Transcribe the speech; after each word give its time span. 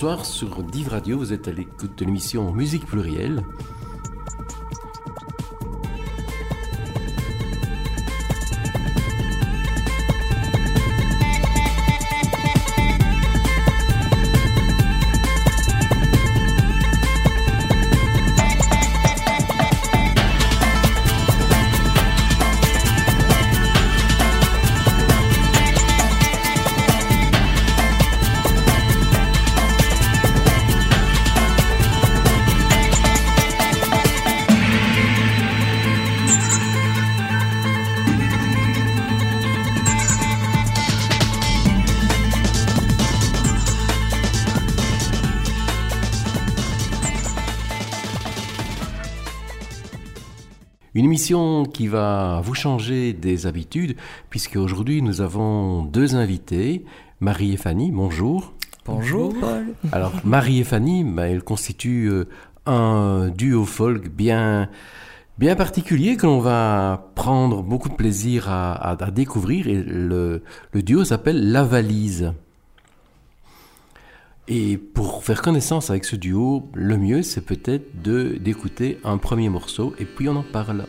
Bonsoir 0.00 0.26
sur 0.26 0.62
Div 0.62 0.90
Radio, 0.90 1.18
vous 1.18 1.32
êtes 1.32 1.48
à 1.48 1.50
l'écoute 1.50 1.98
de 1.98 2.04
l'émission 2.04 2.52
Musique 2.52 2.86
plurielle. 2.86 3.42
Qui 51.78 51.86
va 51.86 52.40
vous 52.42 52.54
changer 52.56 53.12
des 53.12 53.46
habitudes, 53.46 53.94
puisque 54.30 54.56
aujourd'hui 54.56 55.00
nous 55.00 55.20
avons 55.20 55.84
deux 55.84 56.16
invités, 56.16 56.84
Marie 57.20 57.52
et 57.52 57.56
Fanny, 57.56 57.92
bonjour. 57.92 58.52
Bonjour 58.84 59.32
Paul. 59.38 59.66
Alors 59.92 60.10
Marie 60.24 60.58
et 60.58 60.64
Fanny, 60.64 61.04
bah, 61.04 61.28
elles 61.28 61.44
constituent 61.44 62.10
euh, 62.10 62.24
un 62.66 63.28
duo 63.28 63.64
folk 63.64 64.08
bien, 64.08 64.68
bien 65.38 65.54
particulier 65.54 66.16
que 66.16 66.26
l'on 66.26 66.40
va 66.40 67.12
prendre 67.14 67.62
beaucoup 67.62 67.90
de 67.90 67.94
plaisir 67.94 68.48
à, 68.48 68.72
à- 68.72 69.00
à 69.04 69.10
découvrir. 69.12 69.68
Et 69.68 69.80
le, 69.80 70.42
le 70.72 70.82
duo 70.82 71.04
s'appelle 71.04 71.52
La 71.52 71.62
Valise. 71.62 72.32
Et 74.48 74.78
pour 74.78 75.22
faire 75.22 75.42
connaissance 75.42 75.90
avec 75.90 76.04
ce 76.04 76.16
duo, 76.16 76.68
le 76.74 76.96
mieux 76.96 77.22
c'est 77.22 77.42
peut-être 77.46 78.02
de 78.02 78.36
d'écouter 78.40 78.98
un 79.04 79.16
premier 79.18 79.48
morceau 79.48 79.94
et 80.00 80.04
puis 80.06 80.28
on 80.28 80.34
en 80.34 80.42
parle. 80.42 80.86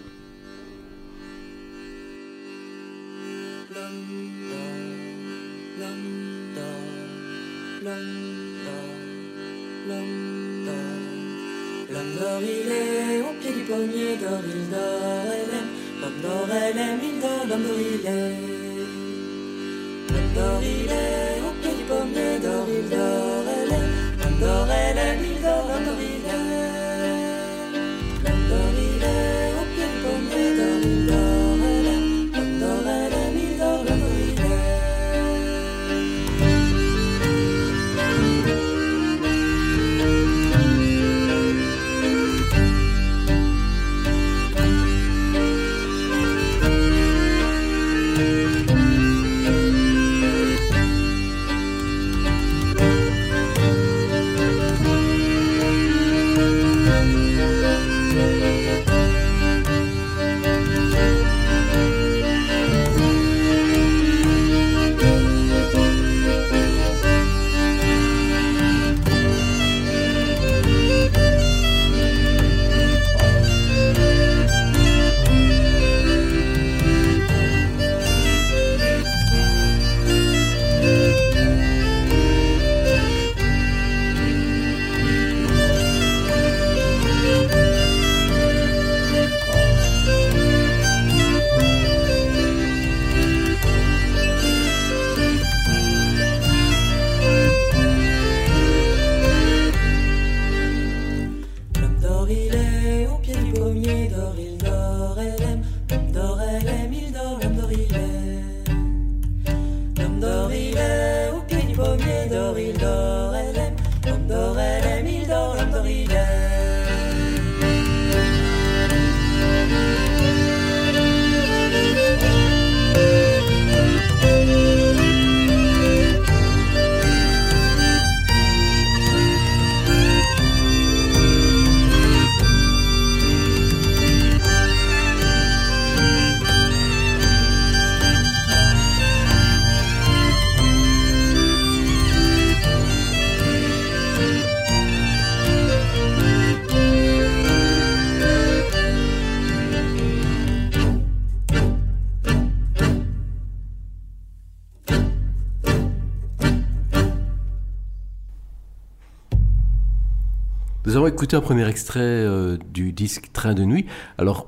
Écouté 161.19 161.35
un 161.35 161.41
premier 161.41 161.67
extrait 161.67 161.99
euh, 161.99 162.55
du 162.71 162.93
disque 162.93 163.33
Train 163.33 163.53
de 163.53 163.65
nuit. 163.65 163.85
Alors, 164.17 164.47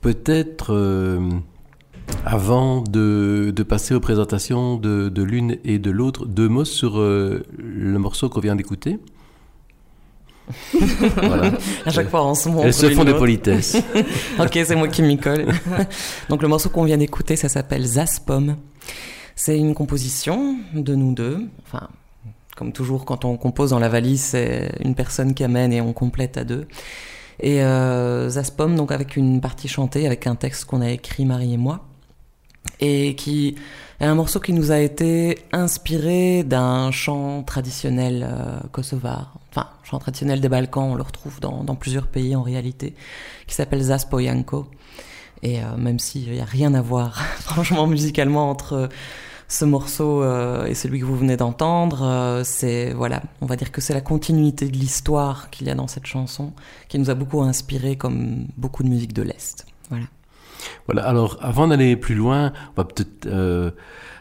peut-être 0.00 0.72
euh, 0.72 1.20
avant 2.24 2.80
de, 2.80 3.52
de 3.54 3.62
passer 3.62 3.92
aux 3.94 4.00
présentations 4.00 4.78
de, 4.78 5.10
de 5.10 5.22
l'une 5.22 5.58
et 5.64 5.78
de 5.78 5.90
l'autre, 5.90 6.24
deux 6.24 6.48
mots 6.48 6.64
sur 6.64 6.98
euh, 6.98 7.42
le 7.58 7.98
morceau 7.98 8.30
qu'on 8.30 8.40
vient 8.40 8.56
d'écouter. 8.56 8.98
voilà. 10.72 11.52
À 11.84 11.90
chaque 11.90 12.08
fois, 12.08 12.24
on 12.24 12.34
se 12.34 12.48
montre. 12.48 12.64
Elles 12.64 12.72
se 12.72 12.88
font 12.88 13.04
des 13.04 13.10
l'autre. 13.10 13.18
politesses. 13.18 13.76
ok, 14.38 14.60
c'est 14.64 14.76
moi 14.76 14.88
qui 14.88 15.02
m'y 15.02 15.18
colle. 15.18 15.44
Donc 16.30 16.40
le 16.40 16.48
morceau 16.48 16.70
qu'on 16.70 16.84
vient 16.84 16.96
d'écouter, 16.96 17.36
ça 17.36 17.50
s'appelle 17.50 17.84
Zaspom. 17.84 18.56
C'est 19.36 19.58
une 19.58 19.74
composition 19.74 20.56
de 20.72 20.94
nous 20.94 21.12
deux. 21.12 21.42
Enfin, 21.66 21.86
comme 22.58 22.72
toujours, 22.72 23.04
quand 23.04 23.24
on 23.24 23.36
compose 23.36 23.70
dans 23.70 23.78
la 23.78 23.88
valise, 23.88 24.20
c'est 24.20 24.72
une 24.80 24.96
personne 24.96 25.32
qui 25.32 25.44
amène 25.44 25.72
et 25.72 25.80
on 25.80 25.92
complète 25.92 26.36
à 26.36 26.42
deux. 26.42 26.66
Et 27.38 27.62
euh, 27.62 28.28
Zaspom, 28.28 28.74
donc 28.74 28.90
avec 28.90 29.16
une 29.16 29.40
partie 29.40 29.68
chantée, 29.68 30.06
avec 30.06 30.26
un 30.26 30.34
texte 30.34 30.64
qu'on 30.64 30.80
a 30.80 30.90
écrit 30.90 31.24
Marie 31.24 31.54
et 31.54 31.56
moi, 31.56 31.86
et 32.80 33.14
qui 33.14 33.54
est 34.00 34.06
un 34.06 34.16
morceau 34.16 34.40
qui 34.40 34.52
nous 34.52 34.72
a 34.72 34.80
été 34.80 35.38
inspiré 35.52 36.42
d'un 36.42 36.90
chant 36.90 37.44
traditionnel 37.44 38.26
euh, 38.28 38.58
kosovar, 38.72 39.38
enfin 39.50 39.68
chant 39.84 40.00
traditionnel 40.00 40.40
des 40.40 40.48
Balkans, 40.48 40.90
on 40.90 40.94
le 40.96 41.02
retrouve 41.02 41.38
dans, 41.38 41.62
plusieurs 41.76 42.08
pays 42.08 42.34
en 42.34 42.42
réalité, 42.42 42.96
qui 43.46 43.54
s'appelle 43.54 43.82
Zaspoyanko. 43.82 44.66
Et 45.44 45.60
euh, 45.60 45.76
même 45.76 46.00
s'il 46.00 46.32
n'y 46.32 46.40
a 46.40 46.44
rien 46.44 46.74
à 46.74 46.82
voir, 46.82 47.22
franchement, 47.38 47.86
musicalement, 47.86 48.50
entre 48.50 48.88
ce 49.48 49.64
morceau 49.64 50.22
euh, 50.22 50.66
et 50.66 50.74
celui 50.74 51.00
que 51.00 51.06
vous 51.06 51.16
venez 51.16 51.38
d'entendre, 51.38 52.02
euh, 52.02 52.42
c'est 52.44 52.92
voilà, 52.92 53.22
on 53.40 53.46
va 53.46 53.56
dire 53.56 53.72
que 53.72 53.80
c'est 53.80 53.94
la 53.94 54.02
continuité 54.02 54.68
de 54.68 54.76
l'histoire 54.76 55.48
qu'il 55.48 55.66
y 55.66 55.70
a 55.70 55.74
dans 55.74 55.86
cette 55.86 56.06
chanson 56.06 56.52
qui 56.88 56.98
nous 56.98 57.08
a 57.08 57.14
beaucoup 57.14 57.40
inspiré, 57.40 57.96
comme 57.96 58.46
beaucoup 58.58 58.82
de 58.82 58.88
musique 58.88 59.14
de 59.14 59.22
l'est. 59.22 59.66
Voilà. 59.88 60.04
Voilà. 60.86 61.06
Alors, 61.06 61.38
avant 61.40 61.68
d'aller 61.68 61.96
plus 61.96 62.14
loin, 62.14 62.52
on 62.76 62.82
va 62.82 62.84
peut-être 62.84 63.26
euh, 63.26 63.70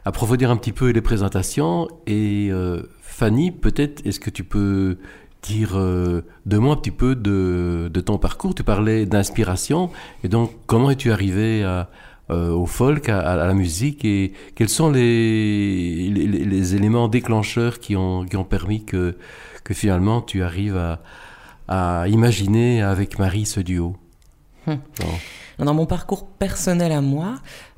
approfondir 0.06 0.50
un 0.50 0.56
petit 0.56 0.72
peu 0.72 0.92
les 0.92 1.02
présentations. 1.02 1.90
Et 2.06 2.48
euh, 2.50 2.84
Fanny, 3.02 3.52
peut-être, 3.52 4.06
est-ce 4.06 4.22
que 4.22 4.30
tu 4.30 4.46
peux 4.46 4.98
dire 5.42 5.78
deux 6.46 6.60
mots 6.60 6.72
un 6.72 6.78
petit 6.78 6.92
peu 6.92 7.16
de, 7.16 7.90
de 7.94 8.02
ton 8.02 8.18
parcours? 8.18 8.56
Tu 8.56 8.64
parlais 8.64 9.06
d'inspiration. 9.06 9.90
Et 10.24 10.30
donc, 10.30 10.52
comment 10.68 10.90
es-tu 10.90 11.12
arrivé 11.12 11.64
à, 11.64 11.90
euh, 12.30 12.52
au 12.52 12.66
folk, 12.66 13.10
à, 13.10 13.20
à 13.20 13.36
la 13.36 13.54
musique 13.54 14.04
Et 14.04 14.34
quels 14.56 14.70
sont 14.70 14.92
les, 14.92 16.10
les, 16.10 16.28
les 16.28 16.76
éléments 16.76 17.08
déclencheurs 17.08 17.80
qui 17.80 17.96
ont, 17.96 18.26
qui 18.26 18.36
ont 18.36 18.44
permis 18.44 18.84
que, 18.84 19.18
que 19.64 19.74
finalement 19.74 20.22
tu 20.22 20.44
arrives 20.44 20.78
à, 20.78 21.02
à 21.68 22.08
imaginer 22.08 22.82
avec 22.82 23.20
Marie 23.20 23.46
ce 23.46 23.60
duo 23.60 23.96
Hum. 24.68 24.80
Dans 25.60 25.74
mon 25.74 25.86
parcours 25.86 26.28
personnel 26.28 26.92
à 26.92 27.02
moi, 27.02 27.36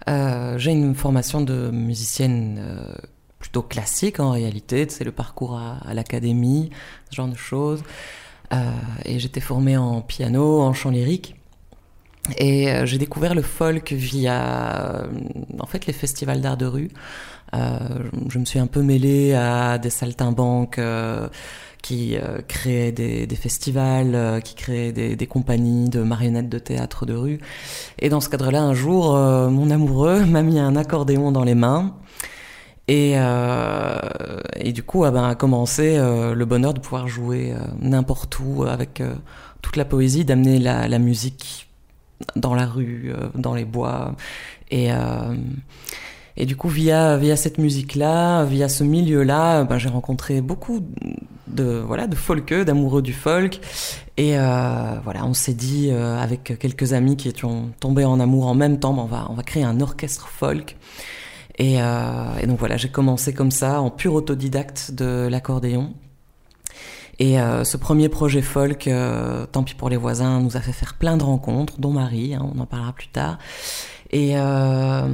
euh, 0.09 0.57
j'ai 0.57 0.71
une 0.71 0.95
formation 0.95 1.39
de 1.39 1.69
musicienne 1.71 2.57
euh, 2.59 2.93
plutôt 3.37 3.61
classique 3.61 4.19
en 4.19 4.31
réalité. 4.31 4.85
C'est 4.89 5.03
le 5.03 5.11
parcours 5.11 5.57
à, 5.57 5.77
à 5.85 5.93
l'académie, 5.93 6.71
ce 7.09 7.15
genre 7.15 7.27
de 7.27 7.37
choses. 7.37 7.83
Euh, 8.53 8.71
et 9.05 9.19
j'étais 9.19 9.39
formée 9.39 9.77
en 9.77 10.01
piano, 10.01 10.61
en 10.61 10.73
chant 10.73 10.89
lyrique. 10.89 11.35
Et 12.37 12.69
euh, 12.69 12.85
j'ai 12.85 12.97
découvert 12.97 13.35
le 13.35 13.41
folk 13.41 13.91
via 13.91 15.01
euh, 15.01 15.07
en 15.59 15.65
fait 15.65 15.85
les 15.85 15.93
festivals 15.93 16.41
d'art 16.41 16.57
de 16.57 16.65
rue. 16.65 16.89
Euh, 17.55 17.79
je 18.29 18.37
me 18.37 18.45
suis 18.45 18.59
un 18.59 18.67
peu 18.67 18.81
mêlée 18.81 19.33
à 19.33 19.77
des 19.79 19.89
saltimbanques 19.89 20.77
euh, 20.77 21.27
qui 21.81 22.15
euh, 22.15 22.41
créaient 22.47 22.91
des, 22.91 23.25
des 23.25 23.35
festivals, 23.35 24.13
euh, 24.13 24.39
qui 24.39 24.53
créaient 24.55 24.91
des, 24.91 25.15
des 25.15 25.27
compagnies 25.27 25.89
de 25.89 26.01
marionnettes 26.03 26.49
de 26.49 26.59
théâtre 26.59 27.05
de 27.05 27.15
rue. 27.15 27.39
Et 27.97 28.09
dans 28.09 28.21
ce 28.21 28.29
cadre-là, 28.29 28.61
un 28.61 28.73
jour, 28.73 29.15
mon 29.15 29.71
amoureux 29.71 30.25
m'a 30.25 30.43
mis 30.43 30.59
un 30.59 30.75
accordéon 30.75 31.31
dans 31.31 31.43
les 31.43 31.55
mains. 31.55 31.95
Et, 32.89 33.13
euh, 33.17 33.99
et 34.55 34.73
du 34.73 34.81
coup, 34.81 35.03
ah 35.05 35.11
ben, 35.11 35.23
a 35.23 35.35
commencé 35.35 35.95
euh, 35.95 36.33
le 36.33 36.45
bonheur 36.45 36.73
de 36.73 36.79
pouvoir 36.79 37.07
jouer 37.07 37.53
euh, 37.53 37.59
n'importe 37.79 38.39
où 38.39 38.63
avec 38.63 39.03
toute 39.61 39.75
la 39.75 39.85
poésie, 39.85 40.25
d'amener 40.25 40.57
la, 40.57 40.87
la 40.87 40.97
musique 40.97 41.68
dans 42.35 42.55
la 42.55 42.65
rue, 42.65 43.13
euh, 43.15 43.29
dans 43.35 43.53
les 43.53 43.65
bois. 43.65 44.15
Et, 44.71 44.91
euh, 44.91 45.35
et 46.37 46.45
du 46.45 46.55
coup, 46.55 46.69
via, 46.69 47.17
via 47.17 47.35
cette 47.35 47.57
musique-là, 47.57 48.45
via 48.45 48.69
ce 48.69 48.83
milieu-là, 48.83 49.63
ben, 49.63 49.77
j'ai 49.77 49.89
rencontré 49.89 50.41
beaucoup 50.41 50.81
de, 51.47 51.83
voilà, 51.85 52.07
de 52.07 52.15
folkeux, 52.15 52.65
d'amoureux 52.65 53.01
du 53.01 53.13
folk. 53.13 53.59
Et 54.17 54.37
euh, 54.37 54.99
voilà, 55.03 55.25
on 55.25 55.33
s'est 55.33 55.53
dit, 55.53 55.91
avec 55.91 56.57
quelques 56.59 56.93
amis 56.93 57.17
qui 57.17 57.27
étions 57.27 57.71
tombés 57.79 58.05
en 58.05 58.19
amour 58.19 58.47
en 58.47 58.55
même 58.55 58.79
temps, 58.79 58.93
ben, 58.93 59.03
on, 59.03 59.05
va, 59.05 59.27
on 59.29 59.33
va 59.33 59.43
créer 59.43 59.63
un 59.63 59.81
orchestre 59.81 60.27
folk. 60.27 60.77
Et, 61.57 61.75
et 61.75 62.47
donc 62.47 62.57
voilà, 62.59 62.77
j'ai 62.77 62.87
commencé 62.87 63.33
comme 63.33 63.51
ça, 63.51 63.81
en 63.81 63.89
pur 63.89 64.13
autodidacte 64.13 64.91
de 64.91 65.27
l'accordéon. 65.29 65.93
Et 67.19 67.39
euh, 67.39 67.65
ce 67.65 67.75
premier 67.75 68.07
projet 68.07 68.41
folk, 68.41 68.87
euh, 68.87 69.45
tant 69.45 69.63
pis 69.63 69.75
pour 69.75 69.89
les 69.89 69.97
voisins, 69.97 70.39
nous 70.39 70.55
a 70.55 70.61
fait 70.61 70.71
faire 70.71 70.93
plein 70.93 71.17
de 71.17 71.23
rencontres, 71.23 71.79
dont 71.79 71.91
Marie, 71.91 72.33
hein, 72.33 72.49
on 72.55 72.59
en 72.59 72.65
parlera 72.65 72.93
plus 72.93 73.09
tard. 73.09 73.37
Et, 74.11 74.31
euh, 74.35 75.07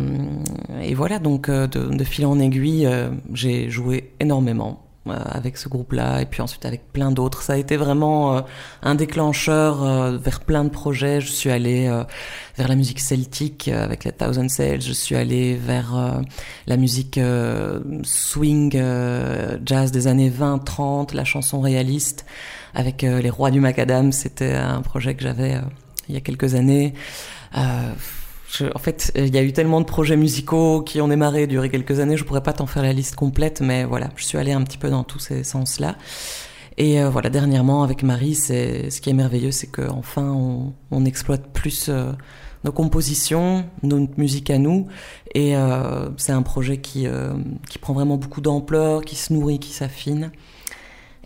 voilà, 0.95 1.19
donc 1.19 1.49
de, 1.49 2.03
fil 2.03 2.25
en 2.25 2.39
aiguille, 2.39 2.87
j'ai 3.33 3.69
joué 3.69 4.13
énormément 4.19 4.84
avec 5.11 5.57
ce 5.57 5.69
groupe-là, 5.69 6.21
et 6.21 6.25
puis 6.25 6.41
ensuite 6.41 6.65
avec 6.65 6.91
plein 6.91 7.11
d'autres. 7.11 7.41
Ça 7.41 7.53
a 7.53 7.57
été 7.57 7.77
vraiment 7.77 8.37
euh, 8.37 8.41
un 8.81 8.95
déclencheur 8.95 9.83
euh, 9.83 10.17
vers 10.17 10.39
plein 10.39 10.63
de 10.63 10.69
projets. 10.69 11.21
Je 11.21 11.31
suis 11.31 11.49
allée 11.49 11.87
euh, 11.87 12.03
vers 12.57 12.67
la 12.67 12.75
musique 12.75 12.99
celtique 12.99 13.67
euh, 13.67 13.83
avec 13.83 14.03
les 14.03 14.11
Thousand 14.11 14.49
Sails, 14.49 14.81
je 14.81 14.93
suis 14.93 15.15
allée 15.15 15.55
vers 15.55 15.95
euh, 15.95 16.21
la 16.67 16.77
musique 16.77 17.17
euh, 17.17 17.79
swing, 18.03 18.73
euh, 18.75 19.57
jazz 19.65 19.91
des 19.91 20.07
années 20.07 20.31
20-30, 20.31 21.15
la 21.15 21.25
chanson 21.25 21.61
réaliste 21.61 22.25
avec 22.73 23.03
euh, 23.03 23.21
les 23.21 23.29
Rois 23.29 23.51
du 23.51 23.59
Macadam. 23.59 24.11
C'était 24.11 24.53
un 24.53 24.81
projet 24.81 25.15
que 25.15 25.23
j'avais 25.23 25.55
euh, 25.55 25.61
il 26.09 26.15
y 26.15 26.17
a 26.17 26.21
quelques 26.21 26.55
années. 26.55 26.93
En 28.73 28.79
fait, 28.79 29.11
euh, 29.17 29.25
il 29.25 29.33
y 29.33 29.37
a 29.37 29.43
eu 29.43 29.53
tellement 29.53 29.81
de 29.81 29.85
projets 29.85 30.17
musicaux 30.17 30.81
qui 30.81 31.01
ont 31.01 31.07
démarré, 31.07 31.47
duré 31.47 31.69
quelques 31.69 31.99
années, 31.99 32.17
je 32.17 32.23
pourrais 32.23 32.43
pas 32.43 32.53
t'en 32.53 32.65
faire 32.65 32.83
la 32.83 32.93
liste 32.93 33.15
complète, 33.15 33.61
mais 33.61 33.85
voilà, 33.85 34.09
je 34.15 34.25
suis 34.25 34.37
allée 34.37 34.51
un 34.51 34.61
petit 34.63 34.77
peu 34.77 34.89
dans 34.89 35.03
tous 35.03 35.19
ces 35.19 35.43
sens-là. 35.43 35.95
Et 36.77 37.01
euh, 37.01 37.09
voilà, 37.09 37.29
dernièrement 37.29 37.83
avec 37.83 38.03
Marie, 38.03 38.35
c'est 38.35 38.89
ce 38.89 39.01
qui 39.01 39.09
est 39.09 39.13
merveilleux, 39.13 39.51
c'est 39.51 39.67
qu'enfin 39.67 40.29
on, 40.31 40.73
on 40.91 41.05
exploite 41.05 41.47
plus 41.53 41.87
euh, 41.89 42.11
nos 42.63 42.71
compositions, 42.71 43.65
notre 43.83 44.17
musique 44.17 44.49
à 44.49 44.57
nous, 44.57 44.87
et 45.33 45.53
c'est 46.17 46.31
un 46.31 46.41
projet 46.41 46.77
qui 46.77 47.05
qui 47.69 47.77
prend 47.77 47.93
vraiment 47.93 48.17
beaucoup 48.17 48.41
d'ampleur, 48.41 49.03
qui 49.03 49.15
se 49.15 49.31
nourrit, 49.33 49.59
qui 49.59 49.71
s'affine, 49.71 50.31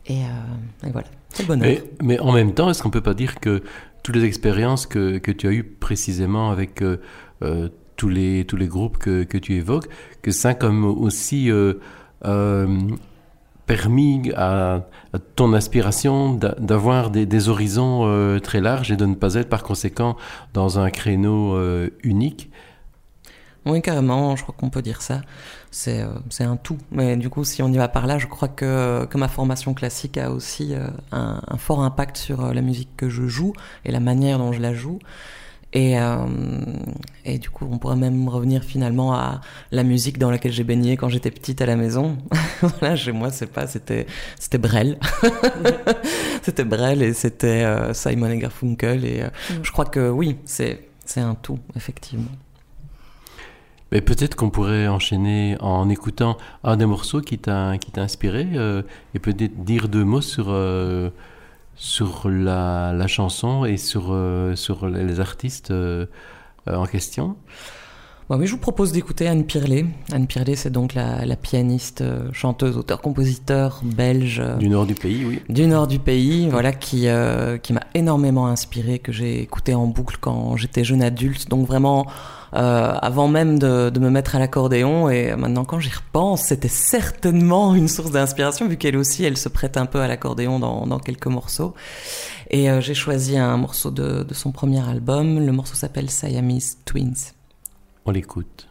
et, 0.05 0.17
et 0.17 0.91
voilà, 0.91 1.07
c'est 1.29 1.43
le 1.43 1.47
bonheur. 1.47 1.65
Mais, 1.69 1.83
mais 2.03 2.19
en 2.19 2.33
même 2.33 2.53
temps, 2.53 2.69
est-ce 2.69 2.83
qu'on 2.83 2.89
peut 2.89 2.99
pas 2.99 3.13
dire 3.13 3.39
que 3.39 3.63
toutes 4.03 4.15
les 4.15 4.25
expériences 4.25 4.85
que, 4.85 5.17
que 5.17 5.31
tu 5.31 5.47
as 5.47 5.51
eues 5.51 5.63
précisément 5.63 6.51
avec 6.51 6.81
euh, 6.81 6.97
euh, 7.43 7.69
tous, 7.95 8.09
les, 8.09 8.45
tous 8.45 8.55
les 8.57 8.67
groupes 8.67 8.97
que, 8.97 9.23
que 9.23 9.37
tu 9.37 9.55
évoques, 9.55 9.87
que 10.21 10.31
ça 10.31 10.49
a 10.49 10.53
comme 10.53 10.85
aussi 10.85 11.49
euh, 11.51 11.73
permis 13.65 14.31
à, 14.35 14.87
ton 15.35 15.53
aspiration 15.53 16.33
d'a- 16.33 16.55
d'avoir 16.59 17.11
des, 17.11 17.25
des 17.25 17.49
horizons 17.49 18.39
très 18.41 18.61
larges 18.61 18.91
et 18.91 18.95
de 18.97 19.05
ne 19.05 19.15
pas 19.15 19.35
être 19.35 19.49
par 19.49 19.63
conséquent 19.63 20.17
dans 20.53 20.79
un 20.79 20.89
créneau 20.89 21.57
unique 22.03 22.49
Oui, 23.65 23.81
carrément, 23.81 24.35
je 24.35 24.43
crois 24.43 24.55
qu'on 24.57 24.69
peut 24.69 24.81
dire 24.81 25.01
ça. 25.01 25.21
C'est 25.71 26.01
euh, 26.01 26.07
c'est 26.29 26.43
un 26.43 26.57
tout. 26.57 26.77
Mais 26.91 27.15
du 27.15 27.29
coup, 27.29 27.43
si 27.43 27.61
on 27.61 27.67
y 27.71 27.77
va 27.77 27.87
par 27.87 28.07
là, 28.07 28.17
je 28.17 28.25
crois 28.27 28.47
que, 28.47 29.05
que 29.05 29.17
ma 29.17 29.27
formation 29.27 29.73
classique 29.73 30.17
a 30.17 30.31
aussi 30.31 30.73
euh, 30.73 30.87
un, 31.11 31.41
un 31.47 31.57
fort 31.57 31.81
impact 31.81 32.17
sur 32.17 32.43
euh, 32.43 32.53
la 32.53 32.61
musique 32.61 32.89
que 32.97 33.09
je 33.09 33.27
joue 33.27 33.53
et 33.85 33.91
la 33.91 33.99
manière 33.99 34.39
dont 34.39 34.51
je 34.51 34.59
la 34.61 34.73
joue. 34.73 34.99
Et, 35.71 35.99
euh, 35.99 36.17
et 37.25 37.37
du 37.37 37.51
coup, 37.51 37.67
on 37.71 37.77
pourrait 37.77 37.95
même 37.95 38.27
revenir 38.27 38.63
finalement 38.63 39.13
à 39.13 39.41
la 39.71 39.83
musique 39.83 40.17
dans 40.17 40.31
laquelle 40.31 40.51
j'ai 40.51 40.63
baigné 40.63 40.97
quand 40.97 41.09
j'étais 41.09 41.29
petite 41.29 41.61
à 41.61 41.67
la 41.67 41.75
maison. 41.75 42.17
voilà, 42.79 42.95
chez 42.95 43.11
moi, 43.11 43.29
c'est 43.29 43.45
pas, 43.45 43.67
c'était, 43.67 44.07
c'était 44.39 44.57
Brel. 44.57 44.97
c'était 46.41 46.63
Brel 46.63 47.03
et 47.03 47.13
c'était 47.13 47.63
euh, 47.63 47.93
Simon 47.93 48.31
et 48.31 48.39
Garfunkel. 48.39 49.05
Et 49.05 49.21
euh, 49.21 49.29
Mm. 49.51 49.53
je 49.63 49.71
crois 49.71 49.85
que 49.85 50.09
oui, 50.09 50.37
c'est, 50.45 50.89
c'est 51.05 51.21
un 51.21 51.35
tout, 51.35 51.59
effectivement. 51.75 52.31
Mais 53.91 54.01
peut-être 54.01 54.35
qu'on 54.35 54.49
pourrait 54.49 54.87
enchaîner 54.87 55.57
en 55.59 55.89
écoutant 55.89 56.37
un 56.63 56.77
des 56.77 56.85
morceaux 56.85 57.21
qui 57.21 57.37
t'a 57.39 57.77
qui 57.79 57.91
t'a 57.91 58.01
inspiré 58.01 58.47
euh, 58.53 58.83
et 59.15 59.19
peut-être 59.19 59.63
dire 59.63 59.89
deux 59.89 60.03
mots 60.03 60.21
sur 60.21 60.47
euh, 60.49 61.09
sur 61.75 62.29
la, 62.29 62.93
la 62.93 63.07
chanson 63.07 63.65
et 63.65 63.77
sur 63.77 64.09
euh, 64.09 64.55
sur 64.55 64.87
les 64.87 65.19
artistes 65.19 65.73
en 66.67 66.85
question. 66.85 67.35
Bon, 68.29 68.37
mais 68.37 68.45
je 68.45 68.51
vous 68.51 68.59
propose 68.59 68.91
d'écouter 68.91 69.27
Anne 69.27 69.43
Pirlet. 69.43 69.87
Anne 70.11 70.27
Pirlet, 70.27 70.55
c'est 70.55 70.69
donc 70.69 70.93
la, 70.93 71.25
la 71.25 71.35
pianiste, 71.35 72.03
chanteuse, 72.31 72.77
auteur, 72.77 73.01
compositeur 73.01 73.81
belge 73.83 74.39
Du 74.59 74.69
nord 74.69 74.85
du 74.85 74.93
pays, 74.93 75.25
oui. 75.25 75.41
du 75.49 75.65
nord 75.65 75.87
du 75.87 75.97
pays, 75.97 76.47
voilà, 76.47 76.71
qui, 76.71 77.07
qui 77.63 77.73
m'a 77.73 77.83
énormément 77.95 78.45
inspiré, 78.45 78.99
que 78.99 79.11
j'ai 79.11 79.41
écouté 79.41 79.73
en 79.73 79.87
boucle 79.87 80.17
quand 80.21 80.57
j'étais 80.57 80.83
jeune 80.83 81.01
adulte. 81.01 81.49
Donc 81.49 81.65
vraiment, 81.65 82.05
euh, 82.53 82.93
avant 83.01 83.27
même 83.27 83.59
de, 83.59 83.89
de 83.89 83.99
me 83.99 84.09
mettre 84.09 84.35
à 84.35 84.39
l'accordéon, 84.39 85.09
et 85.09 85.35
maintenant 85.35 85.65
quand 85.65 85.79
j'y 85.79 85.91
repense, 85.91 86.43
c'était 86.43 86.67
certainement 86.67 87.75
une 87.75 87.87
source 87.87 88.11
d'inspiration, 88.11 88.67
vu 88.67 88.77
qu'elle 88.77 88.97
aussi, 88.97 89.23
elle 89.25 89.37
se 89.37 89.49
prête 89.49 89.77
un 89.77 89.85
peu 89.85 89.99
à 89.99 90.07
l'accordéon 90.07 90.59
dans, 90.59 90.87
dans 90.87 90.99
quelques 90.99 91.27
morceaux. 91.27 91.73
Et 92.49 92.69
euh, 92.69 92.81
j'ai 92.81 92.95
choisi 92.95 93.37
un 93.37 93.57
morceau 93.57 93.91
de, 93.91 94.23
de 94.23 94.33
son 94.33 94.51
premier 94.51 94.87
album. 94.87 95.45
Le 95.45 95.51
morceau 95.51 95.75
s'appelle 95.75 96.09
Siamese 96.09 96.77
Twins. 96.85 97.33
On 98.05 98.11
l'écoute. 98.11 98.68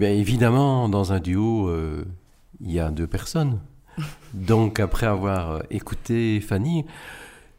Bien 0.00 0.12
évidemment, 0.12 0.88
dans 0.88 1.12
un 1.12 1.20
duo, 1.20 1.68
euh, 1.68 2.06
il 2.62 2.72
y 2.72 2.80
a 2.80 2.90
deux 2.90 3.06
personnes. 3.06 3.60
Donc 4.32 4.80
après 4.80 5.04
avoir 5.04 5.50
euh, 5.50 5.60
écouté 5.68 6.40
Fanny, 6.40 6.86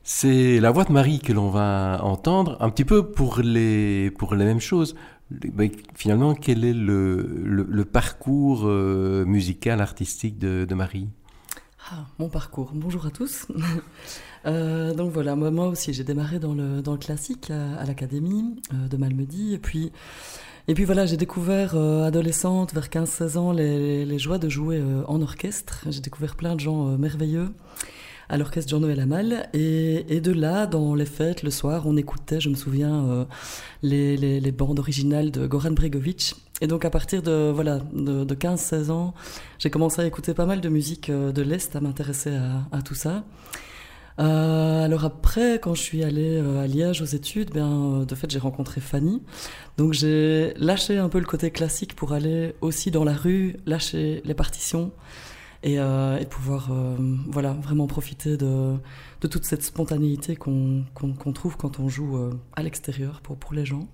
c'est 0.01 0.59
la 0.59 0.71
voix 0.71 0.83
de 0.83 0.91
Marie 0.91 1.19
que 1.19 1.33
l'on 1.33 1.51
va 1.51 1.99
entendre, 2.01 2.57
un 2.59 2.71
petit 2.71 2.83
peu 2.83 3.11
pour 3.11 3.41
les, 3.41 4.09
pour 4.17 4.33
les 4.33 4.43
mêmes 4.43 4.59
choses. 4.59 4.95
Ben, 5.29 5.69
finalement, 5.93 6.33
quel 6.33 6.65
est 6.65 6.73
le, 6.73 7.21
le, 7.43 7.63
le 7.69 7.85
parcours 7.85 8.63
euh, 8.65 9.23
musical, 9.23 9.79
artistique 9.79 10.39
de, 10.39 10.65
de 10.67 10.73
Marie? 10.73 11.09
Ah, 11.91 12.07
mon 12.17 12.27
parcours. 12.27 12.71
Bonjour 12.73 13.05
à 13.05 13.11
tous. 13.11 13.45
Euh, 14.47 14.95
donc 14.95 15.11
voilà, 15.11 15.35
moi, 15.35 15.51
moi 15.51 15.67
aussi, 15.67 15.93
j'ai 15.93 16.03
démarré 16.03 16.39
dans 16.39 16.55
le, 16.55 16.81
dans 16.81 16.93
le 16.93 16.97
classique 16.97 17.51
à, 17.51 17.75
à 17.75 17.85
l'académie 17.85 18.59
euh, 18.73 18.87
de 18.87 18.97
Malmedy. 18.97 19.53
Et 19.53 19.59
puis, 19.59 19.91
et 20.67 20.73
puis 20.73 20.85
voilà, 20.85 21.05
j'ai 21.05 21.17
découvert, 21.17 21.75
euh, 21.75 22.05
adolescente, 22.05 22.73
vers 22.73 22.87
15-16 22.87 23.37
ans, 23.37 23.51
les, 23.51 24.05
les 24.05 24.19
joies 24.19 24.37
de 24.37 24.49
jouer 24.49 24.77
euh, 24.77 25.03
en 25.07 25.21
orchestre. 25.21 25.85
J'ai 25.89 26.01
découvert 26.01 26.35
plein 26.35 26.55
de 26.55 26.59
gens 26.59 26.87
euh, 26.89 26.97
merveilleux 26.97 27.49
à 28.31 28.37
l'orchestre 28.37 28.71
Jean-Noël 28.71 28.99
Amal. 28.99 29.49
Et, 29.53 30.05
et 30.15 30.21
de 30.21 30.31
là, 30.31 30.65
dans 30.65 30.95
les 30.95 31.05
fêtes, 31.05 31.43
le 31.43 31.51
soir, 31.51 31.83
on 31.85 31.97
écoutait, 31.97 32.39
je 32.39 32.49
me 32.49 32.55
souviens, 32.55 33.05
euh, 33.05 33.25
les, 33.83 34.15
les, 34.15 34.39
les 34.39 34.51
bandes 34.51 34.79
originales 34.79 35.31
de 35.31 35.45
Goran 35.45 35.71
Bregovic. 35.71 36.35
Et 36.61 36.67
donc 36.67 36.85
à 36.85 36.89
partir 36.89 37.21
de, 37.21 37.51
voilà, 37.53 37.79
de, 37.91 38.23
de 38.23 38.35
15-16 38.35 38.89
ans, 38.89 39.13
j'ai 39.59 39.69
commencé 39.69 40.01
à 40.01 40.05
écouter 40.05 40.33
pas 40.33 40.45
mal 40.45 40.61
de 40.61 40.69
musique 40.69 41.09
euh, 41.09 41.31
de 41.33 41.41
l'Est, 41.41 41.75
à 41.75 41.81
m'intéresser 41.81 42.33
à, 42.33 42.63
à 42.71 42.81
tout 42.81 42.95
ça. 42.95 43.25
Euh, 44.19 44.85
alors 44.85 45.05
après, 45.05 45.59
quand 45.59 45.73
je 45.73 45.81
suis 45.81 46.03
allée 46.03 46.37
euh, 46.37 46.63
à 46.63 46.67
Liège 46.67 47.01
aux 47.01 47.05
études, 47.05 47.51
ben, 47.51 48.01
euh, 48.01 48.05
de 48.05 48.15
fait, 48.15 48.29
j'ai 48.29 48.39
rencontré 48.39 48.81
Fanny. 48.81 49.21
Donc 49.77 49.93
j'ai 49.93 50.53
lâché 50.57 50.97
un 50.97 51.09
peu 51.09 51.19
le 51.19 51.25
côté 51.25 51.51
classique 51.51 51.95
pour 51.95 52.13
aller 52.13 52.55
aussi 52.61 52.91
dans 52.91 53.03
la 53.03 53.13
rue, 53.13 53.55
lâcher 53.65 54.21
les 54.25 54.33
partitions 54.33 54.91
et, 55.63 55.77
pouvoir 56.29 56.71
voilà, 57.27 57.53
vraiment 57.53 57.85
profiter 57.85 58.35
de, 58.35 58.75
toute 59.21 59.45
cette 59.45 59.63
spontanéité 59.63 60.35
qu'on 60.35 60.83
trouve 61.35 61.55
quand 61.55 61.79
on 61.79 61.87
joue 61.87 62.17
à 62.55 62.63
l'extérieur 62.63 63.21
pour, 63.21 63.53
les 63.53 63.63
gens. 63.65 63.87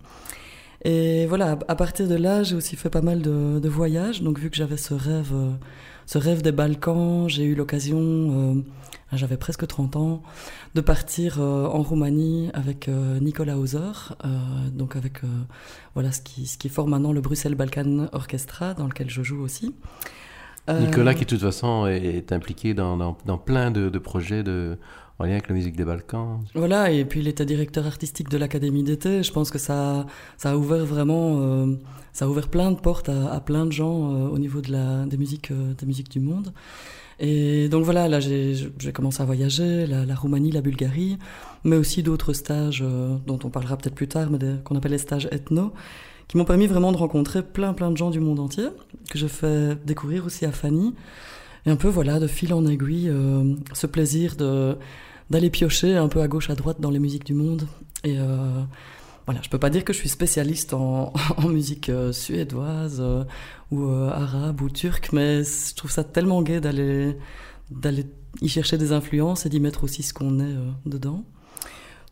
Et 0.86 1.26
voilà, 1.28 1.60
à- 1.68 1.76
partir 1.76 2.08
de 2.08 2.16
là, 2.16 2.44
j'ai 2.44 2.56
aussi 2.56 2.78
fait 2.78 2.90
pas 2.90 3.02
mal 3.02 3.22
de, 3.22 3.60
de 3.60 3.70
voyages. 3.70 4.22
Donc 4.22 4.40
vu 4.40 4.50
que 4.50 4.56
j'avais 4.56 4.78
ce 4.78 4.94
rêve, 4.94 5.34
ce 6.06 6.18
rêve 6.18 6.42
des 6.42 6.54
Balkans, 6.54 7.28
j'ai 7.28 7.44
eu 7.44 7.54
l'occasion 7.54 8.64
j'avais 9.14 9.38
presque 9.38 9.66
30 9.66 9.96
ans, 9.96 10.22
de 10.76 10.82
partir 10.82 11.38
euh, 11.40 11.66
en 11.66 11.82
Roumanie 11.82 12.50
avec 12.54 12.88
euh, 12.88 13.20
Nicolas 13.20 13.58
Hauser, 13.58 13.80
euh, 14.26 14.70
donc 14.72 14.96
avec 14.96 15.22
voilà 15.94 16.12
ce 16.12 16.22
qui, 16.22 16.48
ce 16.48 16.58
qui 16.58 16.70
forme 16.70 16.92
maintenant 16.92 17.14
le 17.14 17.22
Bruxelles 17.22 17.56
Balkan 17.56 18.08
Orchestra, 18.12 18.74
dans 18.74 18.88
lequel 18.88 19.10
je 19.10 19.24
joue 19.24 19.42
aussi. 19.42 19.76
Nicolas, 20.70 21.14
qui 21.14 21.24
de 21.24 21.30
toute 21.30 21.40
façon 21.40 21.88
est, 21.88 22.04
est 22.04 22.34
impliqué 22.34 22.74
dans, 22.74 22.98
dans, 22.98 23.18
dans 23.26 23.38
plein 23.38 23.72
de, 23.72 23.88
de 23.88 24.00
projets 24.00 24.44
de, 24.44 24.78
en 25.20 25.26
lien 25.26 25.32
avec 25.32 25.48
la 25.48 25.56
musique 25.56 25.76
des 25.76 25.86
Balkans. 25.86 26.40
Voilà, 26.54 26.92
et 26.92 27.04
puis 27.06 27.22
il 27.22 27.28
était 27.28 27.46
directeur 27.46 27.88
artistique 27.88 28.30
de 28.30 28.38
l'Académie 28.38 28.84
d'été. 28.84 29.24
Je 29.24 29.32
pense 29.32 29.50
que 29.50 29.58
ça, 29.58 30.06
ça 30.38 30.52
a 30.52 30.56
ouvert 30.56 30.86
vraiment, 30.86 31.40
euh, 31.42 31.76
ça 32.14 32.26
a 32.26 32.28
ouvert 32.28 32.50
plein 32.50 32.72
de 32.72 32.80
portes 32.80 33.10
à, 33.10 33.34
à 33.34 33.40
plein 33.40 33.66
de 33.66 33.72
gens 33.72 34.14
euh, 34.14 34.28
au 34.28 34.38
niveau 34.38 34.62
de 34.62 34.72
la, 34.72 35.06
des, 35.06 35.18
musiques, 35.18 35.52
euh, 35.52 35.74
des 35.74 35.86
musiques 35.86 36.10
du 36.10 36.20
monde. 36.20 36.54
Et 37.20 37.68
donc 37.70 37.84
voilà, 37.84 38.08
là 38.08 38.20
j'ai 38.20 38.92
commencé 38.94 39.22
à 39.22 39.26
voyager, 39.26 39.88
la, 39.88 40.06
la 40.06 40.16
Roumanie, 40.16 40.52
la 40.52 40.62
Bulgarie, 40.62 41.18
mais 41.64 41.76
aussi 41.76 42.04
d'autres 42.04 42.34
stages 42.34 42.84
euh, 42.86 43.18
dont 43.26 43.40
on 43.44 43.50
parlera 43.50 43.76
peut-être 43.78 43.96
plus 43.96 44.08
tard, 44.08 44.30
mais 44.30 44.38
qu'on 44.64 44.76
appelle 44.76 44.92
les 44.92 44.98
stages 45.00 45.28
ethno, 45.32 45.74
qui 46.28 46.38
m'ont 46.38 46.46
permis 46.46 46.68
vraiment 46.68 46.92
de 46.92 46.98
rencontrer 46.98 47.42
plein 47.42 47.74
plein 47.74 47.90
de 47.90 47.98
gens 47.98 48.12
du 48.12 48.20
monde 48.20 48.40
entier, 48.40 48.68
que 49.10 49.18
je 49.18 49.28
fais 49.28 49.76
découvrir 49.86 50.26
aussi 50.26 50.46
à 50.46 50.52
Fanny. 50.52 50.94
Et 51.66 51.70
un 51.70 51.76
peu 51.76 51.88
voilà, 51.88 52.20
de 52.20 52.28
fil 52.28 52.54
en 52.54 52.66
aiguille, 52.66 53.10
euh, 53.10 53.56
ce 53.74 53.88
plaisir 53.88 54.36
de 54.36 54.78
d'aller 55.30 55.50
piocher 55.50 55.98
un 55.98 56.08
peu 56.08 56.22
à 56.22 56.28
gauche 56.28 56.50
à 56.50 56.56
droite 56.56 56.80
dans 56.80 56.92
les 56.92 57.00
musiques 57.00 57.26
du 57.26 57.34
monde. 57.34 57.68
Et 58.04 58.18
euh, 58.18 58.62
voilà, 59.28 59.42
je 59.44 59.50
peux 59.50 59.60
pas 59.60 59.70
dire 59.70 59.84
que 59.84 59.92
je 59.92 60.00
suis 60.00 60.10
spécialiste 60.10 60.74
en, 60.74 61.12
musique 61.44 61.90
euh, 61.90 62.12
suédoise 62.14 63.00
euh, 63.02 63.26
ou 63.72 63.84
euh, 63.84 64.10
arabe 64.10 64.62
ou 64.62 64.70
turque, 64.70 65.10
mais 65.12 65.44
je 65.44 65.76
trouve 65.76 65.92
ça 65.92 66.04
tellement 66.06 66.42
gai 66.42 66.62
d'aller 66.62 67.16
y 68.42 68.48
chercher 68.48 68.78
des 68.78 68.94
influences 68.94 69.46
et 69.46 69.50
d'y 69.50 69.60
mettre 69.60 69.84
aussi 69.84 70.02
ce 70.02 70.14
qu'on 70.14 70.40
est 70.40 70.56
dedans. 70.86 71.26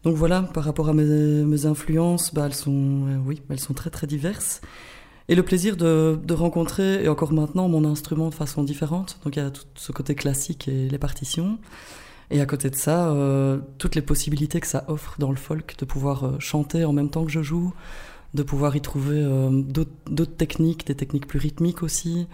Donc 0.04 0.18
voilà, 0.18 0.42
par 0.42 0.66
rapport 0.66 0.90
à 0.90 0.94
mes, 0.94 1.66
influences, 1.66 2.34
bah, 2.34 2.44
elles 2.46 2.54
sont 2.54 3.22
oui, 3.26 3.42
elles 3.50 3.60
sont 3.60 3.74
très 3.74 3.90
très 3.90 4.08
diverses. 4.08 4.62
Et 5.30 5.36
le 5.36 5.42
plaisir 5.42 5.78
de 5.78 6.34
rencontrer, 6.34 7.04
et 7.04 7.08
encore 7.08 7.32
maintenant, 7.32 7.70
mon 7.70 7.86
instrument 7.86 8.30
de 8.30 8.36
façon 8.36 8.64
différente. 8.64 9.20
Donc 9.24 9.38
il 9.38 9.40
y 9.40 9.42
a 9.42 9.50
tout 9.50 9.64
ce 9.76 9.92
côté 9.92 10.16
classique 10.16 10.68
et 10.68 10.90
les 10.90 11.00
partitions. 11.00 11.58
Et 12.32 12.42
à 12.42 12.46
côté 12.46 12.70
de 12.70 12.76
ça, 12.76 13.10
euh, 13.10 13.60
toutes 13.78 13.96
les 13.96 14.02
possibilités 14.02 14.60
que 14.60 14.68
ça 14.68 14.86
offre 14.88 15.16
dans 15.20 15.30
le 15.30 15.38
folk, 15.38 15.76
de 15.78 15.86
pouvoir 15.86 16.26
euh, 16.26 16.36
chanter 16.40 16.84
en 16.84 16.94
même 16.94 17.10
temps 17.10 17.24
que 17.26 17.32
je 17.32 17.42
joue, 17.42 17.74
de 18.34 18.44
pouvoir 18.44 18.76
y 18.76 18.82
trouver 18.82 19.20
euh, 19.22 19.62
d'autres 19.62 20.36
techniques, 20.36 20.86
des 20.86 20.96
techniques 20.96 21.28
plus 21.28 21.40
rythmiques 21.40 21.84
aussi, 21.84 22.28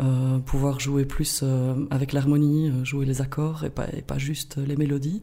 euh, 0.00 0.38
pouvoir 0.38 0.78
jouer 0.78 1.04
plus 1.04 1.40
euh, 1.42 1.74
avec 1.90 2.12
l'harmonie, 2.12 2.72
jouer 2.84 3.04
les 3.04 3.20
accords 3.20 3.64
et 3.64 3.70
pas, 3.70 3.86
et 3.92 4.02
pas 4.02 4.18
juste 4.18 4.56
les 4.58 4.76
mélodies. 4.76 5.22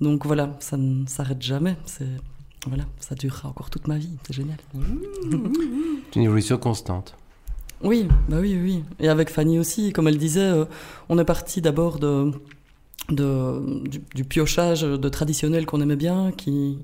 Donc 0.00 0.26
voilà, 0.26 0.56
ça 0.60 0.76
ne 0.76 1.06
s'arrête 1.06 1.40
jamais. 1.40 1.76
C'est 1.86 2.08
voilà, 2.66 2.84
ça 3.00 3.14
durera 3.14 3.48
encore 3.48 3.70
toute 3.70 3.88
ma 3.88 3.98
vie. 3.98 4.16
C'est 4.26 4.34
génial. 4.34 4.58
C'est 4.74 6.16
une 6.16 6.22
évolution 6.22 6.58
constante. 6.58 7.16
Oui, 7.82 8.06
bah 8.28 8.36
oui, 8.40 8.56
oui. 8.62 8.84
Et 9.00 9.08
avec 9.08 9.30
Fanny 9.30 9.58
aussi, 9.58 9.92
comme 9.92 10.06
elle 10.06 10.18
disait, 10.18 10.40
euh, 10.40 10.64
on 11.08 11.18
est 11.18 11.24
parti 11.24 11.60
d'abord 11.60 11.98
de, 11.98 12.30
de, 13.08 13.88
du, 13.88 14.00
du 14.14 14.24
piochage 14.24 14.82
de 14.82 15.08
traditionnel 15.08 15.66
qu'on 15.66 15.80
aimait 15.80 15.96
bien, 15.96 16.30
qui, 16.32 16.78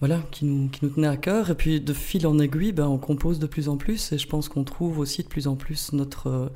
voilà, 0.00 0.20
qui, 0.30 0.44
nous, 0.44 0.68
qui 0.68 0.84
nous 0.84 0.90
tenait 0.90 1.06
à 1.06 1.16
cœur. 1.16 1.50
Et 1.50 1.54
puis 1.54 1.80
de 1.80 1.92
fil 1.92 2.26
en 2.26 2.38
aiguille, 2.38 2.72
ben, 2.72 2.86
on 2.86 2.98
compose 2.98 3.38
de 3.38 3.46
plus 3.46 3.68
en 3.68 3.76
plus. 3.76 4.12
Et 4.12 4.18
je 4.18 4.26
pense 4.26 4.48
qu'on 4.48 4.64
trouve 4.64 4.98
aussi 4.98 5.22
de 5.22 5.28
plus 5.28 5.46
en 5.46 5.56
plus 5.56 5.92
notre, 5.92 6.52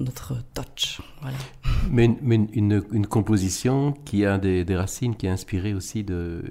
notre 0.00 0.34
touch. 0.54 1.00
Voilà. 1.22 1.36
Mais, 1.90 2.06
une- 2.06 2.18
mais 2.22 2.34
une, 2.52 2.82
une 2.92 3.06
composition 3.06 3.92
qui 4.04 4.24
a 4.24 4.38
des, 4.38 4.64
des 4.64 4.76
racines, 4.76 5.14
qui 5.16 5.26
est 5.26 5.30
inspirée 5.30 5.74
aussi 5.74 6.02
de, 6.02 6.42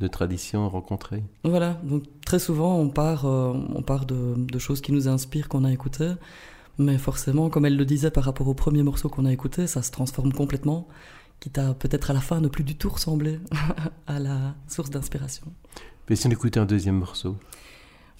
de 0.00 0.06
traditions 0.08 0.68
rencontrées. 0.68 1.22
Voilà, 1.44 1.80
donc 1.84 2.02
très 2.26 2.38
souvent 2.40 2.76
on 2.78 2.88
part, 2.88 3.24
euh, 3.26 3.52
on 3.74 3.82
part 3.82 4.04
de, 4.06 4.34
de 4.36 4.58
choses 4.58 4.80
qui 4.80 4.90
nous 4.92 5.06
inspirent, 5.08 5.48
qu'on 5.48 5.64
a 5.64 5.72
écoutées, 5.72 6.14
mais 6.78 6.98
forcément, 6.98 7.50
comme 7.50 7.66
elle 7.66 7.76
le 7.76 7.84
disait 7.84 8.10
par 8.10 8.24
rapport 8.24 8.48
au 8.48 8.54
premier 8.54 8.82
morceau 8.82 9.08
qu'on 9.08 9.24
a 9.26 9.32
écouté, 9.32 9.66
ça 9.66 9.82
se 9.82 9.90
transforme 9.90 10.32
complètement, 10.32 10.88
quitte 11.40 11.58
à 11.58 11.74
peut-être 11.74 12.10
à 12.10 12.14
la 12.14 12.20
fin 12.20 12.40
ne 12.40 12.48
plus 12.48 12.64
du 12.64 12.76
tout 12.76 12.88
ressembler 12.88 13.40
à 14.06 14.18
la 14.18 14.54
source 14.68 14.90
d'inspiration. 14.90 15.46
Mais 16.08 16.16
si 16.16 16.26
on 16.26 16.30
écoutait 16.30 16.60
un 16.60 16.64
deuxième 16.66 16.96
morceau, 16.96 17.36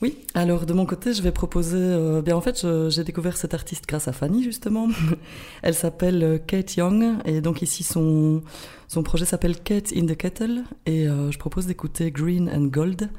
Oui, 0.00 0.18
alors 0.34 0.66
de 0.66 0.72
mon 0.72 0.84
côté, 0.86 1.14
je 1.14 1.22
vais 1.22 1.30
proposer. 1.32 1.76
euh, 1.78 2.22
bien, 2.22 2.34
en 2.36 2.40
fait, 2.40 2.66
j'ai 2.90 3.04
découvert 3.04 3.36
cette 3.36 3.54
artiste 3.54 3.84
grâce 3.86 4.08
à 4.08 4.12
Fanny, 4.12 4.42
justement. 4.42 4.88
Elle 5.62 5.74
s'appelle 5.74 6.22
euh, 6.22 6.38
Kate 6.38 6.76
Young, 6.76 7.18
et 7.24 7.40
donc 7.40 7.62
ici, 7.62 7.82
son, 7.84 8.42
son 8.88 9.02
projet 9.04 9.24
s'appelle 9.24 9.56
Kate 9.60 9.92
in 9.96 10.06
the 10.06 10.16
Kettle, 10.16 10.64
et 10.86 11.06
euh, 11.08 11.30
je 11.30 11.38
propose 11.38 11.66
d'écouter 11.66 12.10
Green 12.10 12.50
and 12.52 12.66
Gold. 12.66 13.10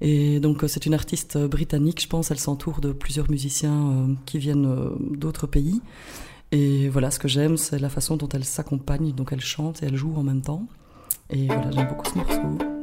Et 0.00 0.40
donc, 0.40 0.62
euh, 0.62 0.68
c'est 0.68 0.86
une 0.86 0.94
artiste 0.94 1.36
euh, 1.36 1.48
britannique, 1.48 2.02
je 2.02 2.08
pense. 2.08 2.30
Elle 2.30 2.38
s'entoure 2.38 2.80
de 2.80 2.92
plusieurs 2.92 3.30
musiciens 3.30 3.90
euh, 3.90 4.14
qui 4.26 4.38
viennent 4.38 4.68
d'autres 5.10 5.46
pays. 5.46 5.80
Et 6.52 6.88
voilà, 6.88 7.10
ce 7.10 7.18
que 7.18 7.28
j'aime, 7.28 7.56
c'est 7.56 7.78
la 7.78 7.90
façon 7.90 8.16
dont 8.16 8.28
elle 8.28 8.44
s'accompagne. 8.44 9.12
Donc, 9.12 9.32
elle 9.32 9.40
chante 9.40 9.82
et 9.82 9.86
elle 9.86 9.96
joue 9.96 10.14
en 10.16 10.22
même 10.22 10.42
temps. 10.42 10.66
Et 11.30 11.46
voilà, 11.46 11.70
j'aime 11.70 11.88
beaucoup 11.88 12.08
ce 12.08 12.16
morceau. 12.16 12.78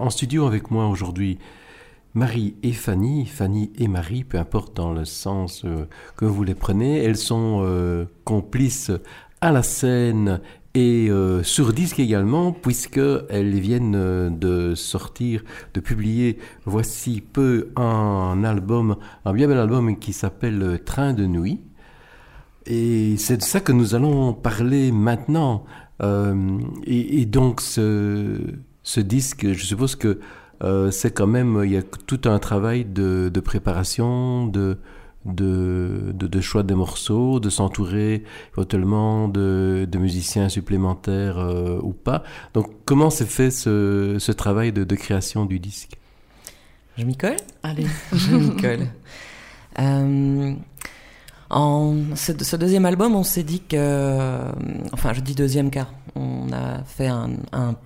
En 0.00 0.10
studio 0.10 0.46
avec 0.46 0.70
moi 0.70 0.88
aujourd'hui, 0.88 1.38
Marie 2.14 2.54
et 2.62 2.72
Fanny, 2.72 3.26
Fanny 3.26 3.72
et 3.76 3.88
Marie, 3.88 4.24
peu 4.24 4.38
importe 4.38 4.76
dans 4.76 4.92
le 4.92 5.04
sens 5.04 5.64
euh, 5.64 5.86
que 6.16 6.24
vous 6.24 6.44
les 6.44 6.54
prenez, 6.54 7.02
elles 7.02 7.16
sont 7.16 7.60
euh, 7.64 8.04
complices 8.24 8.92
à 9.40 9.52
la 9.52 9.62
scène 9.62 10.40
et 10.74 11.08
euh, 11.10 11.42
sur 11.42 11.72
disque 11.72 11.98
également, 12.00 12.52
puisqu'elles 12.52 13.58
viennent 13.58 13.94
euh, 13.96 14.30
de 14.30 14.74
sortir, 14.74 15.44
de 15.74 15.80
publier 15.80 16.38
voici 16.64 17.20
peu 17.20 17.70
un 17.76 18.42
album, 18.44 18.96
un 19.24 19.32
bien 19.32 19.48
bel 19.48 19.58
album 19.58 19.98
qui 19.98 20.12
s'appelle 20.12 20.80
Train 20.84 21.12
de 21.12 21.26
nuit. 21.26 21.60
Et 22.66 23.16
c'est 23.18 23.36
de 23.36 23.42
ça 23.42 23.60
que 23.60 23.72
nous 23.72 23.94
allons 23.94 24.32
parler 24.32 24.90
maintenant. 24.90 25.64
Et 26.86 27.24
donc 27.26 27.60
ce, 27.60 28.40
ce 28.84 29.00
disque, 29.00 29.52
je 29.52 29.64
suppose 29.64 29.96
que 29.96 30.20
euh, 30.62 30.90
c'est 30.90 31.10
quand 31.10 31.26
même, 31.26 31.62
il 31.64 31.72
y 31.72 31.76
a 31.76 31.82
tout 31.82 32.20
un 32.26 32.38
travail 32.38 32.84
de, 32.84 33.30
de 33.32 33.40
préparation, 33.40 34.46
de, 34.46 34.78
de, 35.24 36.12
de, 36.14 36.26
de 36.26 36.40
choix 36.40 36.62
des 36.62 36.74
morceaux, 36.74 37.40
de 37.40 37.50
s'entourer 37.50 38.22
éventuellement 38.52 39.26
de, 39.28 39.88
de 39.90 39.98
musiciens 39.98 40.48
supplémentaires 40.48 41.38
euh, 41.38 41.80
ou 41.82 41.92
pas. 41.92 42.22
Donc 42.52 42.70
comment 42.84 43.10
s'est 43.10 43.24
fait 43.24 43.50
ce, 43.50 44.16
ce 44.18 44.32
travail 44.32 44.70
de, 44.72 44.84
de 44.84 44.94
création 44.94 45.46
du 45.46 45.58
disque? 45.58 45.96
Je 46.96 47.04
m'y 47.04 47.16
colle? 47.16 47.36
Allez. 47.62 47.86
Je 48.12 48.36
m'y 48.36 48.56
colle. 48.60 48.86
Euh, 49.80 50.54
en 51.50 51.96
ce, 52.14 52.32
ce 52.38 52.56
deuxième 52.56 52.84
album, 52.84 53.16
on 53.16 53.24
s'est 53.24 53.42
dit 53.42 53.60
que, 53.60 54.38
enfin, 54.92 55.12
je 55.12 55.20
dis 55.20 55.34
deuxième 55.34 55.70
car 55.70 55.92
on 56.16 56.52
a 56.52 56.82
fait 56.84 57.08
un, 57.08 57.30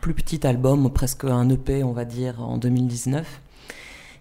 plus 0.01 0.15
petit 0.15 0.47
album, 0.47 0.91
presque 0.93 1.25
un 1.25 1.49
EP, 1.49 1.83
on 1.83 1.93
va 1.93 2.05
dire, 2.05 2.43
en 2.43 2.59
2019. 2.59 3.41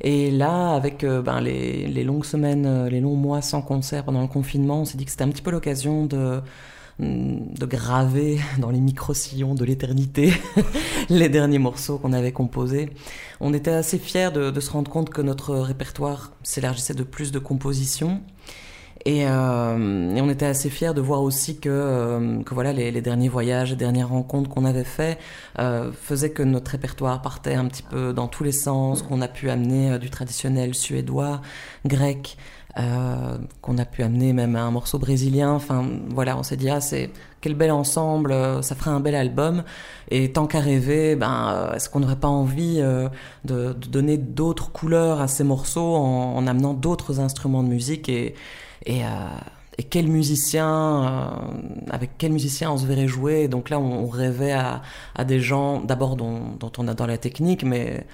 Et 0.02 0.30
là, 0.32 0.74
avec 0.74 1.04
euh, 1.04 1.22
ben, 1.22 1.42
les, 1.42 2.04
longues 2.04 2.26
semaines, 2.26 2.66
euh, 2.66 2.90
les 2.90 3.00
longs 3.00 3.16
mois 3.16 3.42
sans 3.42 3.62
concert 3.62 4.04
pendant 4.04 4.22
le 4.22 4.28
confinement, 4.28 4.82
on 4.82 4.86
s'est 4.86 4.98
dit 4.98 5.06
que 5.06 5.12
c'était 5.12 5.24
un 5.24 5.30
petit 5.30 5.42
peu 5.42 5.50
l'occasion 5.50 6.06
de, 6.06 6.40
de 7.00 7.66
graver 7.66 8.40
dans 8.60 8.70
les 8.70 8.80
micro-sillons 8.80 9.56
de 9.56 9.66
l'éternité 9.66 10.34
les 11.10 11.30
derniers 11.30 11.60
morceaux 11.60 11.98
qu'on 11.98 12.14
avait 12.14 12.32
composés. 12.32 12.92
On 13.40 13.54
était 13.54 13.72
assez 13.72 13.98
fiers 13.98 14.32
de 14.32 14.60
se 14.60 14.70
rendre 14.70 14.92
compte 14.92 15.10
que 15.10 15.22
notre 15.22 15.56
répertoire 15.56 16.32
s'élargissait 16.44 16.94
de 16.94 17.04
plus 17.04 17.32
de 17.32 17.40
compositions. 17.40 18.22
Et, 19.08 19.26
euh, 19.26 20.12
on 20.18 20.30
était 20.30 20.46
assez 20.46 20.70
fiers 20.70 20.94
de 20.94 21.00
voir 21.00 21.22
aussi 21.22 21.60
que, 21.62 21.70
euh, 21.70 22.44
que 22.44 22.54
voilà, 22.54 22.74
les, 22.74 23.02
derniers 23.02 23.30
voyages, 23.30 23.70
les 23.70 23.78
dernières 23.78 24.10
rencontres 24.10 24.50
qu'on 24.50 24.66
avait 24.66 24.84
fait 24.84 25.18
euh, 25.60 25.94
faisaient 25.94 26.32
que 26.32 26.44
notre 26.44 26.72
répertoire 26.72 27.22
partait 27.22 27.54
un 27.54 27.68
petit 27.68 27.84
peu 27.84 28.12
dans 28.12 28.28
tous 28.28 28.44
les 28.44 28.52
sens, 28.52 29.04
qu'on 29.04 29.22
a 29.22 29.30
pu 29.30 29.50
amener 29.50 29.92
euh, 29.92 29.98
du 29.98 30.10
traditionnel 30.10 30.76
suédois, 30.76 31.40
grec, 31.86 32.38
euh, 32.78 33.38
qu'on 33.62 33.78
a 33.78 33.86
pu 33.86 34.04
amener 34.04 34.34
même 34.34 34.58
un 34.58 34.72
morceau 34.72 35.00
brésilien. 35.00 35.52
Enfin, 35.54 35.86
voilà, 36.10 36.38
on 36.38 36.44
s'est 36.44 36.58
dit, 36.58 36.70
ah, 36.70 36.82
c'est 36.82 37.10
quel 37.40 37.56
bel 37.56 37.72
ensemble, 37.72 38.32
euh, 38.34 38.62
ça 38.62 38.76
ferait 38.76 38.92
un 38.92 39.00
bel 39.00 39.16
album. 39.16 39.64
Et 40.12 40.34
tant 40.34 40.48
qu'à 40.48 40.60
rêver, 40.60 41.16
ben, 41.16 41.50
euh, 41.50 41.74
est-ce 41.76 41.90
qu'on 41.90 42.02
n'aurait 42.02 42.20
pas 42.20 42.28
envie 42.28 42.80
euh, 42.80 43.08
de, 43.46 43.74
de 43.74 43.88
donner 43.88 44.18
d'autres 44.18 44.72
couleurs 44.72 45.22
à 45.22 45.28
ces 45.30 45.46
morceaux 45.46 45.96
en, 45.96 46.36
en 46.36 46.46
amenant 46.46 46.74
d'autres 46.74 47.22
instruments 47.22 47.64
de 47.64 47.70
musique 47.70 48.10
et, 48.10 48.36
et, 48.86 49.04
euh, 49.04 49.08
et 49.80 49.84
quel 49.84 50.08
musicien, 50.08 50.68
euh, 50.68 51.92
avec 51.92 52.12
quel 52.18 52.32
musicien 52.32 52.72
on 52.72 52.78
se 52.78 52.86
verrait 52.86 53.08
jouer? 53.08 53.48
Donc 53.48 53.70
là, 53.70 53.80
on, 53.80 54.08
rêvait 54.08 54.52
à, 54.54 54.82
à 55.16 55.24
des 55.24 55.40
gens, 55.40 55.82
d'abord 55.82 56.16
dont, 56.16 56.40
dont 56.60 56.72
on 56.80 56.88
adore 56.88 57.08
la 57.08 57.18
technique, 57.20 57.64
mais 57.64 58.06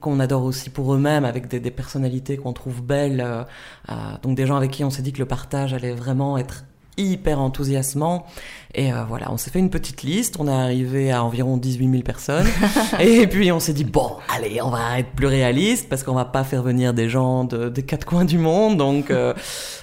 qu'on 0.00 0.20
adore 0.20 0.44
aussi 0.44 0.70
pour 0.70 0.94
eux-mêmes, 0.94 1.24
avec 1.24 1.48
des, 1.48 1.58
des 1.60 1.70
personnalités 1.72 2.36
qu'on 2.36 2.52
trouve 2.52 2.82
belles. 2.82 3.20
euh, 3.20 3.42
euh, 3.90 3.94
donc 4.22 4.36
des 4.36 4.46
gens 4.46 4.56
avec 4.56 4.70
qui 4.70 4.84
on 4.84 4.90
s'est 4.90 5.02
dit 5.02 5.12
que 5.12 5.18
le 5.18 5.26
partage 5.26 5.74
allait 5.74 5.92
vraiment 5.92 6.38
être 6.38 6.64
hyper 6.96 7.40
enthousiasmant. 7.40 8.26
Et 8.74 8.92
euh, 8.92 9.04
voilà, 9.06 9.30
on 9.30 9.36
s'est 9.36 9.50
fait 9.50 9.58
une 9.58 9.70
petite 9.70 10.02
liste, 10.02 10.36
on 10.38 10.48
est 10.48 10.52
arrivé 10.52 11.12
à 11.12 11.22
environ 11.22 11.56
18 11.56 11.90
000 11.90 12.02
personnes. 12.02 12.46
et 13.00 13.26
puis 13.26 13.52
on 13.52 13.60
s'est 13.60 13.74
dit, 13.74 13.84
bon, 13.84 14.12
allez, 14.34 14.62
on 14.62 14.70
va 14.70 14.98
être 14.98 15.10
plus 15.10 15.26
réaliste, 15.26 15.88
parce 15.88 16.02
qu'on 16.02 16.14
va 16.14 16.24
pas 16.24 16.44
faire 16.44 16.62
venir 16.62 16.94
des 16.94 17.08
gens 17.08 17.44
de, 17.44 17.68
des 17.68 17.82
quatre 17.82 18.06
coins 18.06 18.24
du 18.24 18.38
monde. 18.38 18.78
Donc, 18.78 19.10
euh, 19.10 19.34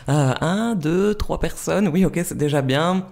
euh, 0.09 0.33
un, 0.41 0.75
deux, 0.75 1.13
trois 1.13 1.39
personnes, 1.39 1.87
oui, 1.87 2.05
ok, 2.05 2.19
c'est 2.23 2.37
déjà 2.37 2.61
bien. 2.61 3.05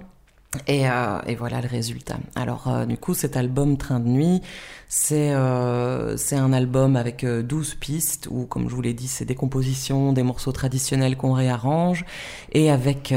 Et, 0.67 0.89
euh, 0.89 1.19
et 1.27 1.35
voilà 1.35 1.61
le 1.61 1.67
résultat. 1.67 2.17
Alors, 2.35 2.67
euh, 2.67 2.85
du 2.85 2.97
coup, 2.97 3.13
cet 3.13 3.37
album 3.37 3.77
Train 3.77 3.99
de 3.99 4.07
nuit, 4.07 4.41
c'est 4.89 5.31
euh, 5.31 6.15
un 6.31 6.53
album 6.53 6.95
avec 6.95 7.23
euh, 7.23 7.43
12 7.43 7.75
pistes, 7.75 8.27
où, 8.31 8.45
comme 8.45 8.69
je 8.69 8.75
vous 8.75 8.81
l'ai 8.81 8.93
dit, 8.93 9.07
c'est 9.07 9.25
des 9.25 9.35
compositions, 9.35 10.13
des 10.13 10.23
morceaux 10.23 10.51
traditionnels 10.51 11.17
qu'on 11.17 11.33
réarrange, 11.33 12.05
et 12.53 12.71
avec, 12.71 13.13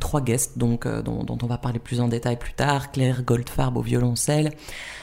trois 0.00 0.20
guests, 0.20 0.58
dont, 0.58 0.78
on 0.82 1.46
va 1.46 1.58
parler 1.58 1.78
plus 1.78 2.00
en 2.00 2.08
détail 2.08 2.38
plus 2.38 2.52
tard, 2.52 2.92
Claire 2.92 3.22
Goldfarb 3.22 3.76
au 3.76 3.82
violoncelle, 3.82 4.50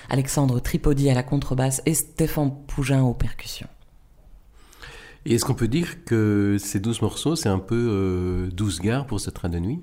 Alexandre 0.10 0.60
Tripodi 0.60 1.10
à 1.10 1.14
la 1.14 1.24
contrebasse 1.24 1.82
et 1.86 1.94
Stéphane 1.94 2.54
Pougin 2.68 3.02
aux 3.02 3.14
percussions. 3.14 3.68
Et 5.26 5.36
est-ce 5.36 5.46
qu'on 5.46 5.54
peut 5.54 5.68
dire 5.68 6.04
que 6.04 6.58
ces 6.60 6.80
12 6.80 7.02
morceaux, 7.02 7.36
c'est 7.36 7.50
un 7.50 7.60
peu 7.60 7.76
euh, 7.90 8.50
12 8.52 8.82
gares 8.82 9.06
pour 9.06 9.20
ce 9.20 9.30
train 9.30 9.50
de 9.50 9.60
nuit? 9.60 9.82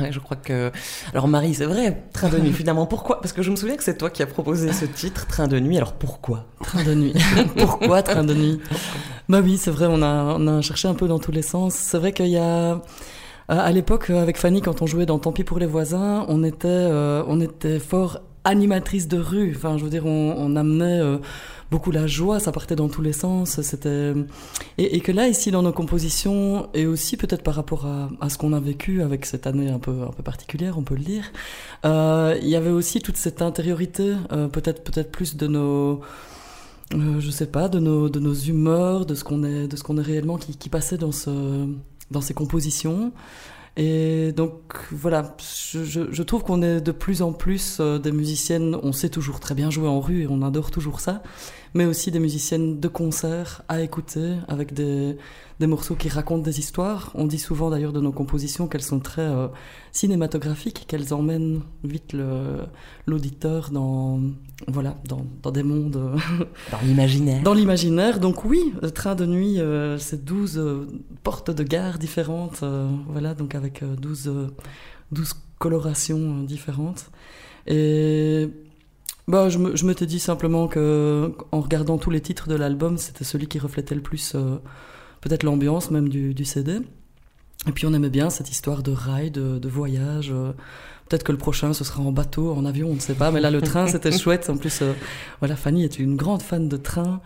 je 0.10 0.18
crois 0.18 0.36
que. 0.36 0.70
Alors, 1.12 1.28
Marie, 1.28 1.54
c'est 1.54 1.66
vrai, 1.66 2.02
Train 2.12 2.28
de 2.28 2.38
nuit, 2.38 2.52
finalement. 2.52 2.86
Pourquoi? 2.86 3.20
Parce 3.20 3.32
que 3.32 3.42
je 3.42 3.50
me 3.50 3.56
souviens 3.56 3.76
que 3.76 3.84
c'est 3.84 3.96
toi 3.96 4.10
qui 4.10 4.22
as 4.22 4.26
proposé 4.26 4.72
ce 4.72 4.84
titre, 4.84 5.26
Train 5.26 5.48
de 5.48 5.58
nuit. 5.60 5.76
Alors, 5.76 5.92
pourquoi? 5.94 6.46
Train 6.62 6.84
de 6.84 6.94
nuit. 6.94 7.14
Pourquoi 7.56 8.02
Train 8.02 8.24
de 8.24 8.34
nuit? 8.34 8.60
Bah 9.28 9.40
oui, 9.42 9.56
c'est 9.58 9.70
vrai, 9.70 9.86
on 9.88 10.02
a, 10.02 10.36
on 10.38 10.46
a 10.46 10.60
cherché 10.60 10.88
un 10.88 10.94
peu 10.94 11.08
dans 11.08 11.18
tous 11.18 11.32
les 11.32 11.42
sens. 11.42 11.74
C'est 11.74 11.98
vrai 11.98 12.12
qu'il 12.12 12.26
y 12.28 12.38
a. 12.38 12.80
À 13.48 13.60
à 13.60 13.72
l'époque, 13.72 14.10
euh, 14.10 14.22
avec 14.22 14.38
Fanny, 14.38 14.60
quand 14.60 14.82
on 14.82 14.86
jouait 14.86 15.06
dans 15.06 15.18
Tant 15.18 15.32
pis 15.32 15.44
pour 15.44 15.58
les 15.58 15.66
voisins, 15.66 16.24
on 16.28 16.44
était, 16.44 16.68
euh, 16.68 17.22
on 17.26 17.40
était 17.40 17.78
fort 17.78 18.20
animatrice 18.44 19.08
de 19.08 19.18
rue. 19.18 19.52
Enfin, 19.56 19.76
je 19.78 19.84
veux 19.84 19.90
dire, 19.90 20.06
on, 20.06 20.34
on 20.38 20.56
amenait 20.56 21.00
euh, 21.00 21.18
beaucoup 21.72 21.90
la 21.90 22.06
joie, 22.06 22.38
ça 22.38 22.52
partait 22.52 22.76
dans 22.76 22.88
tous 22.88 23.02
les 23.02 23.14
sens. 23.14 23.60
C'était 23.62 24.12
et, 24.78 25.00
que 25.00 25.10
là, 25.10 25.26
ici, 25.26 25.50
dans 25.50 25.62
nos 25.62 25.72
compositions, 25.72 26.68
et 26.74 26.86
aussi 26.86 27.16
peut-être 27.16 27.42
par 27.42 27.54
rapport 27.54 27.86
à, 27.86 28.28
ce 28.28 28.38
qu'on 28.38 28.52
a 28.52 28.60
vécu 28.60 29.02
avec 29.02 29.26
cette 29.26 29.46
année 29.46 29.70
un 29.70 29.78
peu, 29.80 30.02
un 30.02 30.12
peu 30.12 30.22
particulière, 30.22 30.78
on 30.78 30.82
peut 30.82 30.94
le 30.94 31.02
dire, 31.02 31.24
euh, 31.84 32.38
il 32.42 32.48
y 32.48 32.56
avait 32.56 32.70
aussi 32.70 33.00
toute 33.00 33.16
cette 33.16 33.42
intériorité, 33.42 34.14
euh, 34.30 34.48
peut-être, 34.48 34.84
peut-être 34.84 35.10
plus 35.10 35.36
de 35.36 35.46
nos 35.46 36.00
euh, 36.94 37.20
je 37.20 37.30
sais 37.30 37.46
pas, 37.46 37.68
de 37.68 37.78
nos, 37.78 38.10
de 38.10 38.20
nos 38.20 38.34
humeurs, 38.34 39.06
de 39.06 39.14
ce 39.14 39.24
qu'on 39.24 39.42
est, 39.42 39.72
est 39.72 40.02
réellement 40.02 40.36
qui, 40.36 40.56
qui 40.56 40.68
passait 40.68 40.98
dans, 40.98 41.12
ce, 41.12 41.66
dans 42.10 42.20
ces 42.20 42.34
compositions. 42.34 43.12
Et 43.76 44.32
donc 44.32 44.76
voilà, 44.90 45.34
je, 45.40 45.82
je, 45.82 46.12
je 46.12 46.22
trouve 46.22 46.42
qu'on 46.42 46.60
est 46.60 46.82
de 46.82 46.92
plus 46.92 47.22
en 47.22 47.32
plus 47.32 47.78
euh, 47.80 47.98
des 47.98 48.12
musiciennes, 48.12 48.76
on 48.82 48.92
sait 48.92 49.08
toujours 49.08 49.40
très 49.40 49.54
bien 49.54 49.70
jouer 49.70 49.88
en 49.88 49.98
rue 49.98 50.22
et 50.22 50.26
on 50.28 50.42
adore 50.42 50.70
toujours 50.70 51.00
ça, 51.00 51.22
mais 51.72 51.86
aussi 51.86 52.10
des 52.10 52.18
musiciennes 52.18 52.80
de 52.80 52.88
concert 52.88 53.62
à 53.68 53.80
écouter 53.80 54.34
avec 54.46 54.74
des, 54.74 55.16
des 55.62 55.66
morceaux 55.68 55.94
qui 55.94 56.08
racontent 56.08 56.42
des 56.42 56.58
histoires. 56.58 57.10
On 57.14 57.26
dit 57.26 57.38
souvent 57.38 57.70
d'ailleurs 57.70 57.92
de 57.92 58.00
nos 58.00 58.12
compositions 58.12 58.66
qu'elles 58.68 58.82
sont 58.92 59.00
très 59.00 59.22
euh, 59.22 59.46
cinématographiques, 59.92 60.84
qu'elles 60.88 61.14
emmènent 61.14 61.60
vite 61.84 62.14
l'auditeur 63.06 63.70
dans, 63.70 64.20
voilà, 64.68 64.96
dans, 65.08 65.24
dans 65.42 65.50
des 65.52 65.62
mondes, 65.62 65.96
euh, 65.96 66.16
Dans 66.72 66.80
l'imaginaire. 66.84 67.42
dans 67.42 67.54
l'imaginaire. 67.54 68.18
Donc 68.20 68.44
oui, 68.44 68.60
le 68.82 68.90
train 68.90 69.14
de 69.14 69.24
nuit, 69.26 69.60
euh, 69.60 69.98
c'est 69.98 70.24
12 70.24 70.58
euh, 70.58 70.86
portes 71.22 71.50
de 71.50 71.62
gare 71.62 71.98
différentes, 71.98 72.60
euh, 72.62 72.88
voilà, 73.08 73.34
donc 73.34 73.54
avec 73.54 73.82
euh, 73.82 73.94
12, 73.96 74.28
euh, 74.28 74.46
12 75.12 75.34
colorations 75.58 76.40
euh, 76.42 76.46
différentes. 76.46 77.06
Et 77.66 78.48
bah, 79.28 79.48
je 79.48 79.58
me- 79.58 79.76
je 79.76 79.86
m'étais 79.86 80.06
dit 80.06 80.18
simplement 80.18 80.66
que, 80.66 81.32
en 81.52 81.60
regardant 81.60 81.98
tous 81.98 82.10
les 82.10 82.20
titres 82.20 82.48
de 82.48 82.56
l'album, 82.56 82.98
c'était 82.98 83.24
celui 83.24 83.46
qui 83.46 83.58
reflétait 83.60 83.94
le 83.94 84.02
plus 84.02 84.32
euh, 84.34 84.56
peut-être 85.22 85.42
l'ambiance 85.44 85.90
même 85.90 86.08
du, 86.10 86.34
du 86.34 86.44
CD. 86.44 86.80
Et 87.66 87.72
puis 87.72 87.86
on 87.86 87.94
aimait 87.94 88.10
bien 88.10 88.28
cette 88.28 88.50
histoire 88.50 88.82
de 88.82 88.92
rail, 88.92 89.30
de, 89.30 89.58
de 89.58 89.68
voyage. 89.68 90.30
euh, 90.32 90.52
Peut-être 91.08 91.24
que 91.24 91.32
le 91.32 91.38
prochain, 91.38 91.72
ce 91.74 91.84
sera 91.84 92.02
en 92.02 92.10
bateau, 92.12 92.52
en 92.52 92.64
avion, 92.64 92.88
on 92.90 92.94
ne 92.94 93.00
sait 93.00 93.14
pas. 93.14 93.30
Mais 93.30 93.40
là, 93.40 93.50
le 93.50 93.60
train, 93.60 93.86
c'était 93.92 94.12
chouette. 94.16 94.48
En 94.50 94.56
plus, 94.56 94.80
euh, 94.82 94.92
voilà, 95.40 95.56
Fanny 95.56 95.84
est 95.84 95.98
une 95.98 96.16
grande 96.16 96.42
fan 96.42 96.68
de 96.68 96.76
train. 96.76 97.20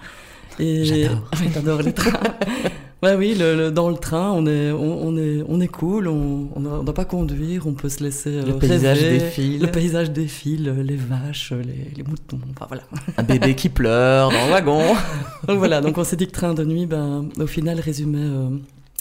Et... 0.58 0.84
J'adore. 0.84 1.82
Les 1.82 1.92
trains. 1.92 2.20
ouais, 3.02 3.14
oui, 3.16 3.34
le- 3.38 3.56
le- 3.56 3.70
dans 3.70 3.88
le 3.90 3.96
train, 3.96 4.32
on 4.32 4.46
est, 4.46 4.70
on, 4.72 5.06
on 5.08 5.16
est, 5.16 5.42
on 5.48 5.60
est 5.60 5.68
cool. 5.68 6.08
On 6.08 6.48
ne 6.58 6.82
doit 6.84 6.94
pas 6.94 7.04
conduire. 7.04 7.66
On 7.66 7.72
peut 7.72 7.88
se 7.88 8.02
laisser 8.02 8.30
euh, 8.36 8.46
Le 8.46 8.58
paysage 8.58 8.98
rêver. 9.02 9.18
défile. 9.18 9.60
Le 9.62 9.66
paysage 9.70 10.10
défile, 10.10 10.68
euh, 10.68 10.82
les 10.82 10.96
vaches, 10.96 11.52
euh, 11.52 11.62
les, 11.62 11.92
les 11.96 12.02
moutons. 12.02 12.40
Enfin, 12.54 12.66
voilà. 12.68 12.82
Un 13.16 13.22
bébé 13.22 13.54
qui 13.54 13.68
pleure 13.68 14.30
dans 14.30 14.46
le 14.46 14.50
wagon. 14.52 14.82
Donc 15.48 15.58
voilà, 15.58 15.80
donc 15.80 15.96
on 15.98 16.04
s'est 16.04 16.16
dit 16.16 16.26
que 16.26 16.32
Train 16.32 16.54
de 16.54 16.64
nuit, 16.64 16.86
ben, 16.86 17.28
au 17.38 17.46
final, 17.46 17.78
résumait, 17.80 18.18
euh, 18.18 18.48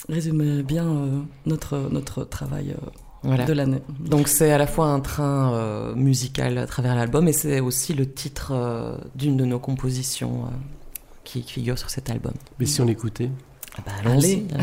résumait 0.08 0.62
bien 0.62 0.84
euh, 0.86 1.18
notre, 1.44 1.76
notre 1.90 2.22
travail 2.24 2.70
euh, 2.70 2.86
Voilà. 3.24 3.44
de 3.44 3.52
l'année. 3.52 3.82
Donc 3.98 4.28
c'est 4.28 4.52
à 4.52 4.58
la 4.58 4.66
fois 4.68 4.86
un 4.88 5.00
train 5.00 5.52
euh, 5.54 5.94
musical 5.96 6.56
à 6.58 6.66
travers 6.66 6.94
l'album 6.94 7.26
et 7.26 7.32
c'est 7.32 7.58
aussi 7.60 7.94
le 7.94 8.06
titre 8.08 8.52
euh, 8.54 8.96
d'une 9.16 9.36
de 9.36 9.44
nos 9.44 9.58
compositions 9.58 10.44
euh, 10.44 10.48
qui 11.24 11.42
figure 11.42 11.78
sur 11.78 11.90
cet 11.90 12.10
album. 12.10 12.34
Mais 12.60 12.66
si 12.66 12.80
on 12.80 12.86
écoutait 12.86 13.30
bah, 13.84 13.92
allons-y. 14.00 14.46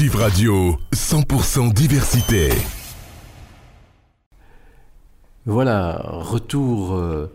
Div 0.00 0.16
Radio, 0.16 0.78
100% 0.94 1.74
diversité. 1.74 2.48
Voilà, 5.44 6.00
retour 6.06 6.94
euh, 6.94 7.30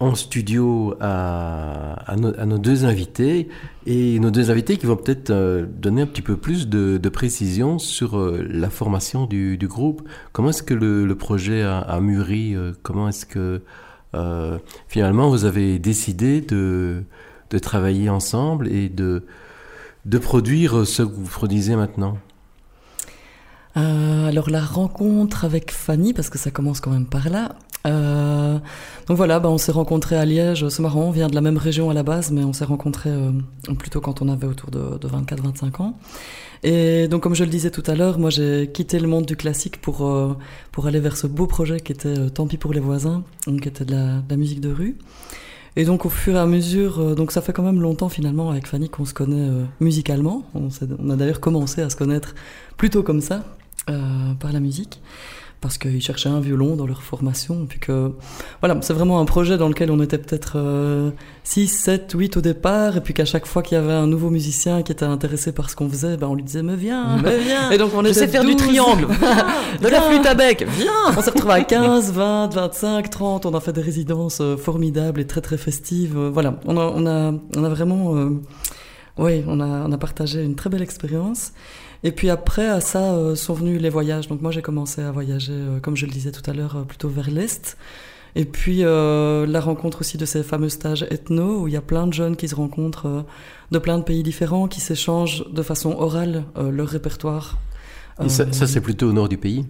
en 0.00 0.14
studio 0.14 0.94
à, 0.98 2.16
nos, 2.16 2.56
deux 2.56 2.86
invités 2.86 3.50
et 3.84 4.18
nos 4.18 4.30
deux 4.30 4.50
invités 4.50 4.78
qui 4.78 4.86
vont 4.86 4.96
peut-être 4.96 5.28
euh, 5.28 5.66
donner 5.68 6.00
un 6.00 6.06
petit 6.06 6.22
peu 6.22 6.38
plus 6.38 6.68
de, 6.68 6.96
précision 7.10 7.78
sur 7.78 8.16
euh, 8.16 8.42
la 8.48 8.70
formation 8.70 9.26
du, 9.26 9.58
groupe. 9.64 10.08
Comment 10.32 10.48
est-ce 10.48 10.62
que 10.62 10.72
le, 10.72 11.14
projet 11.16 11.60
a, 11.60 12.00
mûri 12.00 12.56
Comment 12.82 13.10
est-ce 13.10 13.26
que 13.26 13.60
finalement 14.88 15.28
vous 15.28 15.44
avez 15.44 15.78
décidé 15.78 16.40
de 16.40 17.04
travailler 17.60 18.08
ensemble 18.08 18.68
et 18.68 18.88
de, 18.88 19.26
de 20.04 20.18
produire 20.18 20.86
ce 20.86 21.02
que 21.02 21.12
vous 21.12 21.26
produisez 21.26 21.76
maintenant 21.76 22.18
Euh, 23.76 24.28
alors 24.28 24.50
la 24.50 24.60
rencontre 24.60 25.44
avec 25.44 25.72
Fanny, 25.72 26.12
parce 26.12 26.30
que 26.30 26.38
ça 26.38 26.50
commence 26.52 26.80
quand 26.80 26.92
même 26.92 27.06
par 27.06 27.28
là. 27.28 27.56
Euh, 27.86 28.58
donc 29.08 29.16
voilà, 29.16 29.40
bah, 29.40 29.50
on 29.50 29.58
s'est 29.58 29.72
rencontrés 29.72 30.16
à 30.16 30.24
Liège. 30.24 30.68
C'est 30.68 30.82
marrant, 30.82 31.02
on 31.02 31.10
vient 31.10 31.26
de 31.26 31.34
la 31.34 31.40
même 31.40 31.56
région 31.58 31.90
à 31.90 31.94
la 31.94 32.04
base, 32.04 32.30
mais 32.30 32.44
on 32.44 32.52
s'est 32.52 32.64
rencontrés 32.64 33.10
euh, 33.10 33.32
plutôt 33.76 34.00
quand 34.00 34.22
on 34.22 34.28
avait 34.28 34.46
autour 34.46 34.70
de, 34.70 34.96
de 34.96 35.08
24-25 35.08 35.82
ans. 35.82 35.98
Et 36.62 37.08
donc 37.08 37.22
comme 37.22 37.34
je 37.34 37.44
le 37.44 37.50
disais 37.50 37.70
tout 37.70 37.82
à 37.86 37.94
l'heure, 37.94 38.18
moi 38.18 38.30
j'ai 38.30 38.70
quitté 38.72 38.98
le 38.98 39.08
monde 39.08 39.26
du 39.26 39.36
classique 39.36 39.82
pour, 39.82 40.08
pour 40.72 40.86
aller 40.86 41.00
vers 41.00 41.16
ce 41.16 41.26
beau 41.26 41.46
projet 41.46 41.80
qui 41.80 41.92
était 41.92 42.30
Tant 42.30 42.46
pis 42.46 42.56
pour 42.56 42.72
les 42.72 42.80
voisins, 42.80 43.22
donc 43.46 43.60
qui 43.60 43.68
était 43.68 43.84
de 43.84 43.94
la 44.30 44.36
musique 44.36 44.60
de 44.60 44.72
rue. 44.72 44.96
Et 45.76 45.84
donc 45.84 46.06
au 46.06 46.08
fur 46.08 46.36
et 46.36 46.38
à 46.38 46.46
mesure, 46.46 47.00
euh, 47.00 47.14
donc 47.14 47.32
ça 47.32 47.42
fait 47.42 47.52
quand 47.52 47.62
même 47.62 47.80
longtemps 47.80 48.08
finalement 48.08 48.50
avec 48.50 48.66
Fanny 48.66 48.88
qu'on 48.88 49.04
se 49.04 49.14
connaît 49.14 49.48
euh, 49.48 49.64
musicalement. 49.80 50.44
On, 50.54 50.68
a 51.10 51.16
d'ailleurs 51.16 51.40
commencé 51.40 51.82
à 51.82 51.90
se 51.90 51.96
connaître 51.96 52.34
plutôt 52.76 53.02
comme 53.02 53.20
ça, 53.20 53.44
euh, 53.90 54.34
par 54.38 54.52
la 54.52 54.60
musique, 54.60 55.00
parce 55.64 55.78
qu'ils 55.78 56.02
cherchaient 56.02 56.28
un 56.28 56.40
violon 56.40 56.76
dans 56.76 56.86
leur 56.86 57.02
formation. 57.02 57.64
Puis 57.66 57.78
que 57.78 58.12
voilà, 58.60 58.76
c'est 58.82 58.92
vraiment 58.92 59.18
un 59.18 59.24
projet 59.24 59.56
dans 59.56 59.68
lequel 59.68 59.90
on 59.90 59.98
était 60.02 60.18
peut-être 60.18 60.58
6, 61.42 61.68
7, 61.68 62.12
8 62.14 62.36
au 62.36 62.40
départ, 62.42 62.98
et 62.98 63.00
puis 63.00 63.14
qu'à 63.14 63.24
chaque 63.24 63.46
fois 63.46 63.62
qu'il 63.62 63.78
y 63.78 63.80
avait 63.80 63.94
un 63.94 64.06
nouveau 64.06 64.28
musicien 64.28 64.82
qui 64.82 64.92
était 64.92 65.06
intéressé 65.06 65.52
par 65.52 65.70
ce 65.70 65.76
qu'on 65.76 65.88
faisait, 65.88 66.18
ben 66.18 66.26
on 66.28 66.34
lui 66.34 66.42
disait 66.42 66.62
mais 66.62 66.76
viens, 66.76 67.16
Mais 67.22 67.38
viens 67.38 67.70
Et 67.70 67.78
donc 67.78 67.92
on 67.94 68.04
Je 68.04 68.12
sais 68.12 68.28
faire 68.28 68.44
du 68.44 68.54
12. 68.54 68.56
triangle 68.56 69.06
De 69.82 69.88
la 69.88 70.02
flûte 70.02 70.26
à 70.26 70.34
bec 70.34 70.66
Viens 70.76 70.92
On 71.16 71.22
s'est 71.22 71.30
retrouvés 71.30 71.54
à 71.54 71.64
15, 71.64 72.12
20, 72.12 72.54
25, 72.54 73.10
30. 73.10 73.46
On 73.46 73.54
a 73.54 73.60
fait 73.60 73.72
des 73.72 73.80
résidences 73.80 74.40
euh, 74.40 74.56
formidables 74.56 75.20
et 75.20 75.26
très 75.26 75.40
très 75.40 75.56
festives. 75.56 76.18
Euh, 76.18 76.30
voilà, 76.30 76.58
on 76.66 76.76
a, 76.76 76.92
on 76.94 77.06
a, 77.06 77.32
on 77.56 77.64
a 77.64 77.68
vraiment, 77.68 78.16
euh, 78.16 78.30
oui, 79.18 79.42
on 79.46 79.60
a, 79.60 79.86
on 79.86 79.92
a 79.92 79.98
partagé 79.98 80.42
une 80.42 80.54
très 80.56 80.68
belle 80.70 80.82
expérience. 80.82 81.52
Et 82.04 82.12
puis 82.12 82.30
après, 82.30 82.68
à 82.68 82.80
ça 82.80 83.14
euh, 83.14 83.34
sont 83.34 83.54
venus 83.54 83.80
les 83.80 83.90
voyages. 83.90 84.28
Donc 84.28 84.40
moi, 84.42 84.50
j'ai 84.52 84.62
commencé 84.62 85.02
à 85.02 85.10
voyager, 85.10 85.52
euh, 85.52 85.80
comme 85.80 85.96
je 85.96 86.06
le 86.06 86.12
disais 86.12 86.30
tout 86.30 86.48
à 86.48 86.52
l'heure, 86.52 86.76
euh, 86.76 86.82
plutôt 86.82 87.08
vers 87.08 87.30
l'est. 87.30 87.76
Et 88.36 88.44
puis 88.44 88.80
euh, 88.82 89.46
la 89.46 89.60
rencontre 89.60 90.00
aussi 90.00 90.18
de 90.18 90.24
ces 90.24 90.42
fameux 90.42 90.68
stages 90.68 91.06
ethno 91.10 91.62
où 91.62 91.68
il 91.68 91.74
y 91.74 91.76
a 91.76 91.80
plein 91.80 92.06
de 92.06 92.12
jeunes 92.12 92.36
qui 92.36 92.48
se 92.48 92.54
rencontrent 92.54 93.06
euh, 93.06 93.22
de 93.70 93.78
plein 93.78 93.98
de 93.98 94.02
pays 94.02 94.22
différents, 94.22 94.66
qui 94.66 94.80
s'échangent 94.80 95.44
de 95.50 95.62
façon 95.62 95.92
orale 95.92 96.44
euh, 96.56 96.70
leur 96.70 96.88
répertoire. 96.88 97.58
Et 98.24 98.28
ça, 98.28 98.52
ça, 98.52 98.66
c'est 98.66 98.80
plutôt 98.80 99.08
au 99.08 99.12
nord 99.12 99.28
du 99.28 99.36
pays? 99.36 99.64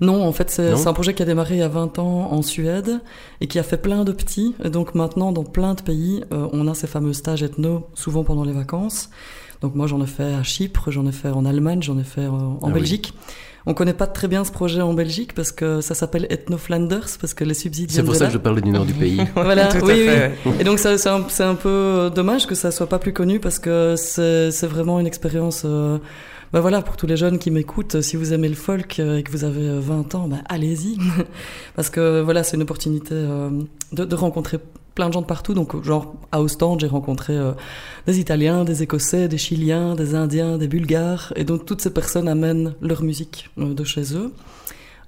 Non, 0.00 0.24
en 0.24 0.32
fait, 0.32 0.50
c'est 0.50 0.86
un 0.86 0.92
projet 0.92 1.14
qui 1.14 1.22
a 1.22 1.26
démarré 1.26 1.56
il 1.56 1.58
y 1.58 1.62
a 1.62 1.68
20 1.68 1.98
ans 1.98 2.32
en 2.32 2.42
Suède 2.42 3.00
et 3.40 3.46
qui 3.46 3.58
a 3.58 3.62
fait 3.62 3.76
plein 3.76 4.04
de 4.04 4.12
petits. 4.12 4.54
Et 4.64 4.70
donc 4.70 4.94
maintenant, 4.94 5.32
dans 5.32 5.44
plein 5.44 5.74
de 5.74 5.82
pays, 5.82 6.22
euh, 6.32 6.48
on 6.52 6.68
a 6.68 6.74
ces 6.74 6.86
fameux 6.86 7.12
stages 7.12 7.42
ethno, 7.42 7.88
souvent 7.94 8.24
pendant 8.24 8.44
les 8.44 8.52
vacances. 8.52 9.10
Donc 9.60 9.74
moi, 9.74 9.86
j'en 9.86 10.02
ai 10.02 10.06
fait 10.06 10.34
à 10.34 10.42
Chypre, 10.42 10.90
j'en 10.90 11.06
ai 11.06 11.12
fait 11.12 11.28
en 11.30 11.44
Allemagne, 11.44 11.82
j'en 11.82 11.98
ai 11.98 12.04
fait 12.04 12.22
euh, 12.22 12.28
en 12.30 12.58
Ah 12.62 12.66
oui. 12.66 12.72
Belgique. 12.74 13.14
On 13.68 13.74
connaît 13.74 13.94
pas 13.94 14.06
très 14.06 14.28
bien 14.28 14.44
ce 14.44 14.52
projet 14.52 14.80
en 14.80 14.94
Belgique 14.94 15.34
parce 15.34 15.50
que 15.50 15.80
ça 15.80 15.94
s'appelle 15.96 16.28
Ethno 16.30 16.56
Flanders 16.56 17.08
parce 17.20 17.34
que 17.34 17.42
les 17.42 17.52
subsides 17.54 17.90
C'est 17.90 18.04
pour 18.04 18.14
ça 18.14 18.24
là. 18.24 18.26
que 18.28 18.34
je 18.34 18.38
parlais 18.38 18.60
du 18.62 18.70
nord 18.70 18.84
du 18.84 18.92
pays. 19.02 19.20
Voilà, 19.34 19.66
Tout 19.66 19.78
à 19.78 19.88
oui, 19.88 20.04
fait, 20.06 20.32
oui. 20.46 20.52
Et 20.60 20.64
donc 20.64 20.78
c'est 20.78 21.06
un, 21.08 21.54
peu 21.56 21.68
euh, 21.68 22.08
dommage 22.10 22.46
que 22.46 22.54
ça 22.54 22.70
soit 22.70 22.88
pas 22.88 23.00
plus 23.00 23.12
connu 23.12 23.40
parce 23.40 23.58
que 23.58 23.96
c'est 23.96 24.66
vraiment 24.68 25.00
une 25.00 25.06
expérience. 25.08 25.62
euh, 25.64 25.98
bah 26.52 26.60
voilà, 26.60 26.80
pour 26.80 26.96
tous 26.96 27.08
les 27.08 27.16
jeunes 27.16 27.40
qui 27.40 27.50
m'écoutent, 27.50 28.00
si 28.02 28.14
vous 28.14 28.32
aimez 28.32 28.48
le 28.48 28.54
folk 28.54 29.00
euh, 29.00 29.16
et 29.18 29.24
que 29.24 29.32
vous 29.32 29.42
avez 29.42 29.66
euh, 29.68 29.80
20 29.80 30.14
ans, 30.14 30.28
bah 30.28 30.36
allez-y. 30.48 30.96
parce 31.74 31.90
que 31.90 32.20
voilà, 32.20 32.44
c'est 32.44 32.54
une 32.56 32.62
opportunité 32.62 33.14
euh, 33.14 33.50
de, 33.90 34.04
de 34.04 34.14
rencontrer 34.14 34.58
plein 34.96 35.06
de 35.08 35.12
gens 35.12 35.20
de 35.20 35.26
partout. 35.26 35.54
Donc, 35.54 35.80
genre, 35.84 36.14
à 36.32 36.42
Ostende, 36.42 36.80
j'ai 36.80 36.88
rencontré 36.88 37.34
euh, 37.36 37.52
des 38.08 38.18
Italiens, 38.18 38.64
des 38.64 38.82
Écossais, 38.82 39.28
des 39.28 39.38
Chiliens, 39.38 39.94
des 39.94 40.16
Indiens, 40.16 40.58
des 40.58 40.66
Bulgares. 40.66 41.32
Et 41.36 41.44
donc, 41.44 41.64
toutes 41.66 41.80
ces 41.82 41.90
personnes 41.90 42.26
amènent 42.26 42.74
leur 42.80 43.04
musique 43.04 43.50
euh, 43.58 43.74
de 43.74 43.84
chez 43.84 44.16
eux 44.16 44.32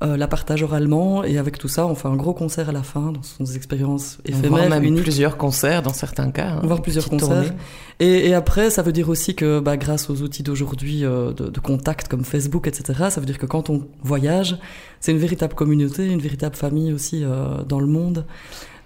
euh, 0.01 0.16
la 0.16 0.29
partagent 0.29 0.62
oralement 0.62 1.24
et 1.24 1.38
avec 1.38 1.59
tout 1.59 1.66
ça, 1.66 1.85
on 1.88 1.96
fait 1.96 2.07
un 2.07 2.14
gros 2.14 2.33
concert 2.33 2.68
à 2.68 2.72
la 2.72 2.85
fin. 2.85 3.11
Donc, 3.11 3.24
ce 3.27 3.35
sont 3.37 3.42
des 3.42 3.57
expériences 3.57 4.18
Voire 4.24 4.38
éphémères, 4.44 4.70
même 4.70 4.85
uniques. 4.85 5.03
plusieurs 5.03 5.37
concerts 5.37 5.83
dans 5.83 5.92
certains 5.92 6.31
cas. 6.31 6.51
hein, 6.51 6.61
Voir 6.62 6.77
une 6.79 6.83
plusieurs 6.85 7.09
concerts. 7.09 7.53
Et, 7.98 8.29
et 8.29 8.35
après, 8.35 8.70
ça 8.70 8.83
veut 8.83 8.92
dire 8.92 9.09
aussi 9.09 9.35
que 9.35 9.59
bah, 9.59 9.77
grâce 9.77 10.09
aux 10.09 10.22
outils 10.22 10.44
d'aujourd'hui 10.44 11.01
de, 11.01 11.33
de 11.33 11.61
contact 11.61 12.07
comme 12.07 12.22
Facebook, 12.22 12.68
etc., 12.68 13.07
ça 13.11 13.18
veut 13.18 13.27
dire 13.27 13.38
que 13.38 13.46
quand 13.46 13.70
on 13.70 13.88
voyage, 14.05 14.57
c'est 15.01 15.11
une 15.11 15.18
véritable 15.18 15.55
communauté, 15.55 16.07
une 16.07 16.20
véritable 16.20 16.55
famille 16.55 16.92
aussi 16.92 17.24
dans 17.68 17.81
le 17.81 17.88
monde. 17.88 18.24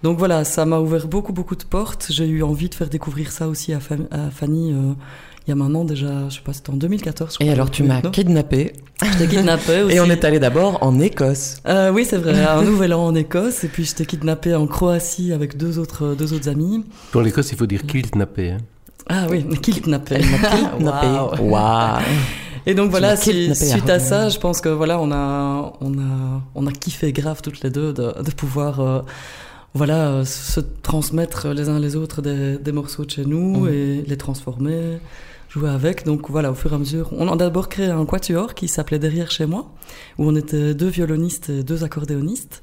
Donc 0.03 0.17
voilà, 0.19 0.43
ça 0.43 0.65
m'a 0.65 0.79
ouvert 0.79 1.07
beaucoup, 1.07 1.33
beaucoup 1.33 1.55
de 1.55 1.63
portes. 1.63 2.07
J'ai 2.09 2.25
eu 2.27 2.43
envie 2.43 2.69
de 2.69 2.75
faire 2.75 2.89
découvrir 2.89 3.31
ça 3.31 3.47
aussi 3.47 3.73
à, 3.73 3.79
Fa- 3.79 3.95
à 4.11 4.29
Fanny 4.29 4.73
euh, 4.73 4.93
il 5.45 5.49
y 5.49 5.53
a 5.53 5.55
maintenant 5.55 5.83
déjà, 5.83 6.29
je 6.29 6.35
sais 6.35 6.41
pas, 6.41 6.53
c'était 6.53 6.69
en 6.69 6.75
2014. 6.77 7.37
je 7.39 7.45
Et 7.45 7.49
alors 7.49 7.69
tu 7.69 7.83
m'as 7.83 8.01
Non 8.01 8.11
kidnappé 8.11 8.73
Je 9.01 9.17
t'ai 9.17 9.27
kidnappé 9.27 9.81
aussi. 9.81 9.95
et 9.95 9.99
on 9.99 10.05
est 10.05 10.23
allé 10.23 10.39
d'abord 10.39 10.77
en 10.81 10.99
Écosse. 11.01 11.57
Euh, 11.67 11.91
oui, 11.91 12.05
c'est 12.09 12.17
vrai, 12.17 12.43
un 12.45 12.61
nouvel 12.63 12.93
an 12.93 13.05
en 13.05 13.15
Écosse, 13.15 13.63
et 13.65 13.67
puis 13.67 13.83
j'étais 13.83 14.05
kidnappé 14.05 14.55
en 14.55 14.67
Croatie 14.67 15.33
avec 15.33 15.57
deux 15.57 15.79
autres, 15.79 16.15
deux 16.17 16.33
autres 16.33 16.47
amis. 16.49 16.85
Pour 17.11 17.21
l'Écosse, 17.21 17.51
il 17.51 17.57
faut 17.57 17.65
dire 17.65 17.83
kidnappé. 17.85 18.51
Hein. 18.51 18.57
Ah 19.09 19.25
oui, 19.29 19.45
kidnappé. 19.61 20.19
Kidnappé. 20.77 21.07
Waouh. 21.07 21.49
Waouh. 21.49 21.99
Et 22.65 22.73
donc 22.73 22.89
voilà, 22.89 23.17
si- 23.17 23.53
suite 23.53 23.89
à 23.89 23.99
ça, 23.99 24.29
je 24.29 24.39
pense 24.39 24.61
que 24.61 24.69
voilà, 24.69 24.97
on 24.99 25.11
a, 25.11 25.73
on 25.81 25.93
a, 25.99 26.41
on 26.55 26.67
a 26.67 26.71
kiffé 26.71 27.11
grave 27.11 27.41
toutes 27.41 27.61
les 27.63 27.69
deux 27.69 27.91
de, 27.91 28.13
de 28.23 28.31
pouvoir, 28.31 28.79
euh, 28.79 29.01
voilà, 29.73 30.07
euh, 30.09 30.25
se 30.25 30.59
transmettre 30.59 31.47
les 31.49 31.69
uns 31.69 31.79
les 31.79 31.95
autres 31.95 32.21
des, 32.21 32.57
des 32.57 32.71
morceaux 32.71 33.05
de 33.05 33.09
chez 33.11 33.25
nous 33.25 33.61
Mhm. 33.65 33.73
et 33.73 34.01
les 34.07 34.17
transformer, 34.17 34.99
jouer 35.49 35.69
avec. 35.69 36.05
Donc 36.05 36.29
voilà, 36.29 36.51
au 36.51 36.55
fur 36.55 36.71
et 36.71 36.75
à 36.75 36.77
mesure, 36.77 37.09
on 37.17 37.27
a 37.27 37.35
d'abord 37.35 37.69
créé 37.69 37.87
un 37.87 38.05
quatuor 38.05 38.53
qui 38.53 38.67
s'appelait 38.67 38.99
Derrière 38.99 39.31
chez 39.31 39.45
moi, 39.45 39.71
où 40.17 40.27
on 40.27 40.35
était 40.35 40.73
deux 40.73 40.89
violonistes 40.89 41.49
et 41.49 41.63
deux 41.63 41.83
accordéonistes. 41.83 42.61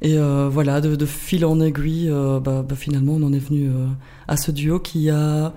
Et 0.00 0.16
euh, 0.16 0.48
voilà, 0.48 0.80
de, 0.80 0.94
de 0.94 1.06
fil 1.06 1.44
en 1.44 1.60
aiguille, 1.60 2.08
euh, 2.08 2.38
bah, 2.38 2.64
bah, 2.68 2.76
finalement, 2.76 3.14
on 3.14 3.22
en 3.24 3.32
est 3.32 3.38
venu 3.40 3.68
euh, 3.68 3.86
à 4.28 4.36
ce 4.36 4.52
duo 4.52 4.78
qui 4.78 5.10
a 5.10 5.52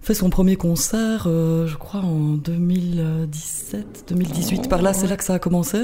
fait 0.00 0.14
son 0.14 0.30
premier 0.30 0.56
concert, 0.56 1.24
euh, 1.26 1.66
je 1.66 1.76
crois, 1.76 2.00
en 2.00 2.32
2017, 2.34 4.04
2018. 4.08 4.68
Par 4.68 4.82
là, 4.82 4.92
c'est 4.94 5.06
là 5.06 5.16
que 5.16 5.24
ça 5.24 5.34
a 5.34 5.38
commencé. 5.38 5.78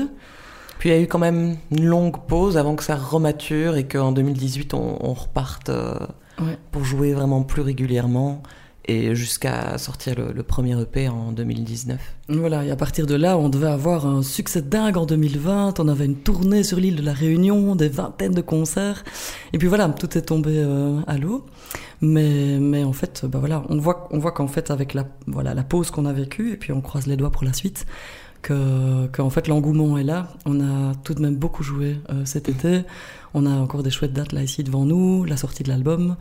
Puis 0.79 0.91
il 0.91 0.93
y 0.93 0.95
a 0.95 1.01
eu 1.01 1.07
quand 1.09 1.19
même 1.19 1.57
une 1.71 1.85
longue 1.85 2.19
pause 2.27 2.57
avant 2.57 2.77
que 2.77 2.85
ça 2.85 2.95
remature 2.97 3.77
et 3.77 3.87
qu'en 3.87 4.13
2018 4.13 4.75
on, 4.75 4.97
on 5.01 5.13
reparte 5.13 5.69
euh, 5.71 5.95
Ouais. 6.41 6.57
pour 6.71 6.85
jouer 6.85 7.15
vraiment 7.15 7.43
plus 7.43 7.63
régulièrement 7.63 8.45
et 8.87 9.15
jusqu'à 9.17 9.77
sortir 9.77 10.15
le, 10.17 10.33
le 10.33 10.43
premier 10.45 10.81
EP 10.81 11.09
en 11.09 11.33
2019. 11.33 11.99
Voilà, 12.29 12.65
et 12.65 12.71
à 12.71 12.77
partir 12.77 13.07
de 13.07 13.17
là, 13.17 13.37
on 13.37 13.49
devait 13.49 13.67
avoir 13.67 14.07
un 14.07 14.23
succès 14.23 14.63
dingue 14.63 14.97
en 14.97 15.05
2020. 15.05 15.79
On 15.81 15.89
avait 15.89 16.07
une 16.07 16.15
tournée 16.15 16.63
sur 16.63 16.79
l'île 16.79 16.95
de 16.97 17.03
la 17.03 17.13
Réunion, 17.13 17.75
des 17.75 17.89
vingtaines 17.89 18.33
de 18.35 18.41
concerts. 18.41 19.03
Et 19.53 19.59
puis 19.59 19.67
voilà, 19.67 19.89
tout 19.89 20.17
est 20.17 20.23
tombé 20.23 20.53
euh, 20.57 21.01
à 21.07 21.19
l'eau. 21.19 21.45
Mais, 22.01 22.59
mais 22.61 22.85
en 22.85 22.93
fait, 22.93 23.27
bah 23.27 23.41
voilà, 23.41 23.63
on 23.69 23.77
voit, 23.79 24.09
on 24.13 24.19
voit 24.21 24.33
qu'en 24.33 24.47
fait, 24.49 24.71
avec 24.71 24.95
la, 24.95 25.05
voilà, 25.27 25.53
la 25.55 25.65
pause 25.65 25.91
qu'on 25.91 26.07
a 26.07 26.13
vécue, 26.13 26.53
et 26.53 26.57
puis 26.57 26.73
on 26.73 26.81
croise 26.81 27.07
les 27.09 27.17
doigts 27.17 27.31
pour 27.33 27.45
la 27.45 27.53
suite, 27.53 27.85
que, 28.43 29.07
que 29.09 29.23
en 29.23 29.31
fait, 29.31 29.49
l'engouement 29.49 29.99
est 29.99 30.05
là. 30.05 30.29
On 30.47 30.61
a 30.61 30.95
tout 31.05 31.15
de 31.15 31.21
même 31.21 31.37
beaucoup 31.37 31.63
joué 31.63 32.01
euh, 32.11 32.25
cet 32.25 32.49
été. 32.49 32.83
On 33.35 33.47
a 33.47 33.51
encore 33.51 33.83
des 33.83 33.91
chouettes 33.91 34.13
dates 34.13 34.33
là 34.33 34.43
ici 34.43 34.65
devant 34.65 34.85
nous, 34.85 35.25
la 35.25 35.37
sortie 35.37 35.63
de 35.63 35.69
l'album. 35.69 36.17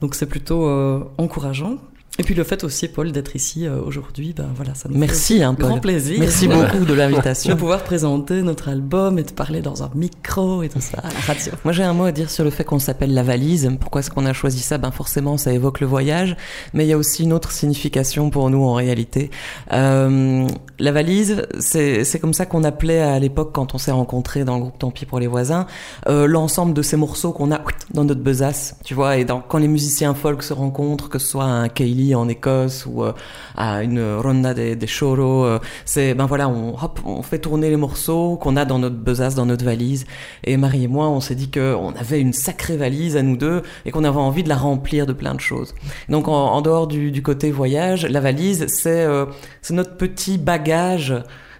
Donc 0.00 0.14
c'est 0.14 0.26
plutôt 0.26 0.66
euh, 0.66 1.04
encourageant. 1.18 1.78
Et 2.18 2.22
puis 2.22 2.34
le 2.34 2.44
fait 2.44 2.64
aussi, 2.64 2.88
Paul, 2.88 3.12
d'être 3.12 3.34
ici 3.36 3.66
euh, 3.66 3.80
aujourd'hui, 3.80 4.34
ben 4.36 4.48
voilà, 4.54 4.74
ça 4.74 4.88
nous 4.88 4.98
Merci, 4.98 5.38
fait 5.38 5.44
hein, 5.44 5.54
grand 5.58 5.78
plaisir. 5.78 6.18
Merci 6.18 6.48
beaucoup 6.48 6.80
de 6.80 6.90
de 6.90 6.94
l'invitation. 6.94 7.56
pouvoir 7.56 7.82
présenter 7.82 8.42
notre 8.42 8.68
album 8.68 9.18
et 9.18 9.22
de 9.22 9.30
parler 9.30 9.60
dans 9.60 9.82
un 9.82 9.90
micro 9.94 10.62
et 10.62 10.68
tout 10.68 10.80
ça 10.80 10.98
à 10.98 11.08
la 11.08 11.20
radio. 11.20 11.52
Moi 11.64 11.72
j'ai 11.72 11.84
un 11.84 11.92
mot 11.92 12.04
à 12.04 12.12
dire 12.12 12.30
sur 12.30 12.44
le 12.44 12.50
fait 12.50 12.64
qu'on 12.64 12.78
s'appelle 12.78 13.14
la 13.14 13.22
valise. 13.22 13.70
Pourquoi 13.80 14.00
est-ce 14.00 14.10
qu'on 14.10 14.26
a 14.26 14.32
choisi 14.32 14.60
ça? 14.60 14.76
Ben 14.76 14.90
forcément 14.90 15.36
ça 15.36 15.52
évoque 15.52 15.80
le 15.80 15.86
voyage, 15.86 16.36
mais 16.74 16.84
il 16.84 16.88
y 16.88 16.92
a 16.92 16.98
aussi 16.98 17.22
une 17.22 17.32
autre 17.32 17.52
signification 17.52 18.30
pour 18.30 18.50
nous 18.50 18.64
en 18.64 18.74
réalité. 18.74 19.30
Euh, 19.72 20.46
la 20.78 20.92
valise, 20.92 21.46
c'est 21.58 22.04
c'est 22.04 22.18
comme 22.18 22.34
ça 22.34 22.44
qu'on 22.44 22.64
appelait 22.64 23.00
à 23.00 23.18
l'époque 23.18 23.52
quand 23.52 23.74
on 23.74 23.78
s'est 23.78 23.92
rencontrés 23.92 24.44
dans 24.44 24.56
le 24.56 24.62
groupe 24.62 24.78
Tant 24.78 24.90
pis 24.90 25.04
pour 25.04 25.20
les 25.20 25.26
voisins, 25.26 25.66
euh, 26.08 26.26
l'ensemble 26.26 26.72
de 26.72 26.82
ces 26.82 26.96
morceaux 26.96 27.32
qu'on 27.32 27.52
a 27.52 27.60
dans 27.92 28.04
notre 28.04 28.22
besace, 28.22 28.76
tu 28.82 28.94
vois. 28.94 29.18
Et 29.18 29.24
dans, 29.24 29.40
quand 29.40 29.58
les 29.58 29.68
musiciens 29.68 30.14
folk 30.14 30.42
se 30.42 30.54
rencontrent, 30.54 31.08
que 31.10 31.18
ce 31.18 31.26
soit 31.26 31.44
un 31.44 31.68
Kaylee, 31.68 31.99
En 32.14 32.28
Écosse 32.28 32.86
ou 32.86 33.04
euh, 33.04 33.12
à 33.56 33.82
une 33.82 34.16
ronda 34.16 34.54
des, 34.54 34.76
des 34.76 34.86
choro. 34.86 35.44
euh, 35.44 35.58
c'est 35.84 36.14
ben 36.14 36.26
voilà, 36.26 36.48
on 36.48 36.74
hop, 36.82 37.00
on 37.04 37.22
fait 37.22 37.38
tourner 37.38 37.70
les 37.70 37.76
morceaux 37.76 38.36
qu'on 38.36 38.56
a 38.56 38.64
dans 38.64 38.78
notre 38.78 38.96
besace, 38.96 39.34
dans 39.34 39.46
notre 39.46 39.64
valise. 39.64 40.06
Et 40.44 40.56
Marie 40.56 40.84
et 40.84 40.88
moi, 40.88 41.08
on 41.08 41.20
s'est 41.20 41.34
dit 41.34 41.50
que 41.50 41.74
on 41.74 41.90
avait 41.90 42.20
une 42.20 42.32
sacrée 42.32 42.76
valise 42.76 43.16
à 43.16 43.22
nous 43.22 43.36
deux 43.36 43.62
et 43.84 43.90
qu'on 43.90 44.04
avait 44.04 44.18
envie 44.18 44.42
de 44.42 44.48
la 44.48 44.56
remplir 44.56 45.06
de 45.06 45.12
plein 45.12 45.34
de 45.34 45.40
choses. 45.40 45.74
Donc 46.08 46.28
en, 46.28 46.60
dehors 46.62 46.86
du, 46.86 47.22
côté 47.22 47.50
voyage, 47.50 48.06
la 48.06 48.20
valise, 48.20 48.66
c'est 48.68 49.04
euh, 49.04 49.26
notre 49.70 49.96
petit 49.96 50.38
bagage. 50.38 51.14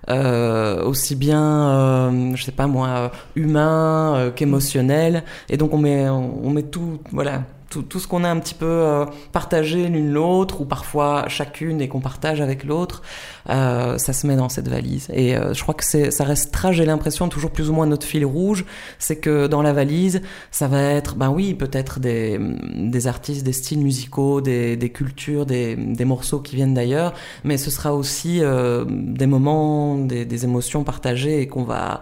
aussi 0.09 1.15
bien, 1.15 2.11
je 2.35 2.43
sais 2.43 2.53
pas 2.53 2.67
moi, 2.67 3.13
humain 3.37 4.33
qu'émotionnel. 4.35 5.23
Et 5.49 5.57
donc 5.57 5.75
on 5.75 5.79
met, 5.79 6.09
on 6.09 6.51
met 6.51 6.65
tout, 6.65 6.99
voilà, 7.13 7.43
tout, 7.71 7.83
tout 7.83 8.01
ce 8.01 8.09
qu'on 8.09 8.25
a 8.25 8.29
un 8.29 8.39
petit 8.39 8.55
peu 8.55 8.67
euh, 8.67 9.07
partagé 9.33 9.89
l'une 9.89 10.13
l'autre, 10.13 10.61
ou 10.61 10.65
parfois 10.65 11.29
chacune 11.29 11.81
et 11.81 11.89
qu'on 11.89 12.01
partage 12.01 12.41
avec 12.41 12.65
l'autre, 12.65 13.03
euh, 13.49 13.97
ça 13.97 14.13
se 14.13 14.27
met 14.27 14.37
dans 14.37 14.49
cette 14.49 14.69
valise. 14.69 15.09
Et 15.13 15.37
euh, 15.37 15.55
je 15.55 15.63
crois 15.63 15.75
que 15.75 15.85
ça 15.85 16.25
restera, 16.25 16.73
j'ai 16.73 16.85
l'impression, 16.85 17.29
toujours 17.29 17.53
plus 17.53 17.71
ou 17.71 17.73
moins 17.73 17.87
notre 17.87 18.07
fil 18.07 18.27
rouge, 18.27 18.65
c'est 18.99 19.17
que 19.17 19.47
dans 19.47 19.63
la 19.63 19.73
valise, 19.73 20.21
ça 20.51 20.67
va 20.67 20.83
être, 20.83 21.15
ben 21.15 21.31
oui, 21.31 21.55
peut-être 21.55 22.01
des, 22.01 22.39
des 22.75 23.07
artistes, 23.07 23.45
des 23.45 23.53
styles 23.53 23.81
musicaux, 23.81 24.41
des, 24.41 24.77
des 24.77 24.91
cultures, 24.91 25.47
des, 25.47 25.77
des 25.77 26.05
morceaux 26.05 26.41
qui 26.41 26.57
viennent 26.57 26.75
d'ailleurs, 26.75 27.15
mais 27.45 27.57
ce 27.57 27.71
sera 27.71 27.95
aussi 27.95 28.41
euh, 28.43 28.85
des 28.89 29.27
moments, 29.27 29.97
des, 29.97 30.25
des 30.25 30.45
émotions 30.45 30.83
partagées 30.83 31.41
et 31.41 31.47
qu'on 31.47 31.65
va 31.65 32.01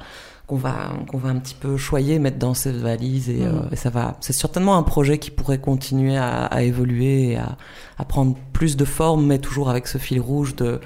qu'on 0.48 0.56
va 0.56 0.90
qu'on 1.08 1.18
va 1.18 1.28
un 1.28 1.36
petit 1.36 1.54
peu 1.54 1.76
choyer, 1.76 2.18
mettre 2.18 2.38
dans 2.38 2.54
cette 2.54 2.76
valise 2.76 3.28
et, 3.30 3.34
Mhm. 3.40 3.46
euh, 3.46 3.70
et 3.70 3.76
ça 3.76 3.90
va. 3.90 4.16
C'est 4.20 4.32
certainement 4.32 4.76
un 4.76 4.82
projet 4.82 5.18
qui 5.18 5.30
pourrait 5.30 5.60
continuer 5.60 6.16
à, 6.16 6.46
à 6.46 6.62
évoluer, 6.62 7.30
et 7.32 7.36
à, 7.36 7.56
à 7.98 8.04
prendre 8.04 8.34
plus 8.52 8.76
de 8.76 8.84
forme, 8.84 9.26
mais 9.26 9.38
toujours 9.38 9.68
avec 9.70 9.86
ce 9.86 9.98
fil 9.98 10.20
rouge 10.20 10.56
de 10.56 10.80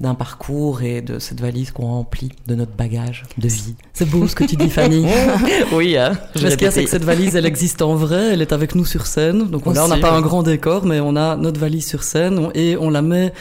d'un 0.00 0.14
parcours 0.14 0.82
et 0.82 1.00
de 1.00 1.18
cette 1.18 1.40
valise 1.40 1.70
qu'on 1.70 1.86
remplit 1.86 2.30
de 2.46 2.54
notre 2.54 2.72
bagage 2.72 3.24
de 3.38 3.48
vie. 3.48 3.74
C'est 3.94 4.08
beau 4.08 4.26
ce 4.28 4.34
que 4.34 4.44
tu 4.44 4.56
dis, 4.56 4.68
Fanny. 4.68 5.06
oui, 5.72 5.96
hein, 5.96 6.12
je 6.34 6.40
ce 6.48 6.54
qu'il 6.54 6.64
y 6.64 6.66
a, 6.66 6.68
l'ai 6.68 6.74
c'est 6.74 6.84
que 6.84 6.90
cette 6.90 7.04
valise, 7.04 7.34
elle 7.34 7.46
existe 7.46 7.80
en 7.80 7.94
vrai, 7.94 8.32
elle 8.34 8.42
est 8.42 8.52
avec 8.52 8.74
nous 8.74 8.84
sur 8.84 9.06
scène. 9.06 9.48
Donc 9.48 9.64
là, 9.66 9.84
on 9.84 9.88
n'a 9.88 9.96
pas 9.96 10.12
un 10.12 10.20
grand 10.20 10.42
décor, 10.42 10.84
mais 10.84 11.00
on 11.00 11.16
a 11.16 11.36
notre 11.36 11.58
valise 11.58 11.86
sur 11.86 12.02
scène 12.02 12.38
on- 12.38 12.50
et 12.54 12.76
on 12.76 12.90
la 12.90 13.00
met 13.00 13.32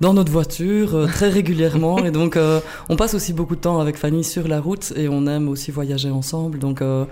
dans 0.00 0.12
notre 0.14 0.32
voiture 0.32 0.96
euh, 0.96 1.06
très 1.06 1.28
régulièrement. 1.28 2.04
et 2.04 2.10
donc, 2.10 2.36
euh, 2.36 2.60
on 2.88 2.96
passe 2.96 3.14
aussi 3.14 3.32
beaucoup 3.32 3.54
de 3.56 3.60
temps 3.60 3.80
avec 3.80 3.96
Fanny 3.96 4.22
sur 4.24 4.48
la 4.48 4.60
route 4.60 4.92
et 4.96 5.08
on 5.08 5.26
aime 5.26 5.48
aussi 5.48 5.70
voyager 5.70 6.10
ensemble. 6.10 6.58
Donc, 6.58 6.82
euh, 6.82 7.04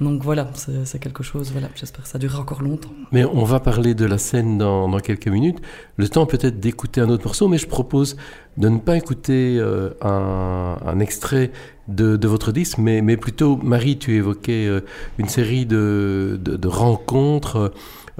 donc 0.00 0.22
voilà, 0.22 0.48
c'est 0.54 1.00
quelque 1.00 1.22
chose. 1.22 1.50
Voilà, 1.50 1.68
j'espère 1.74 2.04
que 2.04 2.08
ça 2.08 2.18
durera 2.18 2.40
encore 2.40 2.62
longtemps. 2.62 2.90
Mais 3.10 3.24
on 3.24 3.42
va 3.44 3.58
parler 3.58 3.94
de 3.94 4.04
la 4.04 4.18
scène 4.18 4.56
dans, 4.58 4.96
quelques 5.00 5.28
minutes. 5.28 5.58
Le 5.96 6.08
temps 6.08 6.24
peut-être 6.26 6.60
d'écouter 6.60 7.00
un 7.00 7.08
autre 7.08 7.24
morceau, 7.24 7.48
mais 7.48 7.58
je 7.58 7.66
propose 7.66 8.16
de 8.56 8.68
ne 8.68 8.78
pas 8.78 8.96
écouter 8.96 9.58
euh, 9.58 9.90
un, 10.00 11.00
extrait 11.00 11.50
de, 11.88 12.26
votre 12.26 12.52
disque, 12.52 12.78
mais, 12.78 13.16
plutôt, 13.16 13.56
Marie, 13.56 13.98
tu 13.98 14.14
évoquais 14.14 14.66
euh, 14.66 14.80
une 15.18 15.28
série 15.28 15.66
de, 15.66 16.38
rencontres, 16.64 17.72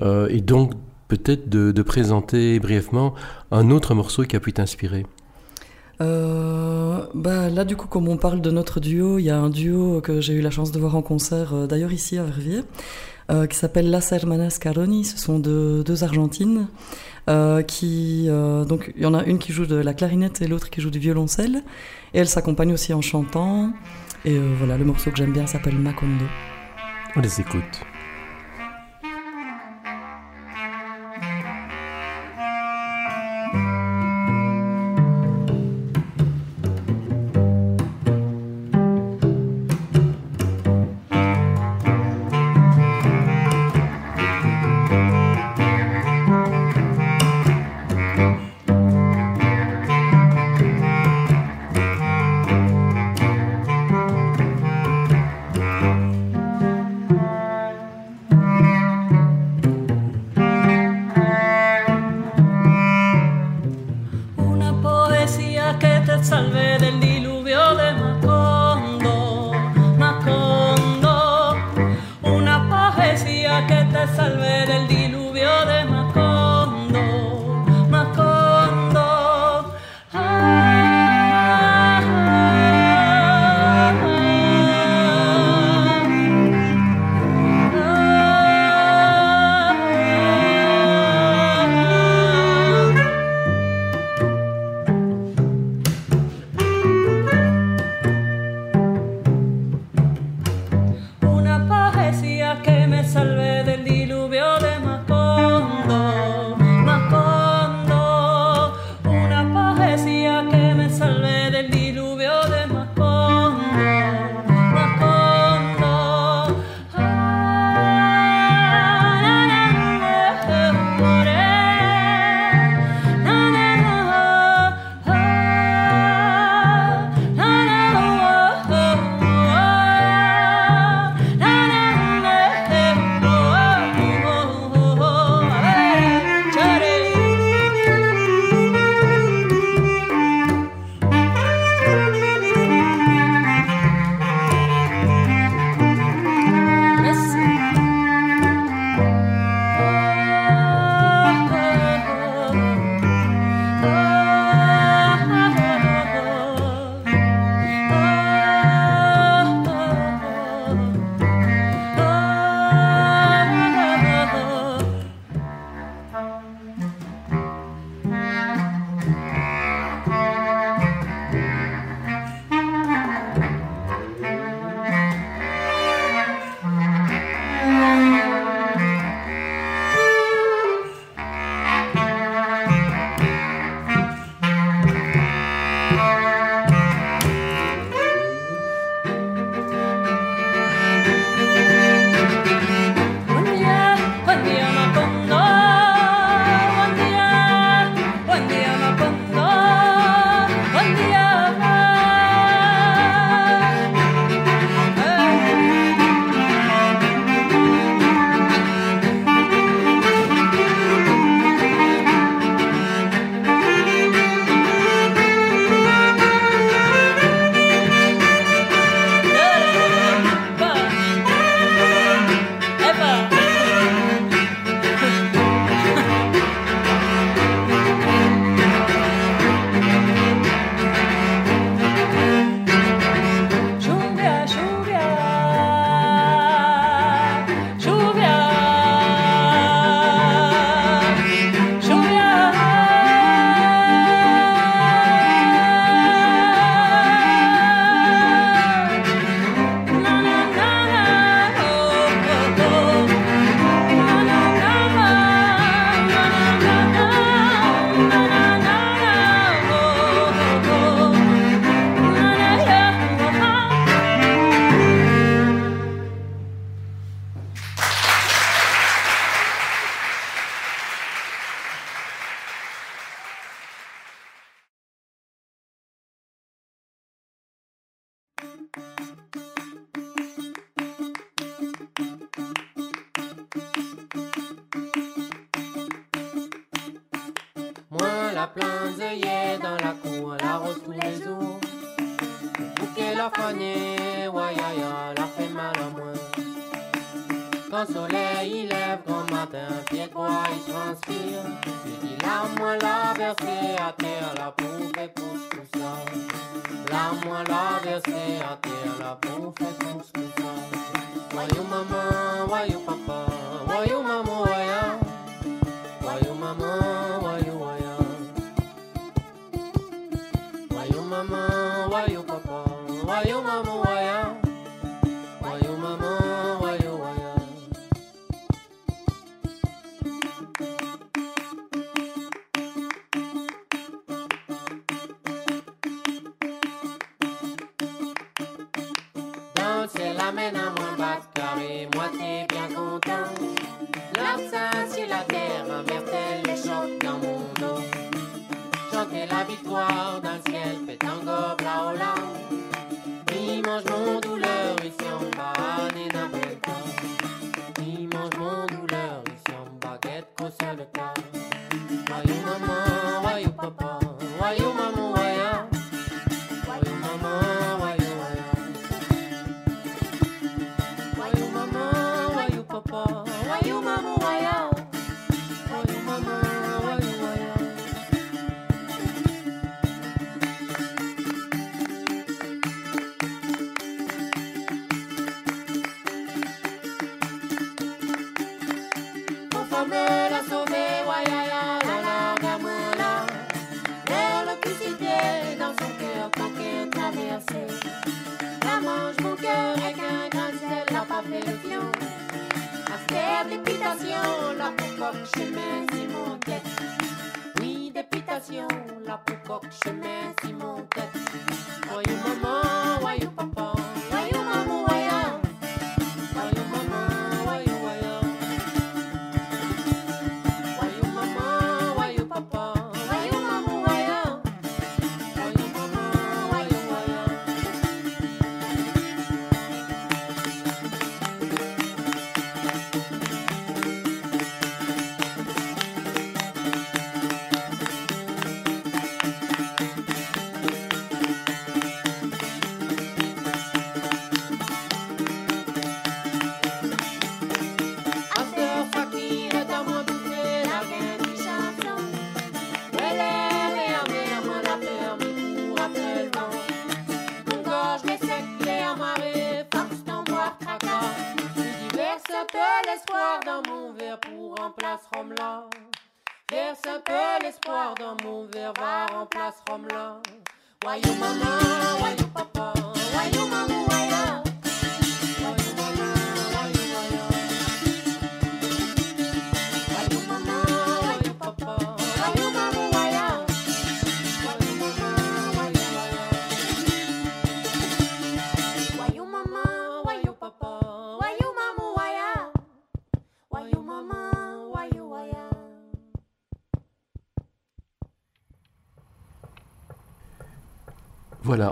euh, 0.02 0.28
et 0.30 0.40
donc 0.40 0.72
peut-être 1.06 1.48
de 1.48 1.82
présenter 1.82 2.58
brièvement 2.58 3.14
un 3.50 3.70
autre 3.70 3.94
morceau 3.94 4.24
qui 4.24 4.36
a 4.36 4.40
pu 4.40 4.52
t'inspirer. 4.52 5.06
Euh, 6.00 7.00
bah 7.14 7.48
là, 7.50 7.64
du 7.64 7.76
coup, 7.76 7.88
comme 7.88 8.08
on 8.08 8.16
parle 8.16 8.40
de 8.40 8.50
notre 8.50 8.80
duo, 8.80 9.18
il 9.18 9.24
y 9.24 9.30
a 9.30 9.38
un 9.38 9.50
duo 9.50 10.00
que 10.00 10.20
j'ai 10.20 10.34
eu 10.34 10.40
la 10.40 10.50
chance 10.50 10.70
de 10.70 10.78
voir 10.78 10.96
en 10.96 11.02
concert, 11.02 11.54
euh, 11.54 11.66
d'ailleurs 11.66 11.92
ici 11.92 12.18
à 12.18 12.22
Verviers, 12.22 12.62
euh, 13.30 13.46
qui 13.46 13.56
s'appelle 13.56 13.90
Las 13.90 14.12
Hermanas 14.12 14.58
Caroni. 14.60 15.04
Ce 15.04 15.18
sont 15.18 15.38
deux, 15.38 15.82
deux 15.84 16.04
Argentines. 16.04 16.68
qui 17.66 18.28
donc 18.68 18.92
il 18.96 19.02
y 19.02 19.06
en 19.06 19.12
a 19.12 19.22
une 19.24 19.38
qui 19.38 19.52
joue 19.52 19.66
de 19.66 19.76
la 19.76 19.92
clarinette 19.92 20.40
et 20.40 20.46
l'autre 20.46 20.70
qui 20.70 20.80
joue 20.80 20.90
du 20.90 20.98
violoncelle 20.98 21.62
et 22.14 22.20
elles 22.20 22.28
s'accompagnent 22.28 22.72
aussi 22.72 22.94
en 22.94 23.02
chantant 23.02 23.70
et 24.24 24.38
voilà 24.58 24.78
le 24.78 24.86
morceau 24.86 25.10
que 25.10 25.18
j'aime 25.18 25.34
bien 25.34 25.46
s'appelle 25.46 25.76
Macondo 25.76 26.24
On 27.16 27.20
les 27.20 27.38
écoute. 27.38 27.84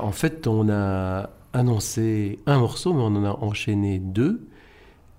En 0.06 0.12
fait, 0.12 0.46
on 0.46 0.68
a 0.70 1.30
annoncé 1.52 2.38
un 2.46 2.60
morceau, 2.60 2.92
mais 2.94 3.02
on 3.02 3.16
en 3.16 3.24
a 3.24 3.32
enchaîné 3.40 3.98
deux. 3.98 4.46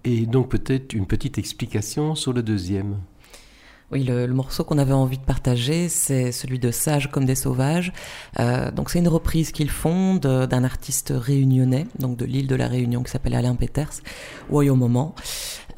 Et 0.05 0.25
donc 0.25 0.47
peut-être 0.49 0.93
une 0.93 1.05
petite 1.05 1.37
explication 1.37 2.15
sur 2.15 2.31
le 2.31 2.41
deuxième. 2.41 3.01
Oui, 3.89 4.03
le, 4.03 4.25
le 4.25 4.33
morceau 4.33 4.65
qu'on 4.65 4.79
avait 4.79 4.91
envie 4.91 5.17
de 5.17 5.23
partager, 5.23 5.87
c'est 5.87 6.33
celui 6.33 6.59
de 6.59 6.71
Sages 6.71 7.09
comme 7.09 7.23
des 7.23 7.35
sauvages. 7.35 7.93
Euh, 8.37 8.69
donc 8.69 8.89
c'est 8.89 8.99
une 8.99 9.07
reprise 9.07 9.53
qu'ils 9.53 9.69
font 9.69 10.15
d'un 10.15 10.63
artiste 10.65 11.13
réunionnais, 11.15 11.87
donc 11.97 12.17
de 12.17 12.25
l'île 12.25 12.47
de 12.47 12.55
la 12.55 12.67
Réunion, 12.67 13.01
qui 13.01 13.09
s'appelle 13.11 13.33
Alain 13.33 13.55
Peters, 13.55 14.01
Woyo 14.49 14.75
Moment. 14.75 15.15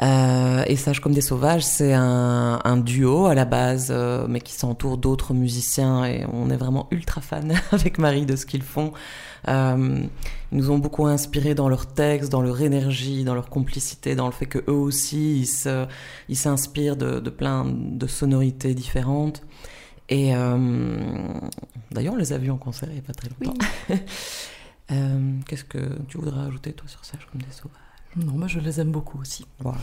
Euh, 0.01 0.63
et 0.65 0.75
Sages 0.75 1.01
comme 1.01 1.13
des 1.13 1.21
sauvages, 1.21 1.63
c'est 1.63 1.93
un, 1.93 2.59
un 2.63 2.77
duo 2.77 3.27
à 3.27 3.35
la 3.35 3.45
base, 3.45 3.89
euh, 3.91 4.25
mais 4.27 4.41
qui 4.41 4.53
s'entoure 4.53 4.97
d'autres 4.97 5.35
musiciens, 5.35 6.03
et 6.05 6.25
on 6.33 6.49
est 6.49 6.57
vraiment 6.57 6.87
ultra 6.89 7.21
fan 7.21 7.53
avec 7.71 7.99
Marie 7.99 8.25
de 8.25 8.35
ce 8.35 8.47
qu'ils 8.47 8.63
font. 8.63 8.91
Euh, 9.47 10.03
ils 10.51 10.57
nous 10.57 10.71
ont 10.71 10.79
beaucoup 10.79 11.05
inspiré 11.05 11.55
dans 11.55 11.69
leurs 11.69 11.87
textes, 11.87 12.31
dans 12.31 12.41
leur 12.41 12.61
énergie, 12.61 13.23
dans 13.23 13.35
leur 13.35 13.49
complicité, 13.49 14.15
dans 14.15 14.25
le 14.25 14.31
fait 14.31 14.45
que 14.45 14.59
eux 14.67 14.73
aussi 14.73 15.47
ils 16.27 16.35
s'inspirent 16.37 16.97
de, 16.97 17.19
de 17.19 17.29
plein 17.29 17.65
de 17.65 18.07
sonorités 18.07 18.73
différentes. 18.73 19.43
Et 20.09 20.35
euh, 20.35 20.97
d'ailleurs, 21.91 22.15
on 22.15 22.17
les 22.17 22.33
a 22.33 22.37
vus 22.37 22.49
en 22.49 22.57
concert 22.57 22.89
il 22.89 22.95
n'y 22.95 22.99
a 22.99 23.03
pas 23.03 23.13
très 23.13 23.29
longtemps. 23.29 23.57
Euh, 24.91 25.37
Qu'est-ce 25.45 25.65
que 25.65 26.01
tu 26.07 26.17
voudrais 26.17 26.47
ajouter 26.47 26.73
toi 26.73 26.87
sur 26.87 27.05
Sage 27.05 27.27
comme 27.31 27.43
des 27.43 27.51
sauvages? 27.51 27.77
Non, 28.15 28.33
moi 28.33 28.47
je 28.47 28.59
les 28.59 28.81
aime 28.81 28.91
beaucoup 28.91 29.19
aussi. 29.21 29.45
Voilà. 29.59 29.77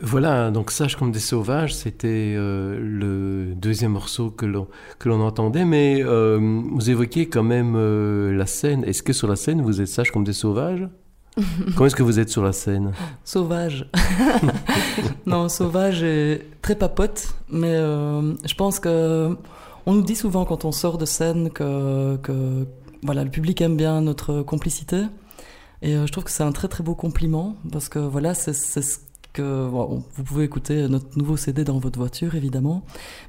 Voilà, 0.00 0.50
donc 0.50 0.70
Sage 0.70 0.96
comme 0.96 1.10
des 1.10 1.18
sauvages, 1.18 1.74
c'était 1.74 2.34
euh, 2.36 2.78
le 2.80 3.54
deuxième 3.54 3.92
morceau 3.92 4.30
que 4.30 4.46
l'on 4.46 5.20
entendait, 5.20 5.64
mais 5.64 6.02
euh, 6.04 6.38
vous 6.72 6.90
évoquiez 6.90 7.28
quand 7.28 7.42
même 7.42 7.74
euh, 7.76 8.32
la 8.32 8.46
scène. 8.46 8.84
Est-ce 8.84 9.02
que 9.02 9.12
sur 9.12 9.26
la 9.26 9.36
scène 9.36 9.60
vous 9.60 9.80
êtes 9.80 9.88
sage 9.88 10.12
comme 10.12 10.24
des 10.24 10.32
sauvages? 10.32 10.88
Comment 11.74 11.86
est-ce 11.86 11.96
que 11.96 12.02
vous 12.02 12.20
êtes 12.20 12.30
sur 12.30 12.44
la 12.44 12.52
scène? 12.52 12.92
Sauvage. 13.24 13.90
non, 15.26 15.48
sauvage 15.48 16.02
et 16.02 16.48
très 16.62 16.74
papote, 16.74 17.34
mais 17.48 17.76
je 17.76 18.54
pense 18.56 18.80
que 18.80 19.36
on 19.86 19.94
nous 19.94 20.02
dit 20.02 20.16
souvent 20.16 20.44
quand 20.44 20.64
on 20.64 20.72
sort 20.72 20.98
de 20.98 21.06
scène 21.06 21.50
que, 21.50 22.16
que 22.16 22.66
voilà, 23.02 23.24
le 23.24 23.30
public 23.30 23.60
aime 23.60 23.76
bien 23.76 24.00
notre 24.00 24.42
complicité. 24.42 25.02
Et 25.80 25.94
je 25.94 26.10
trouve 26.10 26.24
que 26.24 26.30
c'est 26.32 26.42
un 26.42 26.50
très 26.50 26.66
très 26.66 26.82
beau 26.82 26.96
compliment 26.96 27.54
parce 27.70 27.88
que 27.88 28.00
voilà, 28.00 28.34
c'est 28.34 28.52
c'est 28.52 28.82
ce 28.82 28.98
que 29.32 29.68
vous 29.68 30.24
pouvez 30.24 30.44
écouter 30.44 30.88
notre 30.88 31.18
nouveau 31.18 31.36
CD 31.36 31.64
dans 31.64 31.78
votre 31.78 31.98
voiture, 31.98 32.34
évidemment. 32.34 32.82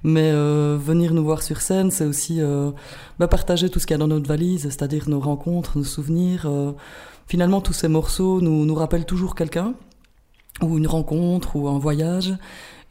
Mais 0.04 0.32
euh, 0.32 0.78
venir 0.80 1.14
nous 1.14 1.24
voir 1.24 1.43
sur 1.43 1.62
scène, 1.62 1.91
c'est 1.91 2.06
aussi 2.06 2.41
euh, 2.41 2.72
bah, 3.20 3.28
partager 3.28 3.70
tout 3.70 3.80
ce 3.80 3.88
qu'il 3.88 3.93
y 3.93 3.95
a 3.95 4.00
dans 4.00 4.08
notre 4.08 4.28
valise, 4.28 4.64
c'est-à-dire 4.64 5.10
nos 5.10 5.20
rencontres, 5.20 5.78
nos 5.78 5.84
souvenirs. 5.84 6.45
euh. 6.45 6.72
finalement, 7.28 7.62
tous 7.62 7.74
ces 7.74 7.88
morceaux 7.88 8.41
nous, 8.41 8.76
rappellent 8.76 9.06
toujours 9.06 9.36
quelqu'un, 9.36 9.74
ou 10.62 10.78
une 10.78 10.88
rencontre, 10.88 11.56
ou 11.56 11.68
un 11.68 11.80
voyage. 11.80 12.34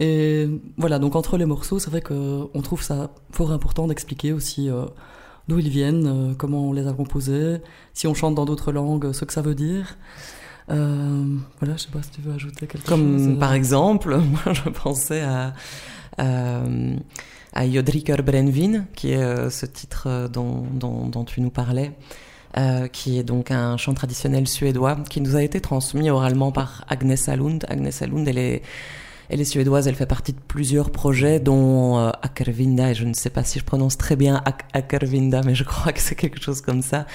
Et 0.01 0.49
voilà, 0.77 0.99
donc 0.99 1.17
entre 1.17 1.37
les 1.37 1.47
morceaux, 1.47 1.79
c'est 1.79 1.91
vrai 1.91 2.03
qu'on 2.03 2.63
trouve 2.63 2.83
ça 2.83 3.11
fort 3.33 3.51
important 3.51 3.89
d'expliquer 3.89 4.33
aussi 4.33 4.69
d'où 5.49 5.59
ils 5.59 5.69
viennent, 5.69 6.37
comment 6.39 6.69
on 6.69 6.73
les 6.73 6.87
a 6.87 6.93
composés, 6.93 7.59
si 7.95 8.07
on 8.07 8.15
chante 8.15 8.37
dans 8.37 8.45
d'autres 8.45 8.71
langues, 8.71 9.11
ce 9.13 9.25
que 9.25 9.33
ça 9.33 9.43
veut 9.43 9.57
dire. 9.57 9.97
Euh, 10.71 11.25
voilà, 11.61 11.77
je 11.77 11.83
sais 11.83 11.91
pas 11.91 12.03
si 12.03 12.11
tu 12.11 12.21
veux 12.21 12.33
ajouter 12.35 12.67
quelque 12.67 12.87
Comme 12.87 13.19
chose. 13.19 13.29
euh. 13.29 13.39
par 13.39 13.53
exemple, 13.55 14.17
moi 14.45 14.53
je 14.53 14.69
pensais 14.71 15.23
à, 15.23 15.55
à, 16.19 16.61
à 17.55 17.69
Jodriker 17.71 18.23
Brenvin, 18.23 18.85
qui 18.95 19.13
est 19.13 19.23
euh, 19.23 19.51
ce 19.51 19.67
titre 19.67 20.29
dont, 20.33 20.65
dont, 20.73 21.07
dont 21.09 21.25
tu 21.25 21.41
nous 21.41 21.51
parlais, 21.51 21.93
euh, 22.57 22.87
qui 22.89 23.19
est 23.19 23.23
donc 23.25 23.51
un 23.51 23.77
chant 23.77 23.95
traditionnel 23.95 24.47
suédois 24.49 24.97
qui 25.09 25.21
nous 25.21 25.37
a 25.37 25.43
été 25.43 25.61
transmis 25.61 26.11
oralement 26.11 26.53
par 26.53 26.85
Agnes 26.89 27.17
Alund. 27.29 27.65
Agnes 27.69 27.91
Alund, 28.01 28.27
elle 28.29 28.39
est, 28.39 28.63
elle 29.29 29.41
est 29.41 29.45
suédoise, 29.45 29.87
elle 29.89 29.95
fait 29.95 30.07
partie 30.07 30.33
de 30.33 30.39
plusieurs 30.41 30.91
projets, 30.91 31.41
dont 31.41 31.99
euh, 31.99 32.11
Akervinda, 32.23 32.91
et 32.91 32.95
je 32.95 33.05
ne 33.05 33.13
sais 33.15 33.31
pas 33.31 33.45
si 33.45 33.59
je 33.59 33.65
prononce 33.65 33.97
très 33.99 34.17
bien 34.17 34.43
Ak- 34.47 34.65
Akervinda, 34.73 35.43
mais 35.45 35.55
je 35.55 35.65
crois 35.65 35.93
que 35.93 36.01
c'est 36.01 36.15
quelque 36.15 36.41
chose 36.41 36.61
comme 36.61 36.83
ça. 36.83 37.07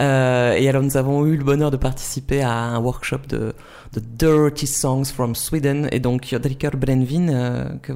Euh, 0.00 0.54
et 0.54 0.68
alors 0.68 0.82
nous 0.82 0.96
avons 0.96 1.24
eu 1.26 1.36
le 1.36 1.44
bonheur 1.44 1.70
de 1.70 1.76
participer 1.76 2.42
à 2.42 2.52
un 2.52 2.78
workshop 2.80 3.20
de, 3.28 3.54
de 3.94 4.00
Dirty 4.00 4.66
Songs 4.66 5.04
from 5.04 5.34
Sweden, 5.34 5.88
et 5.92 6.00
donc 6.00 6.26
Jodriker 6.26 6.70
Brenvin, 6.76 7.28
euh, 7.28 7.68
que, 7.80 7.92